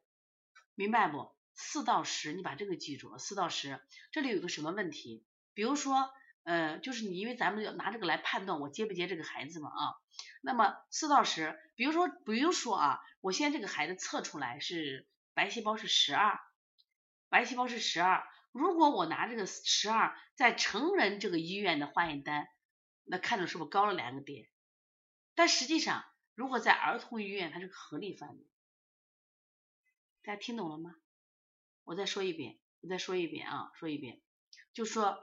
[0.76, 1.36] 明白不？
[1.62, 3.80] 四到十，你把这个记住，四到十。
[4.12, 5.24] 这里有个什么问题？
[5.53, 6.12] 比如说。
[6.43, 9.93] 呃，就是你，因为咱们要拿这个来判断我接不接这个孩子嘛啊。
[10.41, 16.39] 那么四到十，比如说，比如说啊，我现在这个孩子测出来是白细胞是十二，
[17.30, 18.24] 白细胞是十二。
[18.51, 22.47] 如果我拿这个十二在成人这个医院的化验单，
[23.03, 24.49] 那看着是不是高了两个点？
[25.36, 26.03] 但实际上，
[26.34, 28.47] 如果在儿童医院，它是个合理范围。
[30.24, 30.95] 大家听懂了吗？
[31.84, 34.21] 我再说一遍，我再说一遍啊，说一遍，
[34.73, 35.19] 就说。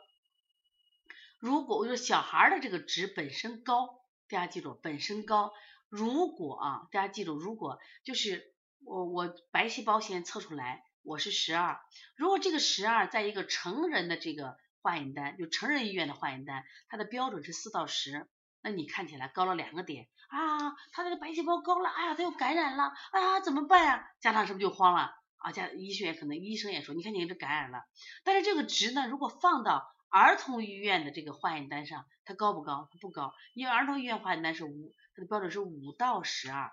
[1.40, 5.52] 如果我说小孩的这个值本身高，大家记住本身高。
[5.88, 8.52] 如果啊，大家记住，如果就是
[8.84, 11.80] 我我白细胞先测出来我是十二，
[12.16, 18.28] 如果这个十二在一个成人的这个化验单，就成人医院的化验单，它的标准是四到十，
[18.60, 24.10] 那你看起来高了两个点啊，他那个白细胞高了，哎呀，他又感染了，啊，怎么办呀？
[24.20, 25.14] 家长是不是就慌了？
[25.38, 27.84] 啊，家医学院可能医生也说，你看你这感染了，
[28.24, 32.88] 但是这个值呢，如果放到儿童医院的这个化验单上，它高不高？
[32.92, 36.72] 它不高，因为儿童医院化验单是五，它的标准是五到十二，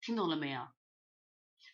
[0.00, 0.68] 听懂了没有？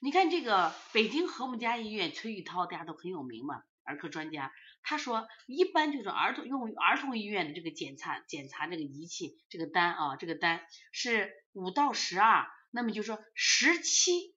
[0.00, 4.52] 你看这个北京和睦家医院崔玉涛，大家都很有名嘛，儿科专家，
[4.82, 10.60] 他说一般就是儿童用儿童医院的这个检查检查这个仪器这个单啊，这个单
[10.92, 14.35] 是五到十二，那么就说十七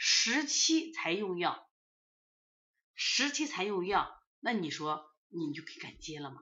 [0.00, 1.68] 十七才用药，
[2.94, 5.12] 十七才用药，那你说？
[5.28, 6.40] 你就可以敢接了吗？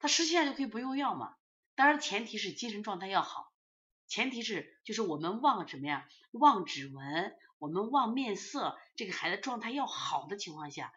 [0.00, 1.36] 他实际上就可以不用药嘛？
[1.76, 3.52] 当然前提是精神状态要好，
[4.08, 6.08] 前提是就是我们望什么呀？
[6.32, 10.92] 望指纹，我们望面色，这个孩子状态要好的情况下，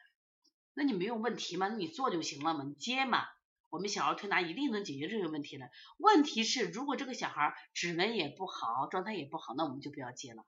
[0.74, 1.68] 那你没有问题吗？
[1.68, 3.28] 那你做就行了嘛，你接嘛。
[3.70, 5.70] 我们小儿推拿一定能解决这个问题的。
[5.98, 10.46] 问题是，如果这个小孩指纹也不好，状态也不好，那我们就不要接了。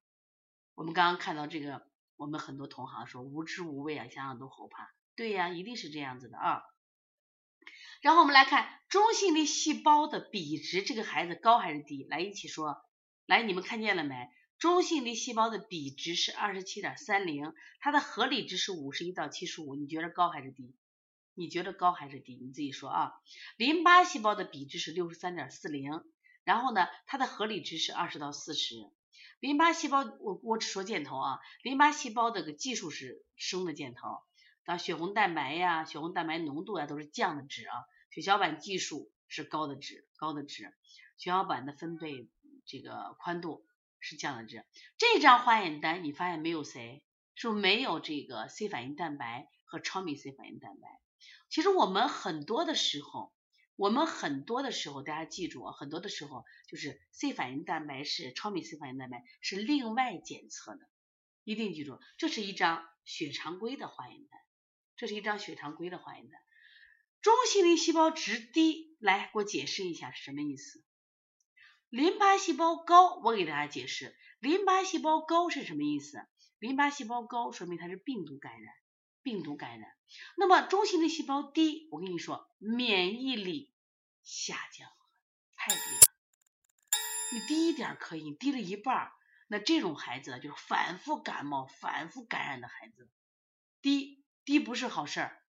[0.76, 4.94] 我们刚刚看到这个，我们很多同行说无知无畏啊，想想都后怕。
[5.16, 6.64] 对呀，一定是这样子的啊。
[8.02, 12.06] 然后我们来看中性粒细胞的比值，这个孩子高还是低？
[12.10, 12.84] 来一起说，
[13.26, 14.30] 来，你们看见了没？
[14.58, 20.76] 中性粒细胞的比值是二十七点三零，它的合理值是五十一到七十五，你觉得高还是低？
[21.36, 22.36] 你觉得高还是低？
[22.36, 23.14] 你自己说啊。
[23.58, 26.04] 淋巴细胞的比值是六十三点四零，
[26.44, 28.76] 然后呢，它的合理值是二十到四十。
[29.44, 31.40] 淋巴细胞，我我只说箭头啊。
[31.64, 34.22] 淋巴细胞的个计数是升的箭头，
[34.64, 37.76] 当血红蛋白呀、血红蛋白浓度呀都是降的值啊。
[38.10, 40.74] 血小板计数是高的值，高的值。
[41.18, 42.30] 血小板的分配
[42.66, 43.66] 这个宽度
[44.00, 44.64] 是降的值。
[44.98, 47.04] 这张化验单你发现没有谁？
[47.36, 51.02] 是不是没有这个 C 反应蛋白和超密 C 反应蛋白？
[51.50, 53.34] 其实我们很多的时候，
[53.76, 60.82] 我们很多的时候，大家记住啊，很多的时候就是 C 反应蛋白是超敏 C 反应蛋白是另外检测的，
[61.44, 64.40] 一定记住，这是一张血常规的化验单，
[64.96, 66.40] 这是一张血常规的化验单。
[67.22, 70.84] 中性粒细胞值低，来给我解释一下是什么意思？
[71.90, 76.20] 淋巴细胞高，我给大家解释，淋巴细胞高是什么意思？
[76.60, 78.74] 淋巴细胞高说明它是病毒感染。
[79.24, 79.96] 病毒感染，
[80.36, 83.74] 那么中性粒细胞低，我跟你说，免疫力
[84.22, 84.90] 下降，
[85.56, 86.14] 太低了。
[87.32, 89.12] 你低一点可以，你低了一半，
[89.48, 93.10] 那这种孩子就是反复感冒、反复感染的孩子，
[93.82, 95.42] 低低不是好事儿。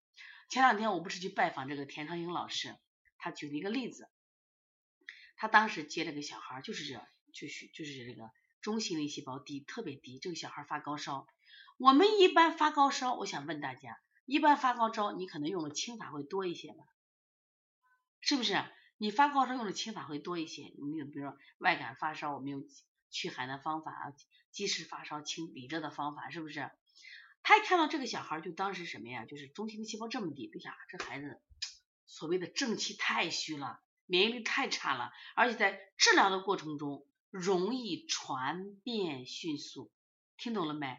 [0.50, 2.78] 前两天我不是去拜访这个田长英老师，
[3.18, 4.08] 他举了一个例子，
[5.36, 8.30] 他当时接了个小孩，就是这，就是就是这个
[8.62, 11.28] 中性粒细胞低，特别低，这个小孩发高烧。
[11.78, 16.84] 我们一般发高烧，我想问大家，一般发高烧，你可能用的清法会多一些吧？
[18.22, 18.64] 是不是？
[18.98, 20.64] 你发高烧用的清法会多一些？
[20.64, 22.64] 你比如说外感发烧，我们用
[23.10, 24.14] 驱寒的方法啊，
[24.52, 26.72] 及时发烧清理热的方法，是不是？
[27.42, 29.26] 他一看到这个小孩，就当时什么呀？
[29.26, 31.42] 就是中性粒细胞这么低，哎呀，这孩子
[32.06, 39.92] 所谓的正气太虚了，免疫力太差了，而且在治疗的过程中容易传变迅速，
[40.38, 40.98] 听懂了没？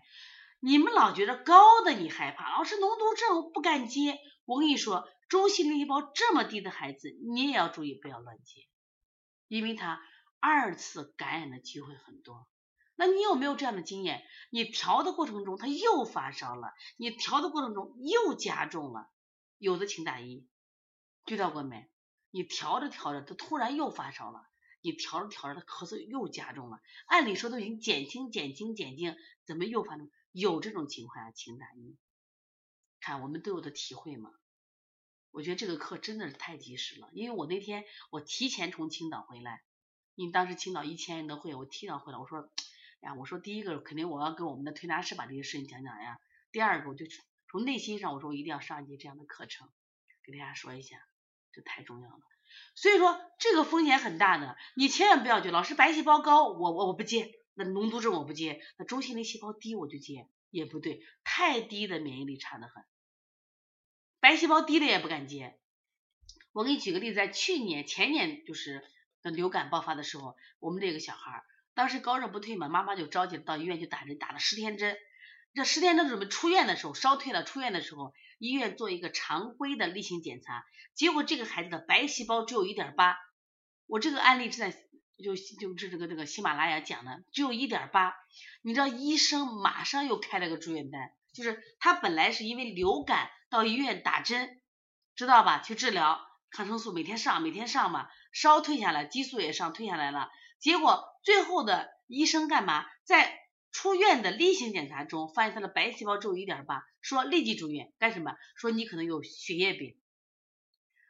[0.66, 4.18] 你们老觉得高的你害怕，老师脓毒症不敢接。
[4.46, 8.66] 我跟你说，中性粒细胞这么低的孩子，你也要注意不要乱接，
[9.46, 10.00] 因为他
[10.40, 12.48] 二次感染的机会很多。
[12.94, 14.24] 那你有没有这样的经验？
[14.48, 19.10] 你调的过程中他又发烧了，你调的过程中又加重了，
[19.58, 20.48] 有的请打一，
[21.26, 21.90] 遇到过没？
[22.30, 24.40] 你调着调着他突然又发烧了，
[24.80, 30.10] 你调着调着他咳嗽又加重了，按理说都已经减轻减轻减轻，怎么又发生？
[30.34, 31.96] 有这种情况下，请打一。
[33.00, 34.32] 看我们都有的体会嘛。
[35.30, 39.62] 我觉得这个课真的是太及时了，因为我那天我提前从青岛回来，
[40.16, 42.50] 因为当时青岛一千人的会，我提早回来，我说，
[43.00, 46.18] 呀，我说第一个肯定我要跟我们的推拿师把这些事情讲讲呀。
[46.50, 47.06] 第二个我就
[47.48, 49.68] 从内心上我说我一定要上一节这样的课程，
[50.24, 50.96] 给大家说一下，
[51.52, 52.20] 这太重要了。
[52.74, 57.32] 所以说这个风险很大的，你千万不要觉得老师白细胞高，我我我不接。
[57.56, 62.84] 那脓毒症我不接，那中性粒细胞低我就接，也不对，太低的免疫力差得很，
[64.18, 65.56] 白细胞低的也不敢接。
[66.52, 68.82] 我给你举个例子，在去年前年就是
[69.22, 71.44] 流感爆发的时候，我们这个小孩
[71.74, 74.96] 当时高热不退嘛，妈妈就着急到医院去打针，打了十天针，
[75.54, 83.16] 这十天针准备出院的时候，烧退了，出院的时候医院做一个常规的例行检查，结果这个孩子的白细胞只有一点八，
[83.86, 84.76] 我这个案例是在。
[85.22, 88.14] 就就是这个这个喜马拉雅讲的，只有一点八，
[88.62, 94.60] 你知道医生马上又开了个住院单，就是他本来是因为流感到医院打针，
[95.14, 95.60] 知道吧？
[95.60, 102.84] 去治疗抗生素每天上每天上嘛，烧退下来，激素也上退下来了，结果最后的医生干嘛？
[103.04, 103.40] 在
[103.70, 108.36] 出院的例行检查中发现他的白细胞只有一点八，说立即住院干什么？
[108.56, 109.96] 说你可能有血液病。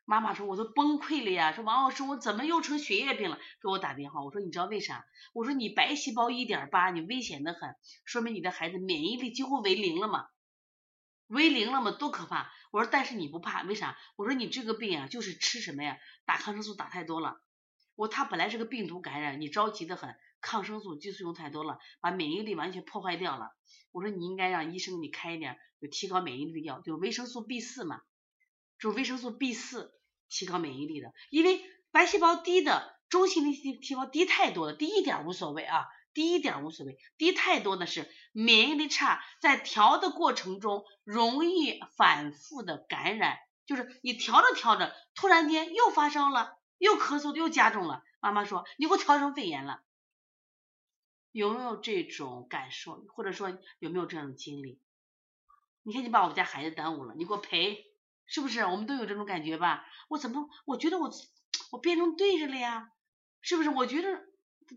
[0.07, 3.39] 妈妈说我都崩溃了呀，说王老师我怎么又成血液病了？
[3.63, 5.07] 给我打电话，我说你知道为啥？
[5.33, 7.75] 我说你白细胞一点八，你危险的很，
[8.05, 10.27] 说明你的孩子免疫力几乎为零了嘛，
[11.27, 12.53] 为零了嘛，多可怕！
[12.71, 13.97] 我说但是你不怕，为啥？
[14.17, 15.97] 我说你这个病啊，就是吃什么呀？
[16.27, 17.41] 打抗生素打太多了。
[17.95, 23.53] 我他本来是个病毒感染，你着急的很，抗生素激素用太多了，把免疫力完全破坏掉了。
[23.91, 28.03] 我说你应该让医生给你开一点就提高免疫力的药，就维生素 B 四嘛。
[28.85, 29.95] 就维生素 B 四
[30.29, 49.83] 提高免疫力的，因为白细胞低的中性粒细胞低太多了，低一点无所谓啊，低一点无所谓，低太多的是免疫力差，在调的过程中容易反复的感染，就是你调着调着，突然间又发烧了，又咳嗽又加重了，妈妈说你给我调成肺炎了，
[51.33, 54.79] 有没有这种感受，或者说有没有这样的经历？
[55.85, 57.83] 你看你把我们家孩子耽误了，你给我赔，
[58.27, 58.61] 是不是？
[58.61, 59.85] 我们都有这种感觉吧？
[60.09, 61.11] 我怎么我觉得我
[61.71, 62.89] 我变成对着了呀？
[63.41, 63.71] 是不是？
[63.71, 64.25] 我觉得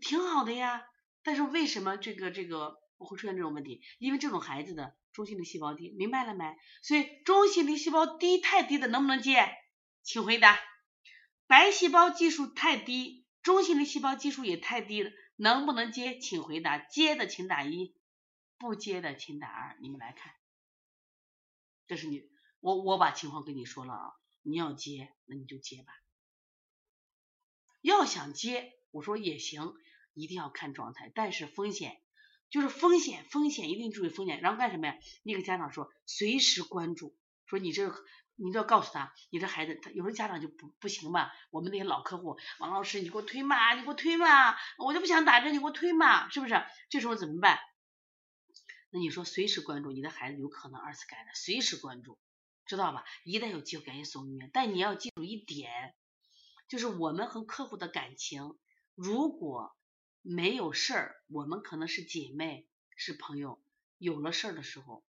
[0.00, 0.84] 挺好的呀。
[1.22, 3.82] 但是为什么这个这个我会出现这种问题？
[3.98, 6.56] 因为这种孩子的中性粒细胞低，明白了没？
[6.82, 9.48] 所以中性粒细胞低太低的能不能接？
[10.02, 10.58] 请回答。
[11.46, 16.18] 白细胞计数太低，中性粒细胞计数也太低了，能不能接？
[16.18, 16.78] 请回答。
[16.78, 17.94] 接的请打一，
[18.58, 19.76] 不接的请打二。
[19.80, 20.32] 你们来看。
[21.86, 22.22] 这是你，
[22.60, 25.92] 我我把情况跟你说了啊，你要接那你就接吧，
[27.80, 29.74] 要想接我说也行，
[30.14, 32.00] 一定要看状态，但是风险
[32.50, 34.98] 就是风险，风险一定注意风险，然后干什么呀？
[35.22, 37.94] 那个家长说随时关注，说你这
[38.36, 46.54] 你都要告诉他，你这孩子他有时候家长就不不行吧，我们那些老客户，王老师你给我推嘛，你给我推嘛，我就不想打针，你给我推嘛，是不是？
[46.88, 47.58] 这时候怎么办？
[48.90, 52.18] 那你说随时关注你的孩子有可能二次感染，随时关注，
[52.68, 53.04] 知道吧？
[53.24, 54.50] 一旦有机会赶紧送医院。
[54.52, 55.94] 但你要记住一点，
[56.68, 58.58] 就是我们和客户的感情，
[58.94, 59.74] 如果
[60.22, 63.58] 没有事儿，我们可能是姐妹是朋友；
[63.96, 65.02] 有了事儿的时候，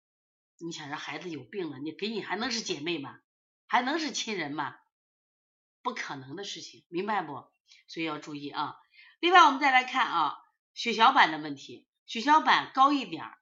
[0.58, 3.20] 你想让孩子有病了，你给你还能是姐妹吗？
[3.68, 4.78] 还能是亲人吗？
[5.82, 7.46] 不可能的事情，明白不？
[7.88, 8.78] 所以要注意啊。
[9.20, 10.38] 另外，我们再来看啊，
[10.74, 13.36] 血小板的问题，血小板高一点儿。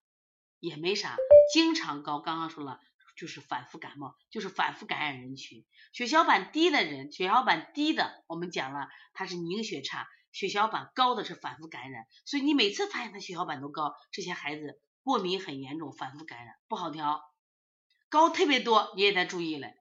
[0.59, 1.15] 也没啥，
[1.53, 2.82] 经常高，刚刚说了，
[3.18, 5.65] 就是反复感冒，就是反复感染人群。
[5.91, 12.05] 血小板低的人，血小板低的，我们讲了，他是凝血差，血小板高的是反复感染。
[12.26, 17.22] 所以你每次发现他血小板都高，这些孩子过敏很严重，反复感染不好调，
[18.07, 19.74] 高特别多，你也得注意了，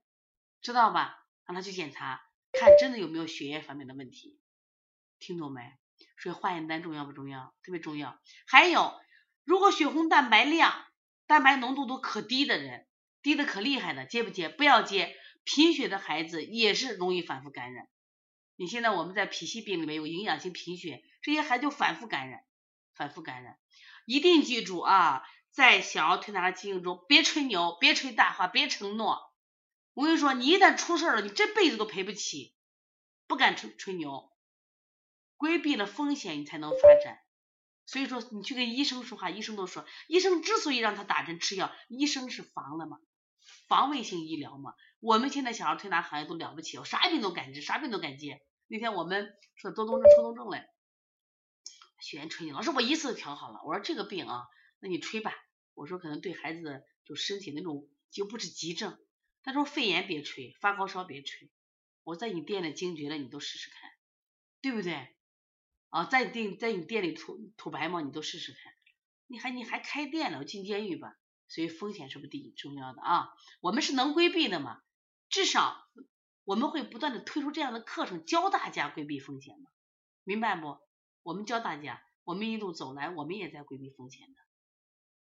[0.62, 1.26] 知道吧？
[1.44, 2.22] 让他去检查，
[2.52, 4.38] 看真的有没有血液方面的问题，
[5.18, 5.60] 听懂没？
[6.18, 7.54] 所以化验单重要不重要？
[7.62, 8.18] 特别重要。
[8.46, 8.98] 还有。
[9.44, 10.74] 如果血红蛋白量、
[11.28, 12.88] 蛋白浓度都可低的人，
[13.26, 14.48] 低的可厉害的，接不接？
[14.48, 15.16] 不要接。
[15.42, 17.88] 贫血的孩子也是容易反复感染。
[18.54, 22.44] 你现在我们在脾系病里面有营养性贫血，这些孩子就反复感染，
[22.94, 23.58] 反复感染。
[24.04, 29.32] 一定记住啊，在小儿推拿的经营中，别吹牛，别吹大话，别承诺。
[29.92, 32.54] 我跟你说，你一旦出事了，你这辈子都赔不起。
[33.26, 34.30] 不敢吹吹牛，
[35.36, 37.18] 规避了风险，你才能发展。
[37.86, 42.98] 所以说，你去跟医生说话，医生都说，医生之所以让他打针吃药，医生是防了嘛，
[43.68, 44.74] 防卫性医疗嘛。
[45.00, 48.42] 我们现在小儿推拿行业都了不起我，啥病都敢治，啥病都敢接。
[48.66, 50.66] 那天我们说多动症、抽动症嘞，
[52.00, 53.60] 学员吹你，老师我一次就调好了。
[53.64, 54.46] 我说这个病啊，
[54.80, 55.32] 那你吹吧。
[55.74, 58.98] 我说可能对孩子就身体那种就不是急症。
[59.42, 61.50] 他说肺炎别吹，发高烧别吹。
[62.02, 63.90] 我在你店里惊厥了，你都试试看，
[64.60, 65.14] 对不对？
[65.90, 68.72] 啊，在你店在你店里吐吐白沫，你都试试看，
[69.26, 71.16] 你还你还开店了，进监狱吧？
[71.48, 73.28] 所以风险是不是第一重要的啊？
[73.60, 74.80] 我们是能规避的嘛？
[75.28, 75.88] 至少
[76.44, 79.70] 我们会不断的推出这样的课程，教大家规避风险嘛？
[80.24, 80.78] 明白不？
[81.22, 84.34] 我们教大家，我们一路走来，我们也在规避风险的。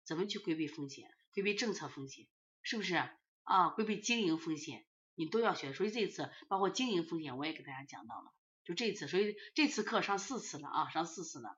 [0.04, 1.10] 怎么去规避风险？
[1.34, 2.28] 规避政策风险，
[2.62, 2.96] 是不是
[3.44, 3.70] 啊？
[3.70, 5.74] 规避经营风险，你都要学。
[5.74, 8.34] 所以这次包括经营风险，我也给大家讲到了。
[8.64, 11.58] 就这次，所以这次课上四次了啊，上四次了，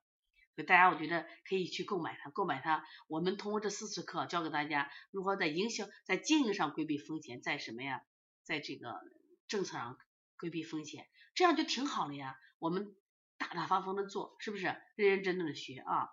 [0.55, 2.85] 所以大家我觉得可以去购买它，购买它。
[3.07, 8.03] 我们通过这四次课教给大家如何在营销、在经营上规避风险，在什么呀，
[8.43, 8.99] 在这个
[9.47, 9.97] 政策上
[10.37, 12.35] 规避风险，这样就挺好了呀。
[12.59, 12.95] 我们
[13.37, 14.65] 大大方方的做，是不是？
[14.95, 16.09] 认认真真的学啊。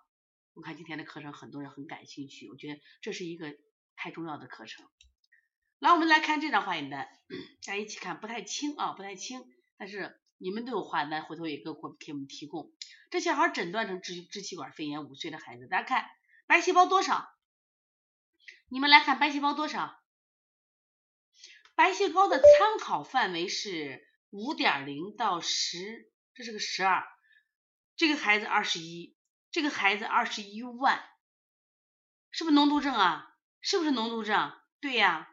[0.53, 3.55] 我看今天的课程很多人很感兴趣，我觉得这是一个
[3.95, 4.85] 太重要的课程。
[5.77, 7.07] 来，我们来看这张化验单，
[7.65, 9.45] 大家一起看，不太清啊，不太清，
[9.77, 10.17] 但是。
[10.41, 12.73] 你们都有化验单，回头也给我给我们提供。
[13.11, 16.09] 这小孩诊断成支支气管肺炎，五岁的孩子，大家看
[16.47, 17.29] 白细胞多少？
[18.67, 20.01] 你们来看白细胞多少？
[21.75, 27.07] 白细胞的参考范围是五点零到十，这是个十二。
[27.95, 29.15] 这个孩子二十一，
[29.51, 31.03] 这个孩子二十一万，
[32.31, 33.37] 是不是脓毒症啊？
[33.59, 34.59] 是不是脓毒症？
[34.79, 35.29] 对呀，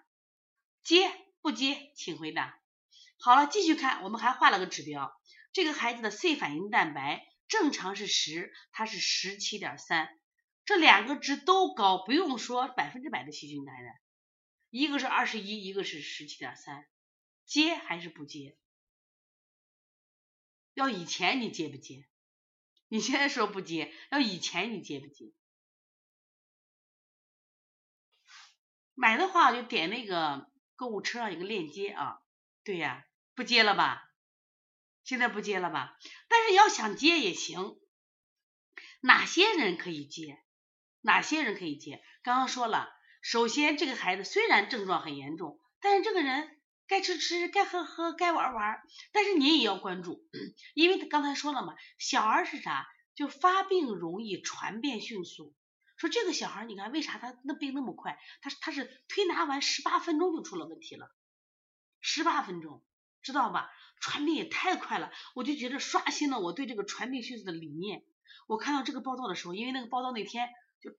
[0.82, 1.10] 接
[1.40, 1.92] 不接？
[1.96, 2.57] 请回答。
[3.20, 5.12] 好了，继续看，我们还画了个指标。
[5.52, 10.08] 这个孩子的 C 反应蛋白正常是十，他是十七点三，
[10.64, 13.94] 这两个值都高，不用说百分之百的细菌感染。
[14.70, 16.86] 一个是二十一，一个是十七点三，
[17.44, 18.56] 接还是不接？
[20.74, 22.06] 要以前你接不接？
[22.86, 25.32] 你现在说不接，要以前你接不接？
[28.94, 32.20] 买的话就点那个购物车上有个链接啊，
[32.62, 33.04] 对呀，
[33.38, 34.10] 不接了吧？
[35.04, 35.96] 现在不接了吧？
[36.26, 37.78] 但是要想接也行，
[39.00, 40.42] 哪些人可以接？
[41.02, 42.02] 哪些人可以接？
[42.24, 42.92] 刚刚说了，
[43.22, 48.82] 首先这个孩子虽然症状很严重，但是这个人该吃吃，该喝喝，该玩玩，
[49.12, 50.28] 但是你也要关注，
[50.74, 52.88] 因为刚才说了嘛，小儿是啥？
[53.14, 55.54] 就发病容易，传变迅速。
[55.96, 58.18] 说这个小孩，你看为啥他那病那么快？
[58.40, 61.08] 他他是推拿完十八分钟就出了问题了，
[62.00, 62.84] 十八分钟，
[63.28, 63.70] 知道吧？
[64.00, 68.06] 传病也太快了，我就觉得刷新了我对这个传病迅速的理念。
[68.46, 70.48] 我看到这个报道的时候，因为那个报道那天
[70.80, 70.90] 就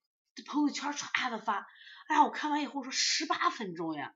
[0.45, 1.67] 朋友圈唰的发，
[2.07, 4.13] 哎呀，我看完以后说十八分钟呀，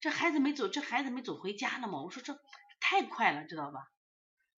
[0.00, 2.00] 这孩子没走，这孩子没走回家呢吗？
[2.00, 2.40] 我说这
[2.80, 3.92] 太快了，知道吧？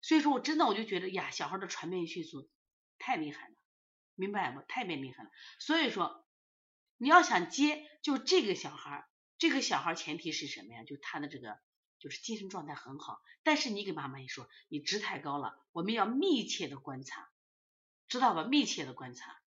[0.01, 2.47] 所以说我真的我就觉得呀，小孩的传变迅速
[2.99, 3.55] 太厉害了。
[4.13, 4.61] 明白不？
[4.61, 5.31] 太别厉害了。
[5.57, 6.23] 所以说，
[6.97, 9.07] 你要想接，就这个小孩，
[9.39, 10.83] 这个小孩前提是什么呀？
[10.83, 11.59] 就他的这个
[12.05, 13.19] 就是精神状态很好。
[13.41, 17.31] 但是你给妈妈一说，你值太高了，我们要密切的观察，
[18.07, 18.43] 知道吧？
[18.43, 19.39] 密切的观察，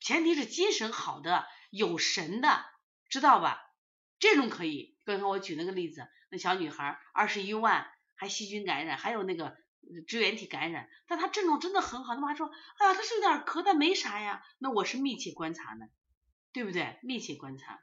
[0.00, 2.64] 前提是精神好的、有神的，
[3.10, 3.60] 知道吧？
[4.18, 4.96] 这种可以。
[5.04, 9.58] 刚才我举那个例子，那小女孩二十一万，还细菌感染，还有那个。
[10.08, 12.14] 支原体感染，但她症状真的很好。
[12.14, 14.42] 他妈说，哎呀，她是有点咳，但没啥呀。
[14.58, 15.90] 那我是密切观察的，
[16.54, 16.98] 对不对？
[17.02, 17.82] 密切观察。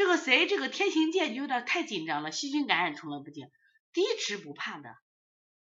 [0.00, 2.32] 这个谁，这个天行健就有点太紧张了。
[2.32, 3.52] 细菌感染从来不接，
[3.92, 4.96] 低脂不怕的，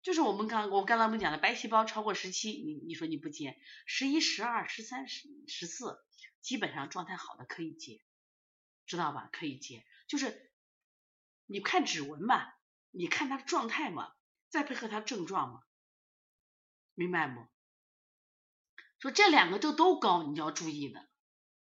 [0.03, 6.05] 就是我们刚我刚才我们讲的白细胞超过十七，你你说你不接，十一、十二、十三、十十四，
[6.43, 8.03] 基本上状态好的可以接，
[8.85, 9.31] 知道吧？
[9.33, 10.53] 可以接，就是
[11.47, 12.47] 你看指纹嘛，
[12.91, 14.13] 你看他的状态嘛。
[14.51, 15.63] 再配合他症状嘛，
[16.95, 17.41] 明白不？
[18.99, 21.09] 说这两个都都高，你就要注意的，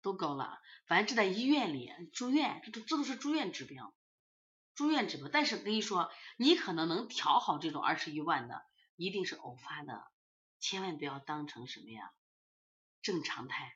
[0.03, 0.61] 都高了。
[0.85, 3.95] 反正这在医院里住院，这都这都是住院指标，
[4.75, 5.27] 住院指标。
[5.29, 8.63] 但是跟你说，你可能能调好这种二十一万的，
[8.95, 10.05] 一定是偶发的，
[10.59, 12.13] 千万不要当成什么呀
[13.01, 13.75] 正常态，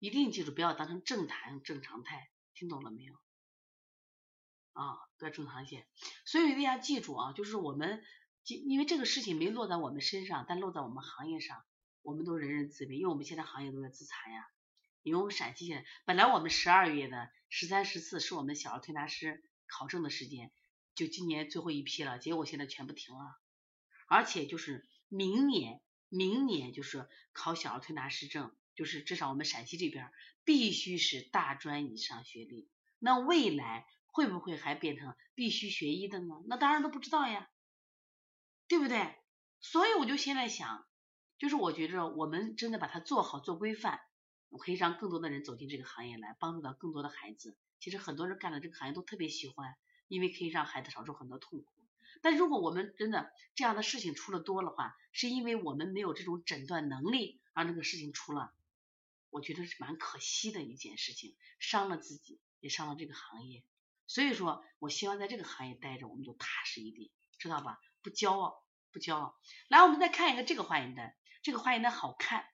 [0.00, 3.14] 一定记住不要当成正常正常态，听懂了没有？
[4.72, 5.86] 啊，要正常些。
[6.24, 8.02] 所以一定要记住啊，就是我们。
[8.46, 11.62] 因为这个事情没落在我们身上，但落在我们行业上，
[12.02, 14.48] 我们都人人自危，因为我们现在行业都在自残呀。
[15.02, 20.52] 因为我们陕西现在本来我们十二月的十三、十四是我们小儿推拿师考证的时间，
[20.94, 23.38] 就今年最后一批了，结果现在全部停了。
[24.08, 30.10] 而且就是明年，明年就是考小儿推拿师证，就是至少我们陕西这边
[30.44, 32.68] 必须是大专以上学历。
[32.98, 36.42] 那未来会不会还变成必须学医的呢？
[36.46, 37.48] 那当然都不知道呀。
[38.68, 39.16] 对不对？
[39.60, 40.86] 所以我就现在想，
[41.38, 44.00] 就是我觉着我们真的把它做好做规范，
[44.50, 47.56] 我可以让更多的人走进这个行业来，帮助到更多的孩子。
[47.78, 49.76] 其实很多人干了这个行业都特别喜欢，
[50.08, 51.72] 因为可以让孩子少受很多痛苦。
[52.20, 58.52] 但如果我们真的这样的事情出了多的话，是因为我们没有这种诊断能力，让这个事情出了，
[59.30, 63.64] 我觉得是蛮可惜的一件事情，伤了自己，也伤了这个行业。
[64.06, 67.08] 所以说我希望在这个行业待着，我们就踏实一点，
[67.38, 67.78] 知道吧？
[68.02, 69.38] 不骄傲，不骄傲。
[69.68, 72.44] 来，我们再看一个这个化验单，这个化验单好看，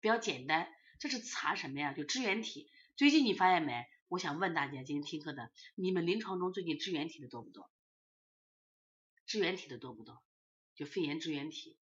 [0.00, 0.70] 比较简单。
[0.98, 1.92] 这是查什么呀？
[1.92, 2.70] 就支原体。
[2.96, 3.86] 最近你发现没？
[4.08, 7.70] 我想问大家，今天听课的，你们临床中最近支原体的多不多？
[9.26, 10.22] 支原体的多不多？
[10.74, 11.78] 就肺炎支原体。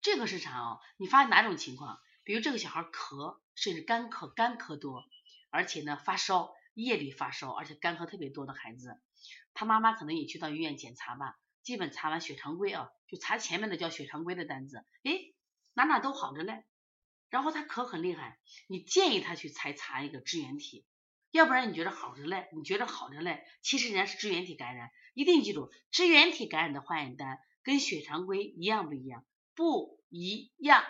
[0.00, 0.80] 这个是啥哦？
[0.96, 1.98] 你发现哪种情况？
[2.22, 5.04] 比如这个小孩咳，甚至干咳，干咳多，
[5.50, 9.00] 而且呢发烧，夜里发烧，而且干咳特别多的孩子，
[9.54, 11.38] 他妈妈可能也去到医院检查吧。
[11.62, 15.32] 基本查完血常规啊，就查前面的叫血常规的单子，哎，
[15.74, 16.64] 哪哪都好着嘞。
[17.28, 18.38] 然后他咳很厉害，
[18.68, 20.86] 你建议他去才查一个支原体，
[21.30, 24.90] 要不然你觉得好着嘞，你觉得好着嘞，其实人家是支原体感染。
[25.14, 29.24] 一定记住，支原体感染的化验单跟血常规一样不一样？
[29.54, 30.84] 不一样。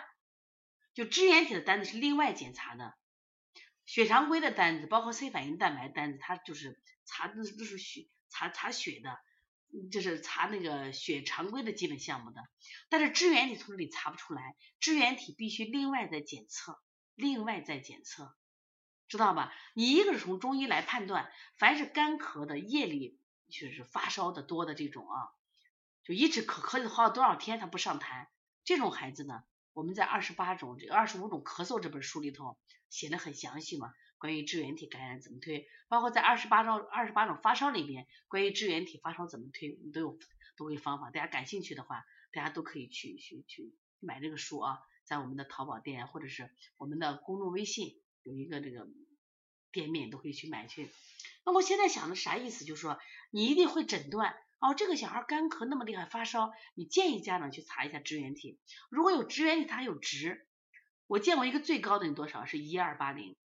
[0.93, 2.93] 就支原体的单子是另外检查的，
[3.85, 9.17] 血常规的单子，包括 C 反应蛋白单子，它就是查的都是血查查血的。
[9.91, 12.41] 就是查那个血常规的基本项目的，
[12.89, 16.79] 但是支原体从这里查不出来，支原体必须另外再检测，
[17.15, 18.35] 另外再检测，
[19.07, 19.53] 知道吧？
[19.73, 23.19] 你一个是从中医来判断，凡是干咳的、夜里
[23.49, 25.15] 就是发烧的多的这种啊，
[26.03, 28.27] 就一直咳咳的好多少天他不上痰，
[28.63, 32.57] 这种孩子呢，我们在二十八种这二十五种咳嗽这本书里头
[32.89, 33.91] 写的很详细嘛。
[34.17, 40.19] 关于支原体感染怎么推，包括在二十八种二十八种发烧里边，关于支原体发烧怎么推，我们都有
[40.55, 41.11] 都有方法。
[41.11, 48.87] 大家感兴趣的话，大家都可以去去去买这个书啊，在我们的淘宝店或者是我们的公众微信有一个这个
[49.71, 50.89] 店面都可以去买去。
[51.45, 52.65] 那我现在想的啥意思？
[52.65, 52.99] 就是说
[53.31, 58.57] 你一定会诊断哦，这个小孩干咳那么厉害发烧，你建议家长去查一下支原体，
[58.89, 60.47] 如果有支原体，它有值。
[61.05, 62.43] 我见过一个最高的你多少？
[62.43, 63.37] 是一二八零，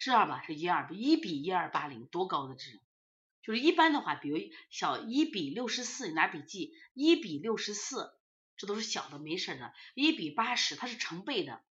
[0.00, 0.42] 知道吧？
[0.44, 2.80] 是一二一比一二八零，多高的值？
[3.42, 4.38] 就是一般的话，比如
[4.70, 8.12] 小一比六十四，你拿笔记，一比六十四，
[8.56, 9.72] 这都是小的，没事的。
[9.94, 11.62] 一比八十，它是成倍的，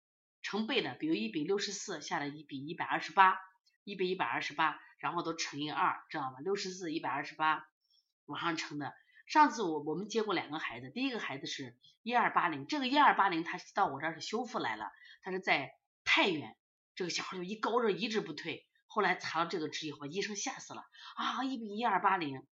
[0.43, 0.95] 成倍的。
[0.95, 3.39] 比如一比六十四下来一比一百二十八，
[3.85, 6.37] 一比一百二十八，然后都乘以二，知道吗？
[6.41, 7.67] 六十四一百二十八
[8.27, 8.93] 往上乘的。
[9.27, 14.91] 上次我我们接过两个孩子，第一个孩子是一二八零，这个一二八零他到我这儿是修复来了，
[15.23, 15.75] 他是在
[16.05, 16.57] 太原，
[16.99, 20.85] 这个小孩就一高热一直不退，后来查了这个值以后，医生吓死了
[21.15, 22.45] 啊，一比一二八零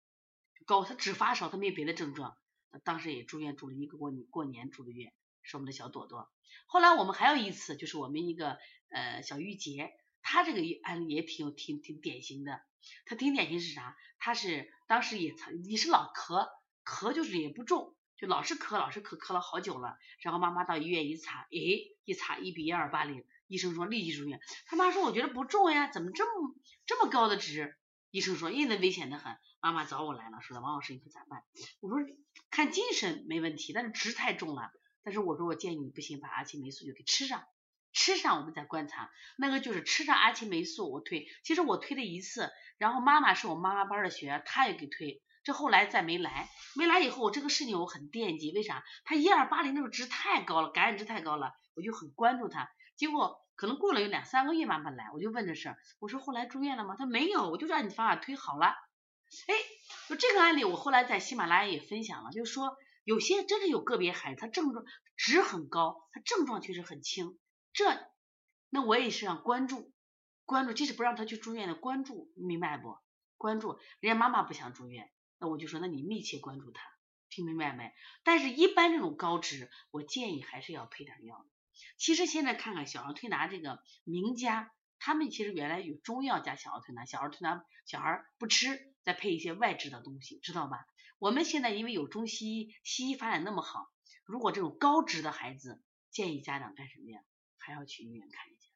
[0.67, 2.37] 高，他只发烧，他没有别的症状，
[2.69, 5.11] 他当时也住院住了一个过年过年住的院，
[5.41, 6.31] 是我们的小朵朵。
[6.67, 8.59] 后来我们还有一次，就是我们一个
[8.89, 9.91] 呃小玉洁，
[10.21, 12.61] 他这个案例也挺挺挺典型的，
[13.07, 13.97] 他挺典型是啥？
[14.19, 16.47] 他是当时也曾也是老咳。
[16.85, 19.97] 咳就是也不重，就老是咳，老是咳，咳了好久了。
[20.19, 21.57] 然后妈妈到医院一查，哎，
[22.03, 24.39] 一查一比一二八零，医生说立即住院。
[24.67, 26.55] 他妈说我觉得不重呀，怎么这么
[26.85, 27.77] 这么高的值？
[28.11, 29.35] 医生说，因为危险的很。
[29.59, 31.41] 妈妈找我来了，说王老师你可咋办？
[31.79, 31.97] 我说
[32.51, 34.69] 看精神没问题，但是值太重了。
[35.03, 37.43] 但是我说我建议你不行，把阿奇霉素就给吃上，
[37.91, 39.09] 吃上我们再观察。
[39.37, 45.23] 那个就是吃上阿奇霉素，我推，其实我推了一次，然后妈妈是我妈妈班的学员，她也给推。
[45.43, 48.83] 这后来再没来，没来以后，我这个事情我很惦记，为啥？
[49.03, 52.69] 他一二八零那个值太高了，感染值太高了，我就很关注他。
[52.95, 56.95] 结果可能过了有两三个月慢慢来，我就问这事，我说后来住院了吗？
[56.97, 58.67] 他没有，我就按你方法推好了。
[59.47, 59.55] 哎，
[60.07, 64.85] 就这个案例，我后来在喜马拉雅也分享了，就是说有些真是有个别孩子，他症状
[65.17, 67.37] 值很高，他症状确实很轻，
[67.73, 67.85] 这
[68.69, 69.91] 那我也是让关注，
[70.45, 72.97] 关注，即使不让他去住院的关注，明白不？
[73.37, 75.11] 关注，人家妈妈不想住院。
[75.37, 76.81] 那我就说，那你密切关注他，
[77.29, 77.91] 听明白没？
[78.23, 81.54] 但是，一般这种高脂，我建议还是要配点药的。
[81.97, 90.85] 其实现在看看小儿推拿这个名家，他们其实原来有中药加小儿推拿，小儿推拿小孩不吃，再配一些外治的东西，知道吧？
[91.19, 93.91] 我们现在因为有中西医，西医发展那么好，
[94.25, 95.81] 如果这种高脂的孩子，
[96.11, 97.19] 建议家长干什么呀？
[97.57, 98.69] 还要去医院看一下。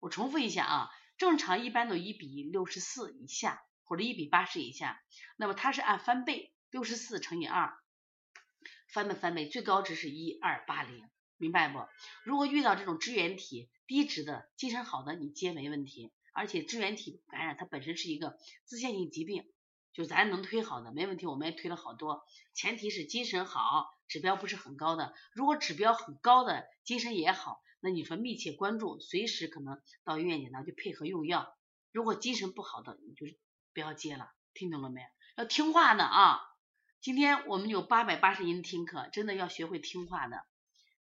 [0.00, 3.62] 我重复一下啊，正常一般都一比六十四以下。
[3.88, 5.00] 或者一比八十以下，
[5.36, 7.78] 那么它是按翻倍，六十四乘以二，
[8.92, 11.80] 翻的翻倍，最高值是一二八零，明白不？
[12.24, 19.44] 如果遇到这种支原体低值的，精神好的你接没问题，而且支原体感染它本身是一个自限性疾病，
[19.92, 31.56] 就咱能推好的没问题，我们也推了好多，前提是精神好，指标不是很高的，如果指标很高的，精神也好，那你说密切关注，随时可能到医院检查就配合用药，
[31.92, 33.38] 如果精神不好的，你就是。
[33.74, 35.02] 不要接了，听懂了没？
[35.36, 36.40] 要听话的啊！
[37.02, 40.46] 今天我们有八百八十音听课，真的要学会听话的。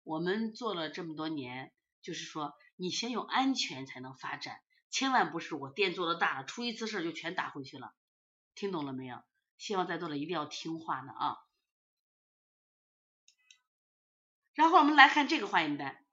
[0.04, 7.94] 我们做了这么多年，就是说你先有安全才能发展，千万不是我店做的大了，出一次事就全打回去了。
[8.56, 9.22] 听懂了没有？
[9.58, 11.38] 希望在座的一定要听话呢啊！
[14.54, 16.06] 然后我们来看这个化验单，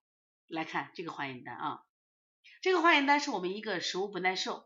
[0.48, 1.84] 来看这个化验单啊，
[2.60, 4.64] 这个化验单是我们一个食物不耐受。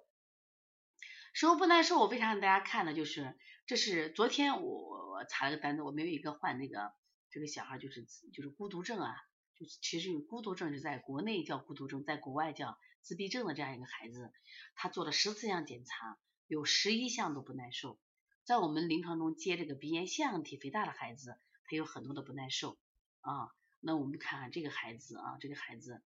[1.35, 2.95] 食物不耐受，我为啥让大家看呢？
[2.95, 6.93] 就是这是昨天我我查了个单子，我们有一个患那个
[7.31, 9.17] 这个小孩就是就是孤独症啊，
[9.57, 14.33] 就是其实孤独症是在国内叫孤独症，在国外叫自闭症的这样一个孩子，
[14.75, 17.99] 他做了十四项检查，有十一项都不耐受。
[18.45, 22.79] 在我们临床中接这个鼻炎腺样体肥大的孩子，他有很多的不耐受
[23.21, 23.53] 啊。
[23.81, 26.03] 那我们看看这个孩子啊，这个孩子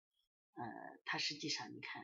[0.55, 0.63] 呃，
[1.05, 2.03] 他实际上你看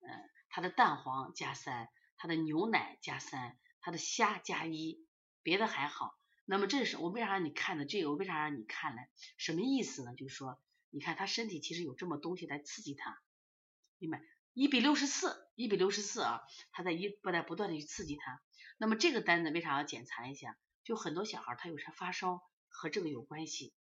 [0.00, 0.08] 呃，
[0.48, 1.88] 他的蛋黄加三。
[2.22, 5.02] 他的牛奶加三，他的虾加一，
[5.42, 6.19] 别的还好。
[6.44, 8.10] 那么这是我为啥让你看的这个？
[8.10, 9.02] 我为啥让你看呢？
[9.36, 10.14] 什么意思呢？
[10.16, 10.60] 就是说，
[10.90, 13.20] 你看他身体其实有这么东西来刺激他，
[13.98, 14.22] 明白？
[14.52, 16.42] 一比六十四，一比六十四啊，
[16.72, 18.42] 他在一不在不断的去刺激他。
[18.78, 20.58] 那么这个单子为啥要检查一下？
[20.82, 23.74] 就很多小孩他有啥发烧和这个有关系，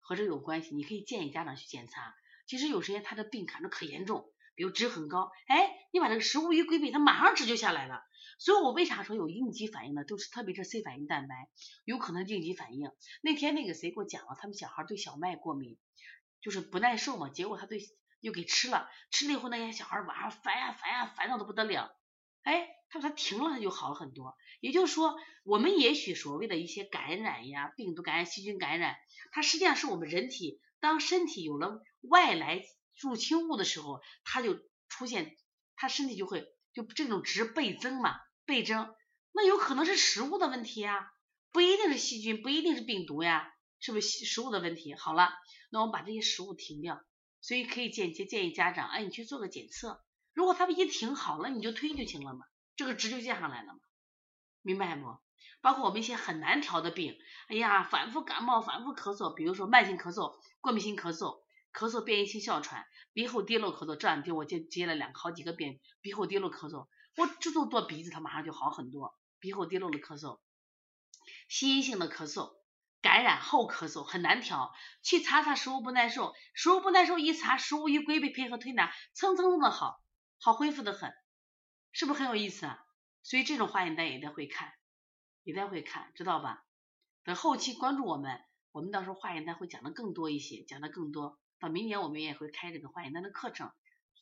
[0.00, 2.14] 和这个有关系，你可以建议家长去检查。
[2.46, 4.31] 其实有时间他的病看着可严重。
[4.54, 8.02] 比如值很高，哎，你把这个食物一规避，它马上值就下来了。
[8.38, 10.04] 所以我为啥说有应激反应呢？
[10.04, 11.48] 都是特别是 C 反应蛋白
[11.84, 12.90] 有可能应激反应。
[13.22, 15.78] 那天那个谁给我讲了，他们小孩对小麦过敏，
[16.40, 17.28] 就是不耐受嘛。
[17.28, 17.80] 结果他对
[18.20, 21.96] 又给吃了，吃了以后那些小孩晚上烦呀烦呀烦躁的不得了。
[22.42, 24.36] 哎，他说他停了，他就好了很多。
[24.60, 28.96] 也就是说，我们也许所谓的一些感染呀、病毒感染、细菌感染，
[29.30, 32.64] 它实际上是我们人体当身体有了外来
[33.02, 34.58] 入侵物的时候，它就
[34.88, 35.36] 出现，
[35.76, 38.14] 它身体就会就这种值倍增嘛，
[38.44, 38.94] 倍增。
[39.32, 41.10] 那有可能是食物的问题呀，
[41.52, 44.94] 不一定是细菌，不一定是病毒呀，是不是食物的问题？
[44.94, 45.32] 好了，
[45.70, 47.02] 那我们把这些食物停掉，
[47.40, 50.04] 所以可以间接建议家长，哎，你去做个检测，
[50.34, 52.44] 如果他们一停好了，你就推就行了嘛，
[52.76, 53.80] 这个值就降下来了嘛，
[54.62, 55.18] 明白不？
[55.60, 57.16] 包括我们一些很难调的病，
[57.48, 61.41] 哎呀，反复感冒、反复咳嗽，比如说慢性咳嗽、过敏性咳嗽、
[61.72, 66.86] 咳嗽变异性哮喘、鼻后滴漏咳嗽，这两天我接接了两好几个病，鼻后滴漏咳嗽，
[67.16, 69.18] 我这都做鼻子，它马上就好很多。
[69.38, 70.40] 鼻后滴漏的咳嗽，
[71.48, 72.54] 心因性的咳嗽，
[73.00, 74.72] 感染后咳嗽很难调，
[75.02, 80.00] 去查查食物不耐受，食物不耐受一查，食物一规避配合推拿，蹭蹭蹭的好，
[80.38, 81.12] 好恢复的很，
[81.90, 82.78] 是不是很有意思啊？
[83.22, 84.72] 所以这种化验单也得会看，
[85.42, 86.64] 也得会看，知道吧？
[87.24, 88.40] 等后期关注我们，
[88.72, 91.38] 我们到时候化验单会讲的更多一些，讲的更多。
[91.62, 93.70] 到明年我们也会开这个化验单的课程。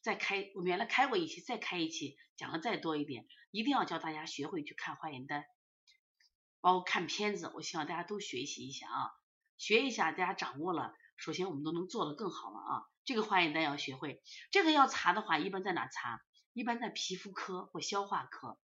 [0.03, 5.45] 再开，我们原来开过一期，再开一期，讲的再多一点，一定要教大家学会去看化验单，
[6.61, 9.11] 包括看片子，我希望大家都学习一下啊，
[9.57, 12.85] 学一下，大家掌握了，首先我们都能做得更好了啊。
[13.07, 16.21] 这个化验单要学会，这个要查的话，一般在哪查？
[16.53, 18.59] 一般在皮肤科或消化科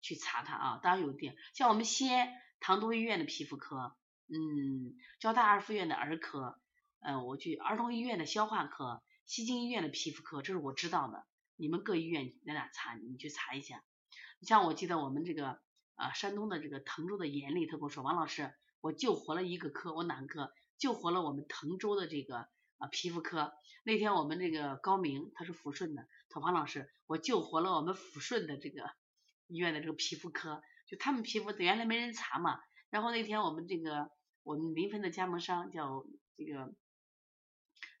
[0.00, 0.80] 去查它啊。
[0.82, 3.96] 当然有点，像我们西安唐都医院的皮肤科，
[4.28, 6.60] 嗯，交大二附院的儿科，
[7.00, 9.02] 嗯，我去儿童医院的消化科。
[9.26, 11.24] 西京医院的皮肤科，这是我知道的。
[11.54, 12.94] 你们各医院在哪查？
[12.96, 13.84] 你去查一下。
[14.40, 15.60] 你像我记得我们这个
[15.94, 20.52] 啊，山东的这个滕州的严丽，他跟我说，王老师，我救活了一个科，我哪个科？
[20.78, 22.48] 救活了我们滕州的这个
[22.78, 23.52] 啊皮肤科。
[23.84, 28.90] 那天我们这个高明，他是抚顺的，他说王老师，我救活了我们抚顺的这个
[29.46, 32.58] 医院的这个皮肤科，就他们皮肤原来没人查嘛。
[32.90, 34.10] 然后那天我们这个
[34.42, 36.04] 我们临汾的加盟商叫
[36.36, 36.74] 这个。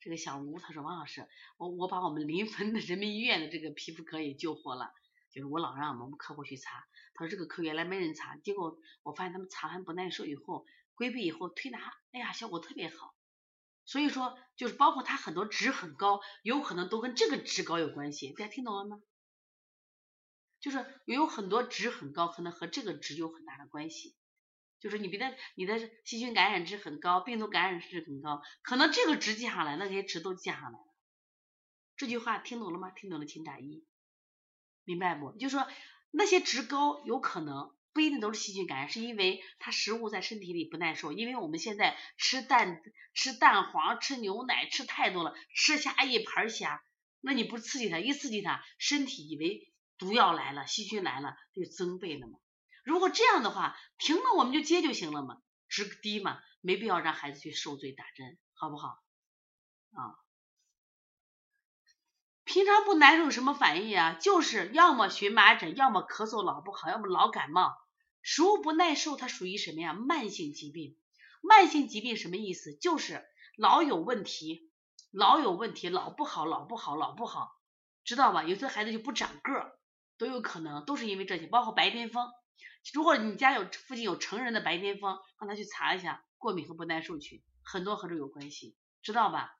[0.00, 1.28] 这个小吴他说王老师，
[1.58, 4.94] 我我把我们临汾的人民医院的这个皮肤科也救活了，
[5.30, 10.64] 就是我老让我们客户去查，他说这个科原来没人查，结果我发现他们查完不耐受以后，
[10.94, 11.78] 规避以后推拿，
[12.12, 13.14] 哎呀效果特别好，
[13.84, 19.02] 所以说就是包括他很多值很高，有可能都跟这个值高有关系，大家听懂了吗？
[20.60, 24.14] 就是有很多值很高，可能和这个值有很大的关系。
[24.80, 30.86] 就是你别的你的细菌感染值很高，病毒感染值很高，可能这个值降下来，那些值都降下来了。
[31.96, 32.90] 这句话听懂了吗？
[32.90, 33.84] 听懂了请打一，
[34.84, 35.32] 明白不？
[35.32, 35.68] 就是说
[36.10, 42.80] 那些值高有可能不一定都是细菌感染，是因为它食物在身体里不耐受，因为我们现在吃蛋
[43.12, 46.82] 吃蛋黄吃牛奶吃太多了，吃虾一盘虾，
[47.20, 52.38] 那你不刺激它，一刺激它，身体以为毒药来了，细菌来了，就增倍了嘛。
[52.84, 55.38] 如果这样的话，停了我们就接就行了嘛，
[55.68, 58.98] 值低嘛，没必要让孩子去受罪打针，好不好？
[59.92, 60.14] 啊，
[62.44, 64.14] 平常不难受什么反应啊？
[64.14, 67.76] 就是要么荨麻疹，要么咳嗽老不好，要么老感冒。
[68.22, 69.94] 食物不耐受，它属于什么呀？
[69.94, 70.96] 慢性疾病。
[71.42, 72.74] 慢性疾病什么意思？
[72.74, 73.24] 就是
[73.56, 74.70] 老有问题，
[75.10, 77.52] 老有问题，老不好，老不好，老不好，
[78.04, 78.44] 知道吧？
[78.44, 79.78] 有些孩子就不长个儿，
[80.18, 82.30] 都有可能，都是因为这些，包括白癜风。
[82.92, 89.56] 如果你家有附近有成人的白癜风，让他去查一下过敏和不耐受去，很多和这有关系，知道吧？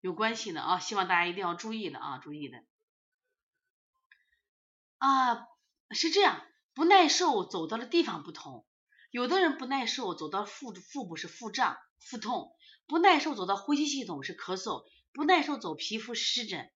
[0.00, 2.64] 有关系的啊，希望大家一定要注意的啊，注意的。
[4.98, 5.46] 啊，
[5.90, 8.66] 是这样，不耐受走到的地方不同，
[9.10, 12.54] 有的人不耐受走到腹腹部是腹胀、腹痛，
[12.86, 16.70] 不耐受走到呼吸系统是咳嗽，不耐受走皮肤湿疹，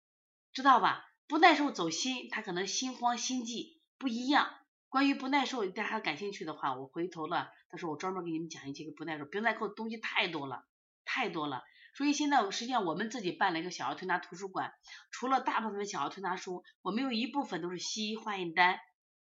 [0.53, 1.05] 知道吧？
[1.27, 4.59] 不耐受走心，他可能心慌心悸不一样。
[4.93, 9.25] 关于不耐受，大家感兴趣的话，我回头了，到时候我专门给你们讲一节个不耐受。
[9.25, 10.67] 不耐受的东西太多了，
[11.07, 11.63] 太多了。
[11.97, 14.75] 所以现在实际上我们自己办了一个小儿推拿图书馆，
[15.11, 18.79] 除了大部分小儿推拿书，我们有一部分都是西医化验单、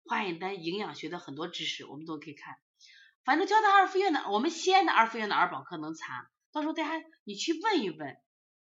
[0.06, 2.58] 化验单、营养学的很多知识，我们都可以看。
[3.26, 8.16] 反正交大二附院的，我们西安的二附院的儿保科能查，到时候大家你去问一问，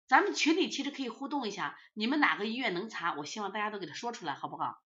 [0.07, 3.15] 咱们群里其实可以互动一下，你们哪个医院能查？
[3.15, 4.81] 我希望大家都给他说出来，好不好？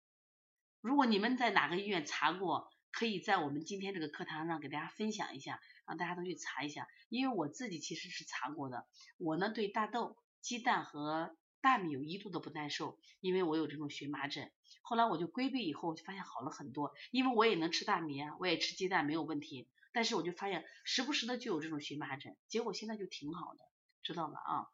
[0.81, 6.87] 如果你们在哪个医院查过，可以在我们今天这个课堂上给大家分享一下，让大家都去查一下。
[7.09, 8.87] 因为我自己其实是查过的，
[9.17, 14.51] 我呢对大豆、鸡蛋和大米有一度的不耐受，因为我有这种荨麻疹。
[14.81, 16.93] 后来我就规避以后，就发现好了很多。
[17.11, 23.59] 因为我也能吃大米啊，我也吃鸡蛋没有问题，但是我就发现时不时的就有这种荨麻疹，结果现在就挺好的，
[24.01, 24.67] 知道了啊。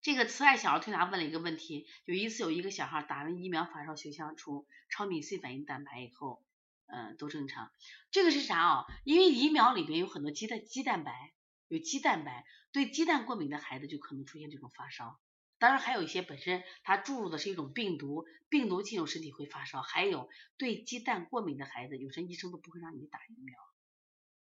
[0.00, 6.44] 这个慈爱小儿推拿问了一个问题，有一次有一个小孩打完疫苗发烧休香出超敏 C 反应蛋白以后，
[6.86, 7.72] 嗯，都正常。
[8.10, 8.86] 这个是啥啊？
[9.04, 11.34] 因为疫苗里边有很多鸡蛋鸡蛋白，
[11.66, 15.18] 有鸡蛋白，对鸡蛋过敏的孩子就可能出现这种发烧。
[15.58, 19.82] 当然还有一些本身他注入的是一种病毒，病毒进入身体会发烧。
[19.82, 23.58] 还有对鸡蛋过敏的孩子，有时医生都不会让你打疫苗，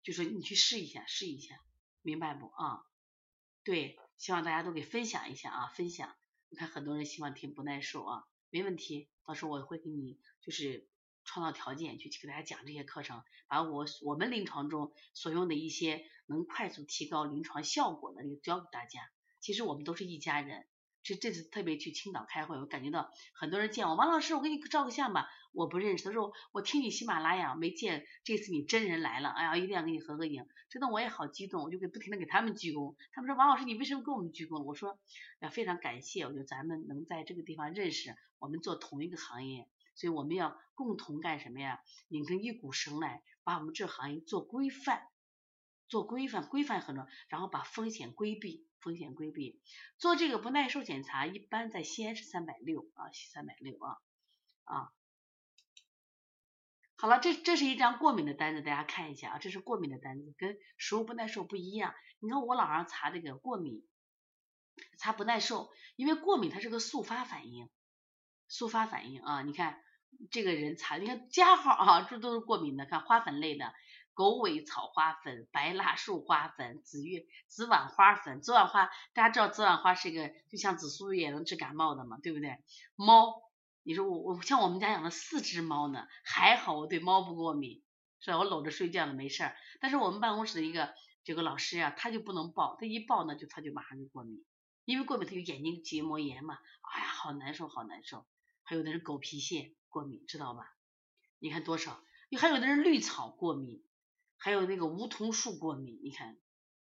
[0.02, 1.56] 就说你去试一下，试一下，
[2.00, 2.86] 明白不啊？
[3.62, 6.14] 对，希望大家都给分享一下啊，分享。
[6.48, 10.88] 你看很多人希望听不耐受啊，没问题，到时候我会给你就是
[11.24, 19.00] 创造条件去去给大家讲这些课程，把我我们临床中所用的一些能快速提高临床效果的，教给大家。
[19.40, 20.66] 其实我们都是一家人。
[21.02, 25.28] 这这次特别去青岛开会，我感觉到很多人见我，王老师，我给你照个相吧。
[25.52, 30.46] 我不认识，他说我听你喜马拉雅没见，这次你真人来了，哎呀，一定要跟你合个影。
[30.70, 32.94] 真的我也好激动，我就给不停的给他们鞠躬。
[33.12, 34.62] 他们说王老师，你为什么给我们鞠躬？
[34.62, 34.98] 我说
[35.40, 41.80] 呀，非常感谢，我觉得咱们能在这个地方认识，我们做同一个行业，所以我们要共同干什么呀？
[42.08, 45.02] 拧成一股绳来，把我们这行业做规范，
[45.92, 48.66] 做规范，规范很多，然后把风险规避。
[48.80, 49.60] 风险规避，
[49.96, 53.98] 做这个不耐受检查，一般在西安是三百六啊，三百六啊
[54.64, 54.92] 啊。
[56.96, 61.94] 好了，这这是一张过敏的单子，大家看一下啊，这是过敏的单子，跟食物不耐受不一样。
[62.18, 63.86] 你看我老让查这个过敏，
[64.98, 67.70] 查不耐受，因为过敏它是个速发反应，
[68.48, 69.42] 速发反应啊。
[69.42, 69.80] 你看
[70.32, 73.72] 这个人查，你看加号啊，这都是过敏的，看花粉类的。
[74.14, 82.58] 狗尾草花粉、白蜡树花粉、紫月紫菀花粉、紫菀花，大家知道紫菀花是一个就像紫苏叶能治感冒的嘛，对不对？
[82.94, 83.42] 猫，
[83.82, 87.82] 你说我我像我们家养了四只猫呢，还好我对猫不过敏，
[88.20, 88.38] 是吧？
[88.38, 89.56] 我搂着睡觉了没事儿。
[89.80, 90.94] 但是我们办公室的一个
[91.24, 94.44] 这个老师呀，他就不能抱，他一抱呢就他就马上就过敏，
[94.84, 96.58] 因为过敏他有眼睛结膜炎嘛，
[96.92, 98.26] 哎呀好难受好难受。
[98.62, 100.76] 还有的人狗皮屑过敏，知道吧？
[101.38, 101.98] 你看多少？
[102.38, 103.82] 还有的人绿草过敏。
[104.42, 106.36] 还有那个梧桐树过敏，你看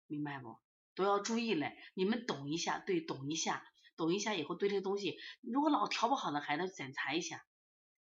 [0.07, 0.57] 明白不？
[0.95, 1.77] 都要注意嘞。
[1.93, 3.63] 你们懂一下，对，懂一下，
[3.95, 7.45] 懂一下以后对这个东西，如果老调不好的孩子，检查一下，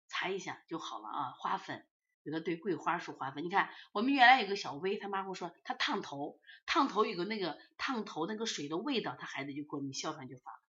[0.08, 1.30] 查一下就好了啊。
[1.32, 1.86] 花粉
[2.22, 10.62] 有的对桂花树花粉，你看我们原来有个小薇，他妈跟我说他烫头，烫头有个那个烫头那个水的味道，他孩子就过敏，哮喘就发了，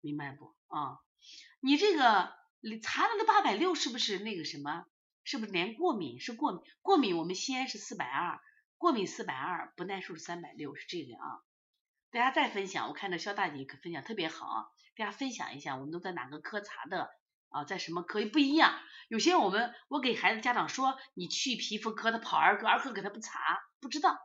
[0.00, 0.54] 明白不？
[0.68, 1.00] 啊，
[1.58, 4.86] 你这个你查了个八百六是不是那个什么？
[5.24, 6.62] 是不是连过敏是过敏？
[6.82, 8.40] 过敏我们西安是四百二，
[8.78, 11.40] 过敏四百二，不耐受是三百六，是这个啊。
[12.10, 17.10] 大家再分享，我看到肖大姐可分享特别好啊，大家分享一下，我们都在哪个科查的
[17.48, 17.64] 啊？
[17.64, 18.78] 在什么科不一样？
[19.08, 24.16] 有些我们我给孩子家长说，你去皮肤科，他跑儿科，儿科给他不查，不知道，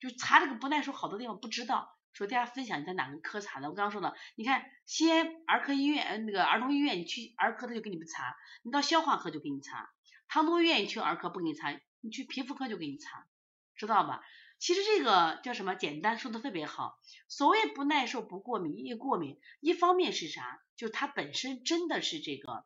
[0.00, 1.92] 就查这个不耐受，好多地方不知道。
[2.12, 3.68] 说大家分享你在哪个科查的？
[3.68, 9.90] 我刚刚说的，你看西安儿科医院，那个儿童医院，你去儿科他就给你们查，你到消化科就给你查。
[10.28, 13.26] 唐都愿意去儿科不给你查，你去皮肤科就给你查，
[13.74, 14.22] 知道吧？
[14.58, 15.74] 其实这个叫什么？
[15.74, 16.98] 简单说的特别好。
[17.28, 20.62] 所谓不耐受、不过敏，一过敏，一方面是啥？
[20.76, 22.64] 就它本身真的是这个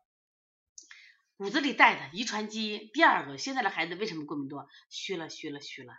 [1.36, 2.90] 骨子里带的遗传基因。
[2.92, 4.68] 第二个，现在的孩子为什么过敏多？
[4.88, 5.94] 虚了，虚了，虚了。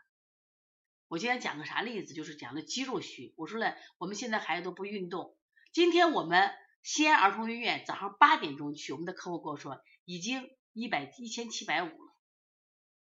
[1.10, 2.14] 我今天讲个啥例子？
[2.14, 3.34] 就是讲的肌肉虚。
[3.36, 5.36] 我说了，我们现在孩子都不运动。
[5.74, 10.50] 今天我们西安儿童医院早上八点钟去，我们的客户跟我说已经。
[10.73, 12.14] 一百一千七百五了，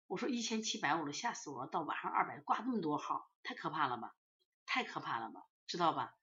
[0.08, 1.70] 我说一千七百五了，吓死我了！
[1.70, 4.14] 到晚上二百挂那么多号，太可怕了吧？
[4.66, 5.42] 太可怕了吧？
[5.68, 6.14] 知道吧？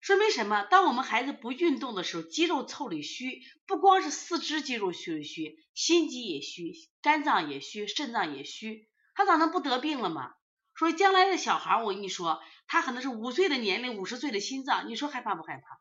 [0.00, 0.62] 说明什么？
[0.62, 6.72] 当我们孩子不运动的时候，肌肉腠理虚，不光是四肢肌肉虚虚，心肌也虚，
[7.02, 10.34] 肝脏也虚，肾脏也虚，他咋能不得病了吗？
[10.76, 15.80] 所以将来的小孩，我跟你说，他可能是五岁的年龄，五十岁的心脏，你说害怕不害怕？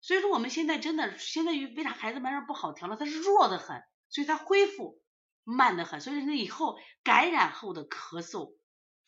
[0.00, 2.96] 所以说我们现在真的，现在为啥孩子慢慢不好调了？
[2.96, 5.02] 他是弱的很，所以他恢复
[5.44, 8.56] 慢的很，所以说以后感染后的咳嗽，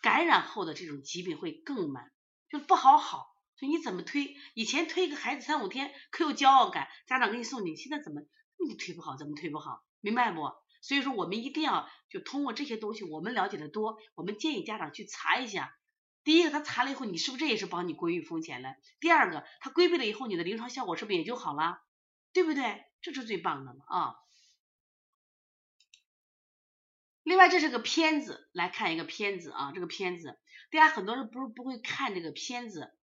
[0.01, 2.13] 感染后的这种疾病会更慢，
[2.51, 3.27] 就不好好。
[3.57, 4.37] 所以你怎么推？
[4.55, 8.21] 以前推一个孩子三五天可有骄傲感，家长给你送你，现在怎么
[8.59, 9.17] 你推不好？
[9.17, 9.85] 怎么推不好？
[10.01, 10.41] 明白不？
[10.83, 15.73] 所以说我们一定要就通过这些东西，我们了解的多，我们建议家长去查一下。
[16.25, 18.77] 第一个，他查了以后，你是不是这也是帮你规避风险了？
[19.01, 21.83] 第二个，他规避了以后，你的临床效果是不是也就好了？
[22.33, 22.85] 对不对？
[23.01, 24.15] 这是最棒的了啊！
[27.25, 30.39] 另外，这是个片子，来看一个片子啊，这个片子，
[30.71, 32.97] 大家很多人不是不会看这个片子。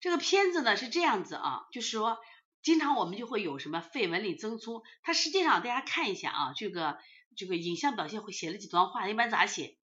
[0.00, 2.18] 这个片子呢是这样子啊，就是说，
[2.62, 6.98] 经常我们就会有什么肺纹理增粗，它实际上大家看一下啊，这个
[7.36, 9.76] 这个影像表现会写了几段话，一般咋写？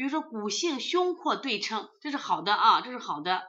[0.00, 3.42] 比如说骨性胸廓对称，这是好的啊，这是好的。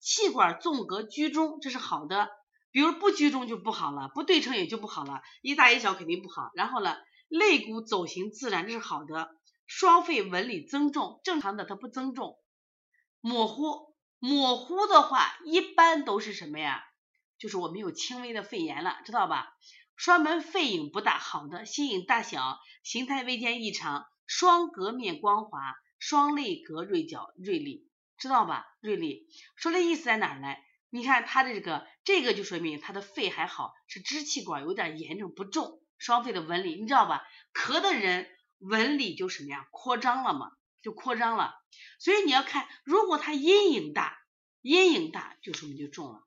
[0.00, 2.28] 气管纵隔居中，这是好的。
[2.70, 6.50] 比如不居中就不好了，不对称也就不好了，一大一小肯定不好。
[6.54, 6.94] 然后呢，
[7.28, 9.30] 肋骨走形自然，这是好的。
[9.66, 12.38] 双肺纹理增重，正常的它不增重。
[13.22, 16.84] 模糊，模糊的话一般都是什么呀？
[17.38, 19.54] 就是我们有轻微的肺炎了，知道吧？
[19.96, 21.64] 双门肺影不大，好的。
[21.64, 24.04] 心影大小，形态微见异常。
[24.26, 25.74] 双隔面光滑，
[26.06, 28.66] 双肋隔锐角锐利，知道吧？
[28.82, 29.26] 锐利，
[29.56, 30.54] 说的意思在哪儿呢？
[30.90, 37.26] 你看他的这个，这个就说明他的肺还好，是支气管有点严重不重，双肺的纹理，你知道吧？
[37.54, 38.28] 咳的人
[38.58, 39.66] 纹理就什么呀？
[39.70, 40.52] 扩张了嘛，
[40.82, 41.54] 就扩张了。
[41.98, 44.18] 所以你要看，如果它阴影大，
[44.60, 46.22] 阴影大就说明就重了。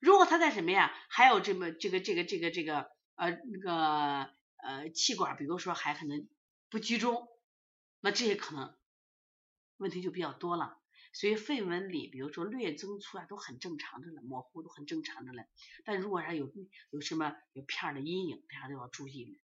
[0.00, 0.90] 如果它在什么呀？
[1.10, 4.30] 还有这么这个这个这个这个呃那个
[4.62, 6.26] 呃气管，比如说还可能。
[6.70, 7.28] 不集中，
[8.00, 8.74] 那这些可能
[9.76, 10.78] 问题就比较多了。
[11.12, 15.44] 所以肺纹理，比如说略增粗啊，都很正常的了，模糊都很正常的了。
[15.84, 16.52] 但如果还有
[16.90, 19.38] 有什么有片儿的阴影，大家都要注意。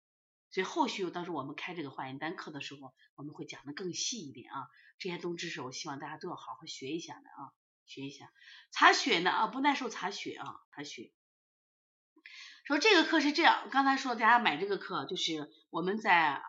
[0.50, 4.66] 所以后续到时候我们开这个化验单课的时候，我们会讲的更细一点啊。
[4.98, 7.52] 这些东知识，我希望大家都要好好学一下的啊，
[7.86, 8.32] 学一下。
[8.72, 11.12] 查血呢啊，不耐受查血啊，查血。
[12.64, 16.42] 说这个课是这样，刚才说大家买这个课就是我们在。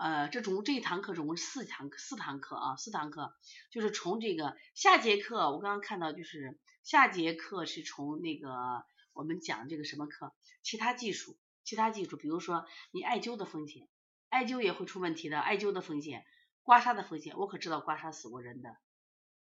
[0.00, 3.34] 呃，这总共这一堂课总共是四堂四堂课啊，四堂课。
[3.70, 8.82] 就是从这个下节课，我刚刚看到就是下节课是从那个
[9.12, 10.32] 我们讲这个什么课，
[10.62, 13.90] 其他技术，其他技术，比如说你艾灸的风险，
[14.30, 16.24] 艾灸也会出问题的，艾灸的风险，
[16.62, 18.78] 刮痧的风险，我可知道刮痧死过人的，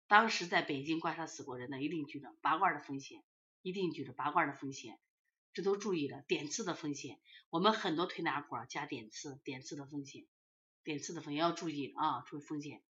[0.09, 3.23] 当时在北京刮痧死过人的，一定举着拔罐的风险，
[3.61, 4.99] 一定举着拔罐的风险，
[5.53, 10.25] 这都注意了，点刺的风险，我们很多推拿馆加点刺，点刺的风险。
[10.83, 12.83] 点刺的风险要注意啊，注意风险，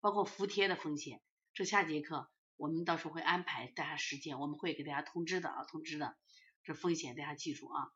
[0.00, 1.20] 包括服贴的风险。
[1.52, 6.16] 这下节课我们到时候会安排大家时间，我们会给大家通知的啊，通知的。
[6.62, 7.92] 这风险大家记住啊，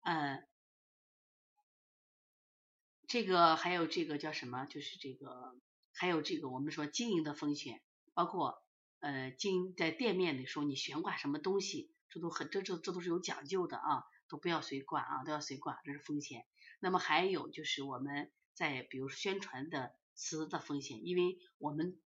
[0.00, 0.48] 嗯，
[3.06, 4.64] 这个还有这个叫什么？
[4.64, 5.54] 就是这个
[5.92, 7.82] 还有这个我们说经营的风险，
[8.14, 8.62] 包括
[9.00, 16.46] 呃经在店面的时候你悬挂什么东西，这都很这这这都是有讲究的啊，都不要随挂啊，都要随挂，这是风险。
[16.80, 18.32] 那么还有就是我们。
[18.60, 21.98] 再比如宣传的词的风险，因为我们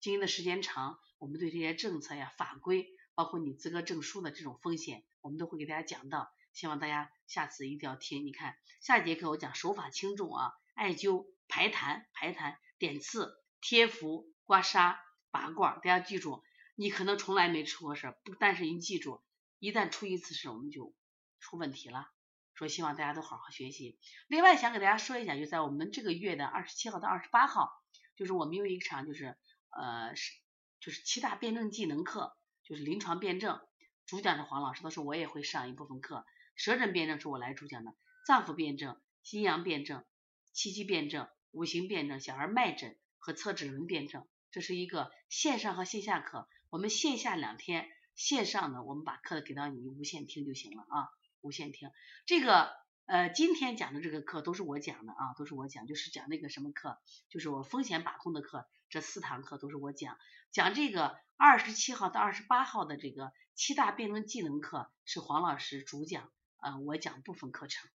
[0.00, 6.32] 经营的时间长，我们对这些政策呀、法规，包括你资格证书的这种风险，我们都会给大家讲到。
[6.52, 8.26] 希望大家下次一定要听。
[8.26, 14.96] 你看下节课我讲手法轻重啊，艾灸、排痰、排痰、点刺、贴敷、刮痧、
[15.30, 16.42] 拔罐，大家记住，
[16.74, 19.22] 你可能从来没出过事，不，但是你记住，
[19.60, 20.92] 一旦出一次事，我们就
[21.38, 22.10] 出问题了。
[22.58, 24.00] 说希望大家都好好学习。
[24.26, 27.70] 另外想给大家说一下，就在我们这个月的二十七号到二十八号，
[28.16, 29.36] 就是我们有一场就是
[29.70, 30.32] 呃是
[30.80, 33.60] 就是七大辩证技能课，就是临床辩证，
[34.06, 36.26] 主讲是黄老师，到时候我也会上一部分课。
[36.56, 37.94] 舌诊辩证是我来主讲的，
[38.26, 40.04] 脏腑辩证、阴阳辩证、
[40.52, 46.48] 气机辩证、五行辩证、小儿脉诊和测指纹辩证，这是一个线上和线下课。
[46.70, 51.08] 我们线下两天，线上呢我们把课给到你无线听就行了啊。
[51.40, 51.90] 无线听
[52.26, 52.70] 这个
[53.06, 56.98] 呃，今天讲的这个课都是我讲的啊，都是我讲，就是讲那个什么课，
[57.30, 60.18] 就是我风险把控的课，这四堂课都是我讲。
[60.50, 67.88] 讲这个二十七号到二十八号的这个七大辩证技能课是黄老师主讲，呃，我讲部分课程。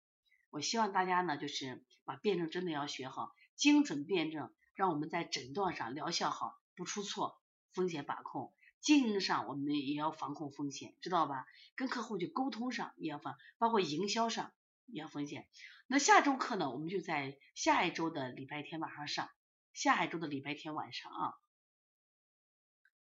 [0.50, 7.40] 我希望大家呢，就是把辩证真的要学好，精准辩证，让我们在诊断上疗效好，不出错，
[7.72, 8.54] 风险把控。
[8.80, 11.46] 经营上我们也要防控风险，知道吧？
[11.76, 14.52] 跟客户去沟通上也要防，包括营销上
[14.86, 15.46] 也要风险。
[15.86, 19.28] 那下周课呢，我们就在下一周的礼拜天晚上上，
[19.74, 21.34] 下一周的礼拜天晚上啊，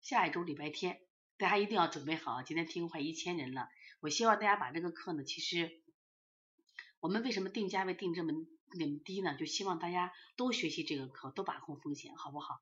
[0.02, 1.02] 下一周礼拜天，
[1.38, 2.44] 大家一定要准备好。
[2.44, 3.70] 今天听快一千人了，
[4.00, 5.82] 我希望大家把这个课呢，其实
[7.00, 8.32] 我们为什么定价位定这么
[8.78, 9.36] 那么低呢？
[9.38, 12.62] 就希望大家都学习这个课，都把控风险，好不好？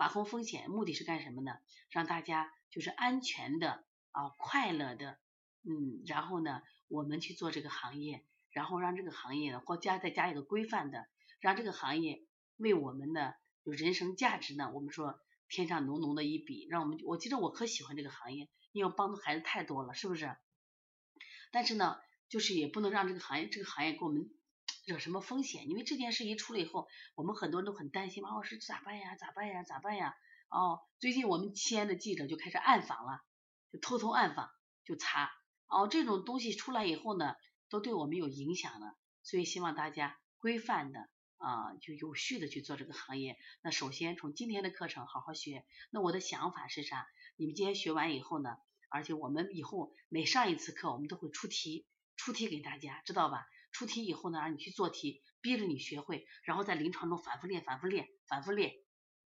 [0.00, 1.58] 把控风险，目的是干什么呢？
[1.90, 5.18] 让大家就是安全的啊，快乐的，
[5.62, 11.06] 嗯，然后呢，我们去做这个行业，然后让这个行业呢，或加再加一个规范的，
[11.38, 12.24] 让这个行业
[12.56, 15.20] 为我们的就人生价值呢，我们说
[15.50, 20.34] 添上浓浓的一笔，让我们，我记得我可喜欢这个行业，因为帮助孩子太多了，是不是？
[21.52, 21.98] 但是呢，
[22.30, 24.30] 就是也不能让这个行业，这个行业给我们。
[24.86, 25.68] 惹什么风险？
[25.68, 29.14] 因为这件事一出了以后，我们很多人都很担心，王老师咋办呀？
[29.16, 29.62] 咋办呀？
[29.62, 30.14] 咋办呀？
[30.48, 33.22] 哦，最近我们西安的记者就开始暗访了，
[33.70, 34.50] 就偷偷暗访，
[34.84, 35.30] 就查。
[35.68, 37.36] 哦，这种东西出来以后呢，
[37.68, 43.38] 都对我们有影响的，所以希望大家规范的啊，就有序的去做这个行业。
[43.62, 45.64] 那首先从今天的课程好好学。
[45.90, 47.06] 那我的想法是啥？
[47.36, 48.56] 你们今天学完以后呢，
[48.88, 51.86] 而且我们以后每上一次课，我们都会出题，
[52.16, 53.46] 出题给大家，知道吧？
[53.72, 58.74] 出题以后呢，让你去做题，逼着你学会，然后在临床中反复练，反复练，反复练，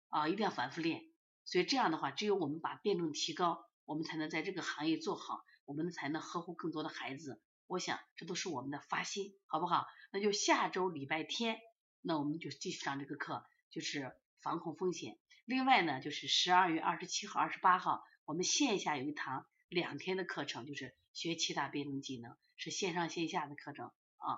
[0.08, 1.02] 啊，一定要反复练。
[1.44, 7.42] 所以这样的话，只有我们把辩证提高，我们才能在这个行业做好，我们才能呵护更多的孩子。
[7.66, 9.86] 我想这都是我们的发心，好不好？
[10.12, 11.58] 那就下周礼拜天，
[12.00, 15.18] 那我们就继续上这个课，就是防控风险。
[15.44, 23.90] 另外呢，就是十二月二十七号、二十八号，我们线下有一堂两天的课程，就是学七大辩证技能，是线上线下的课程。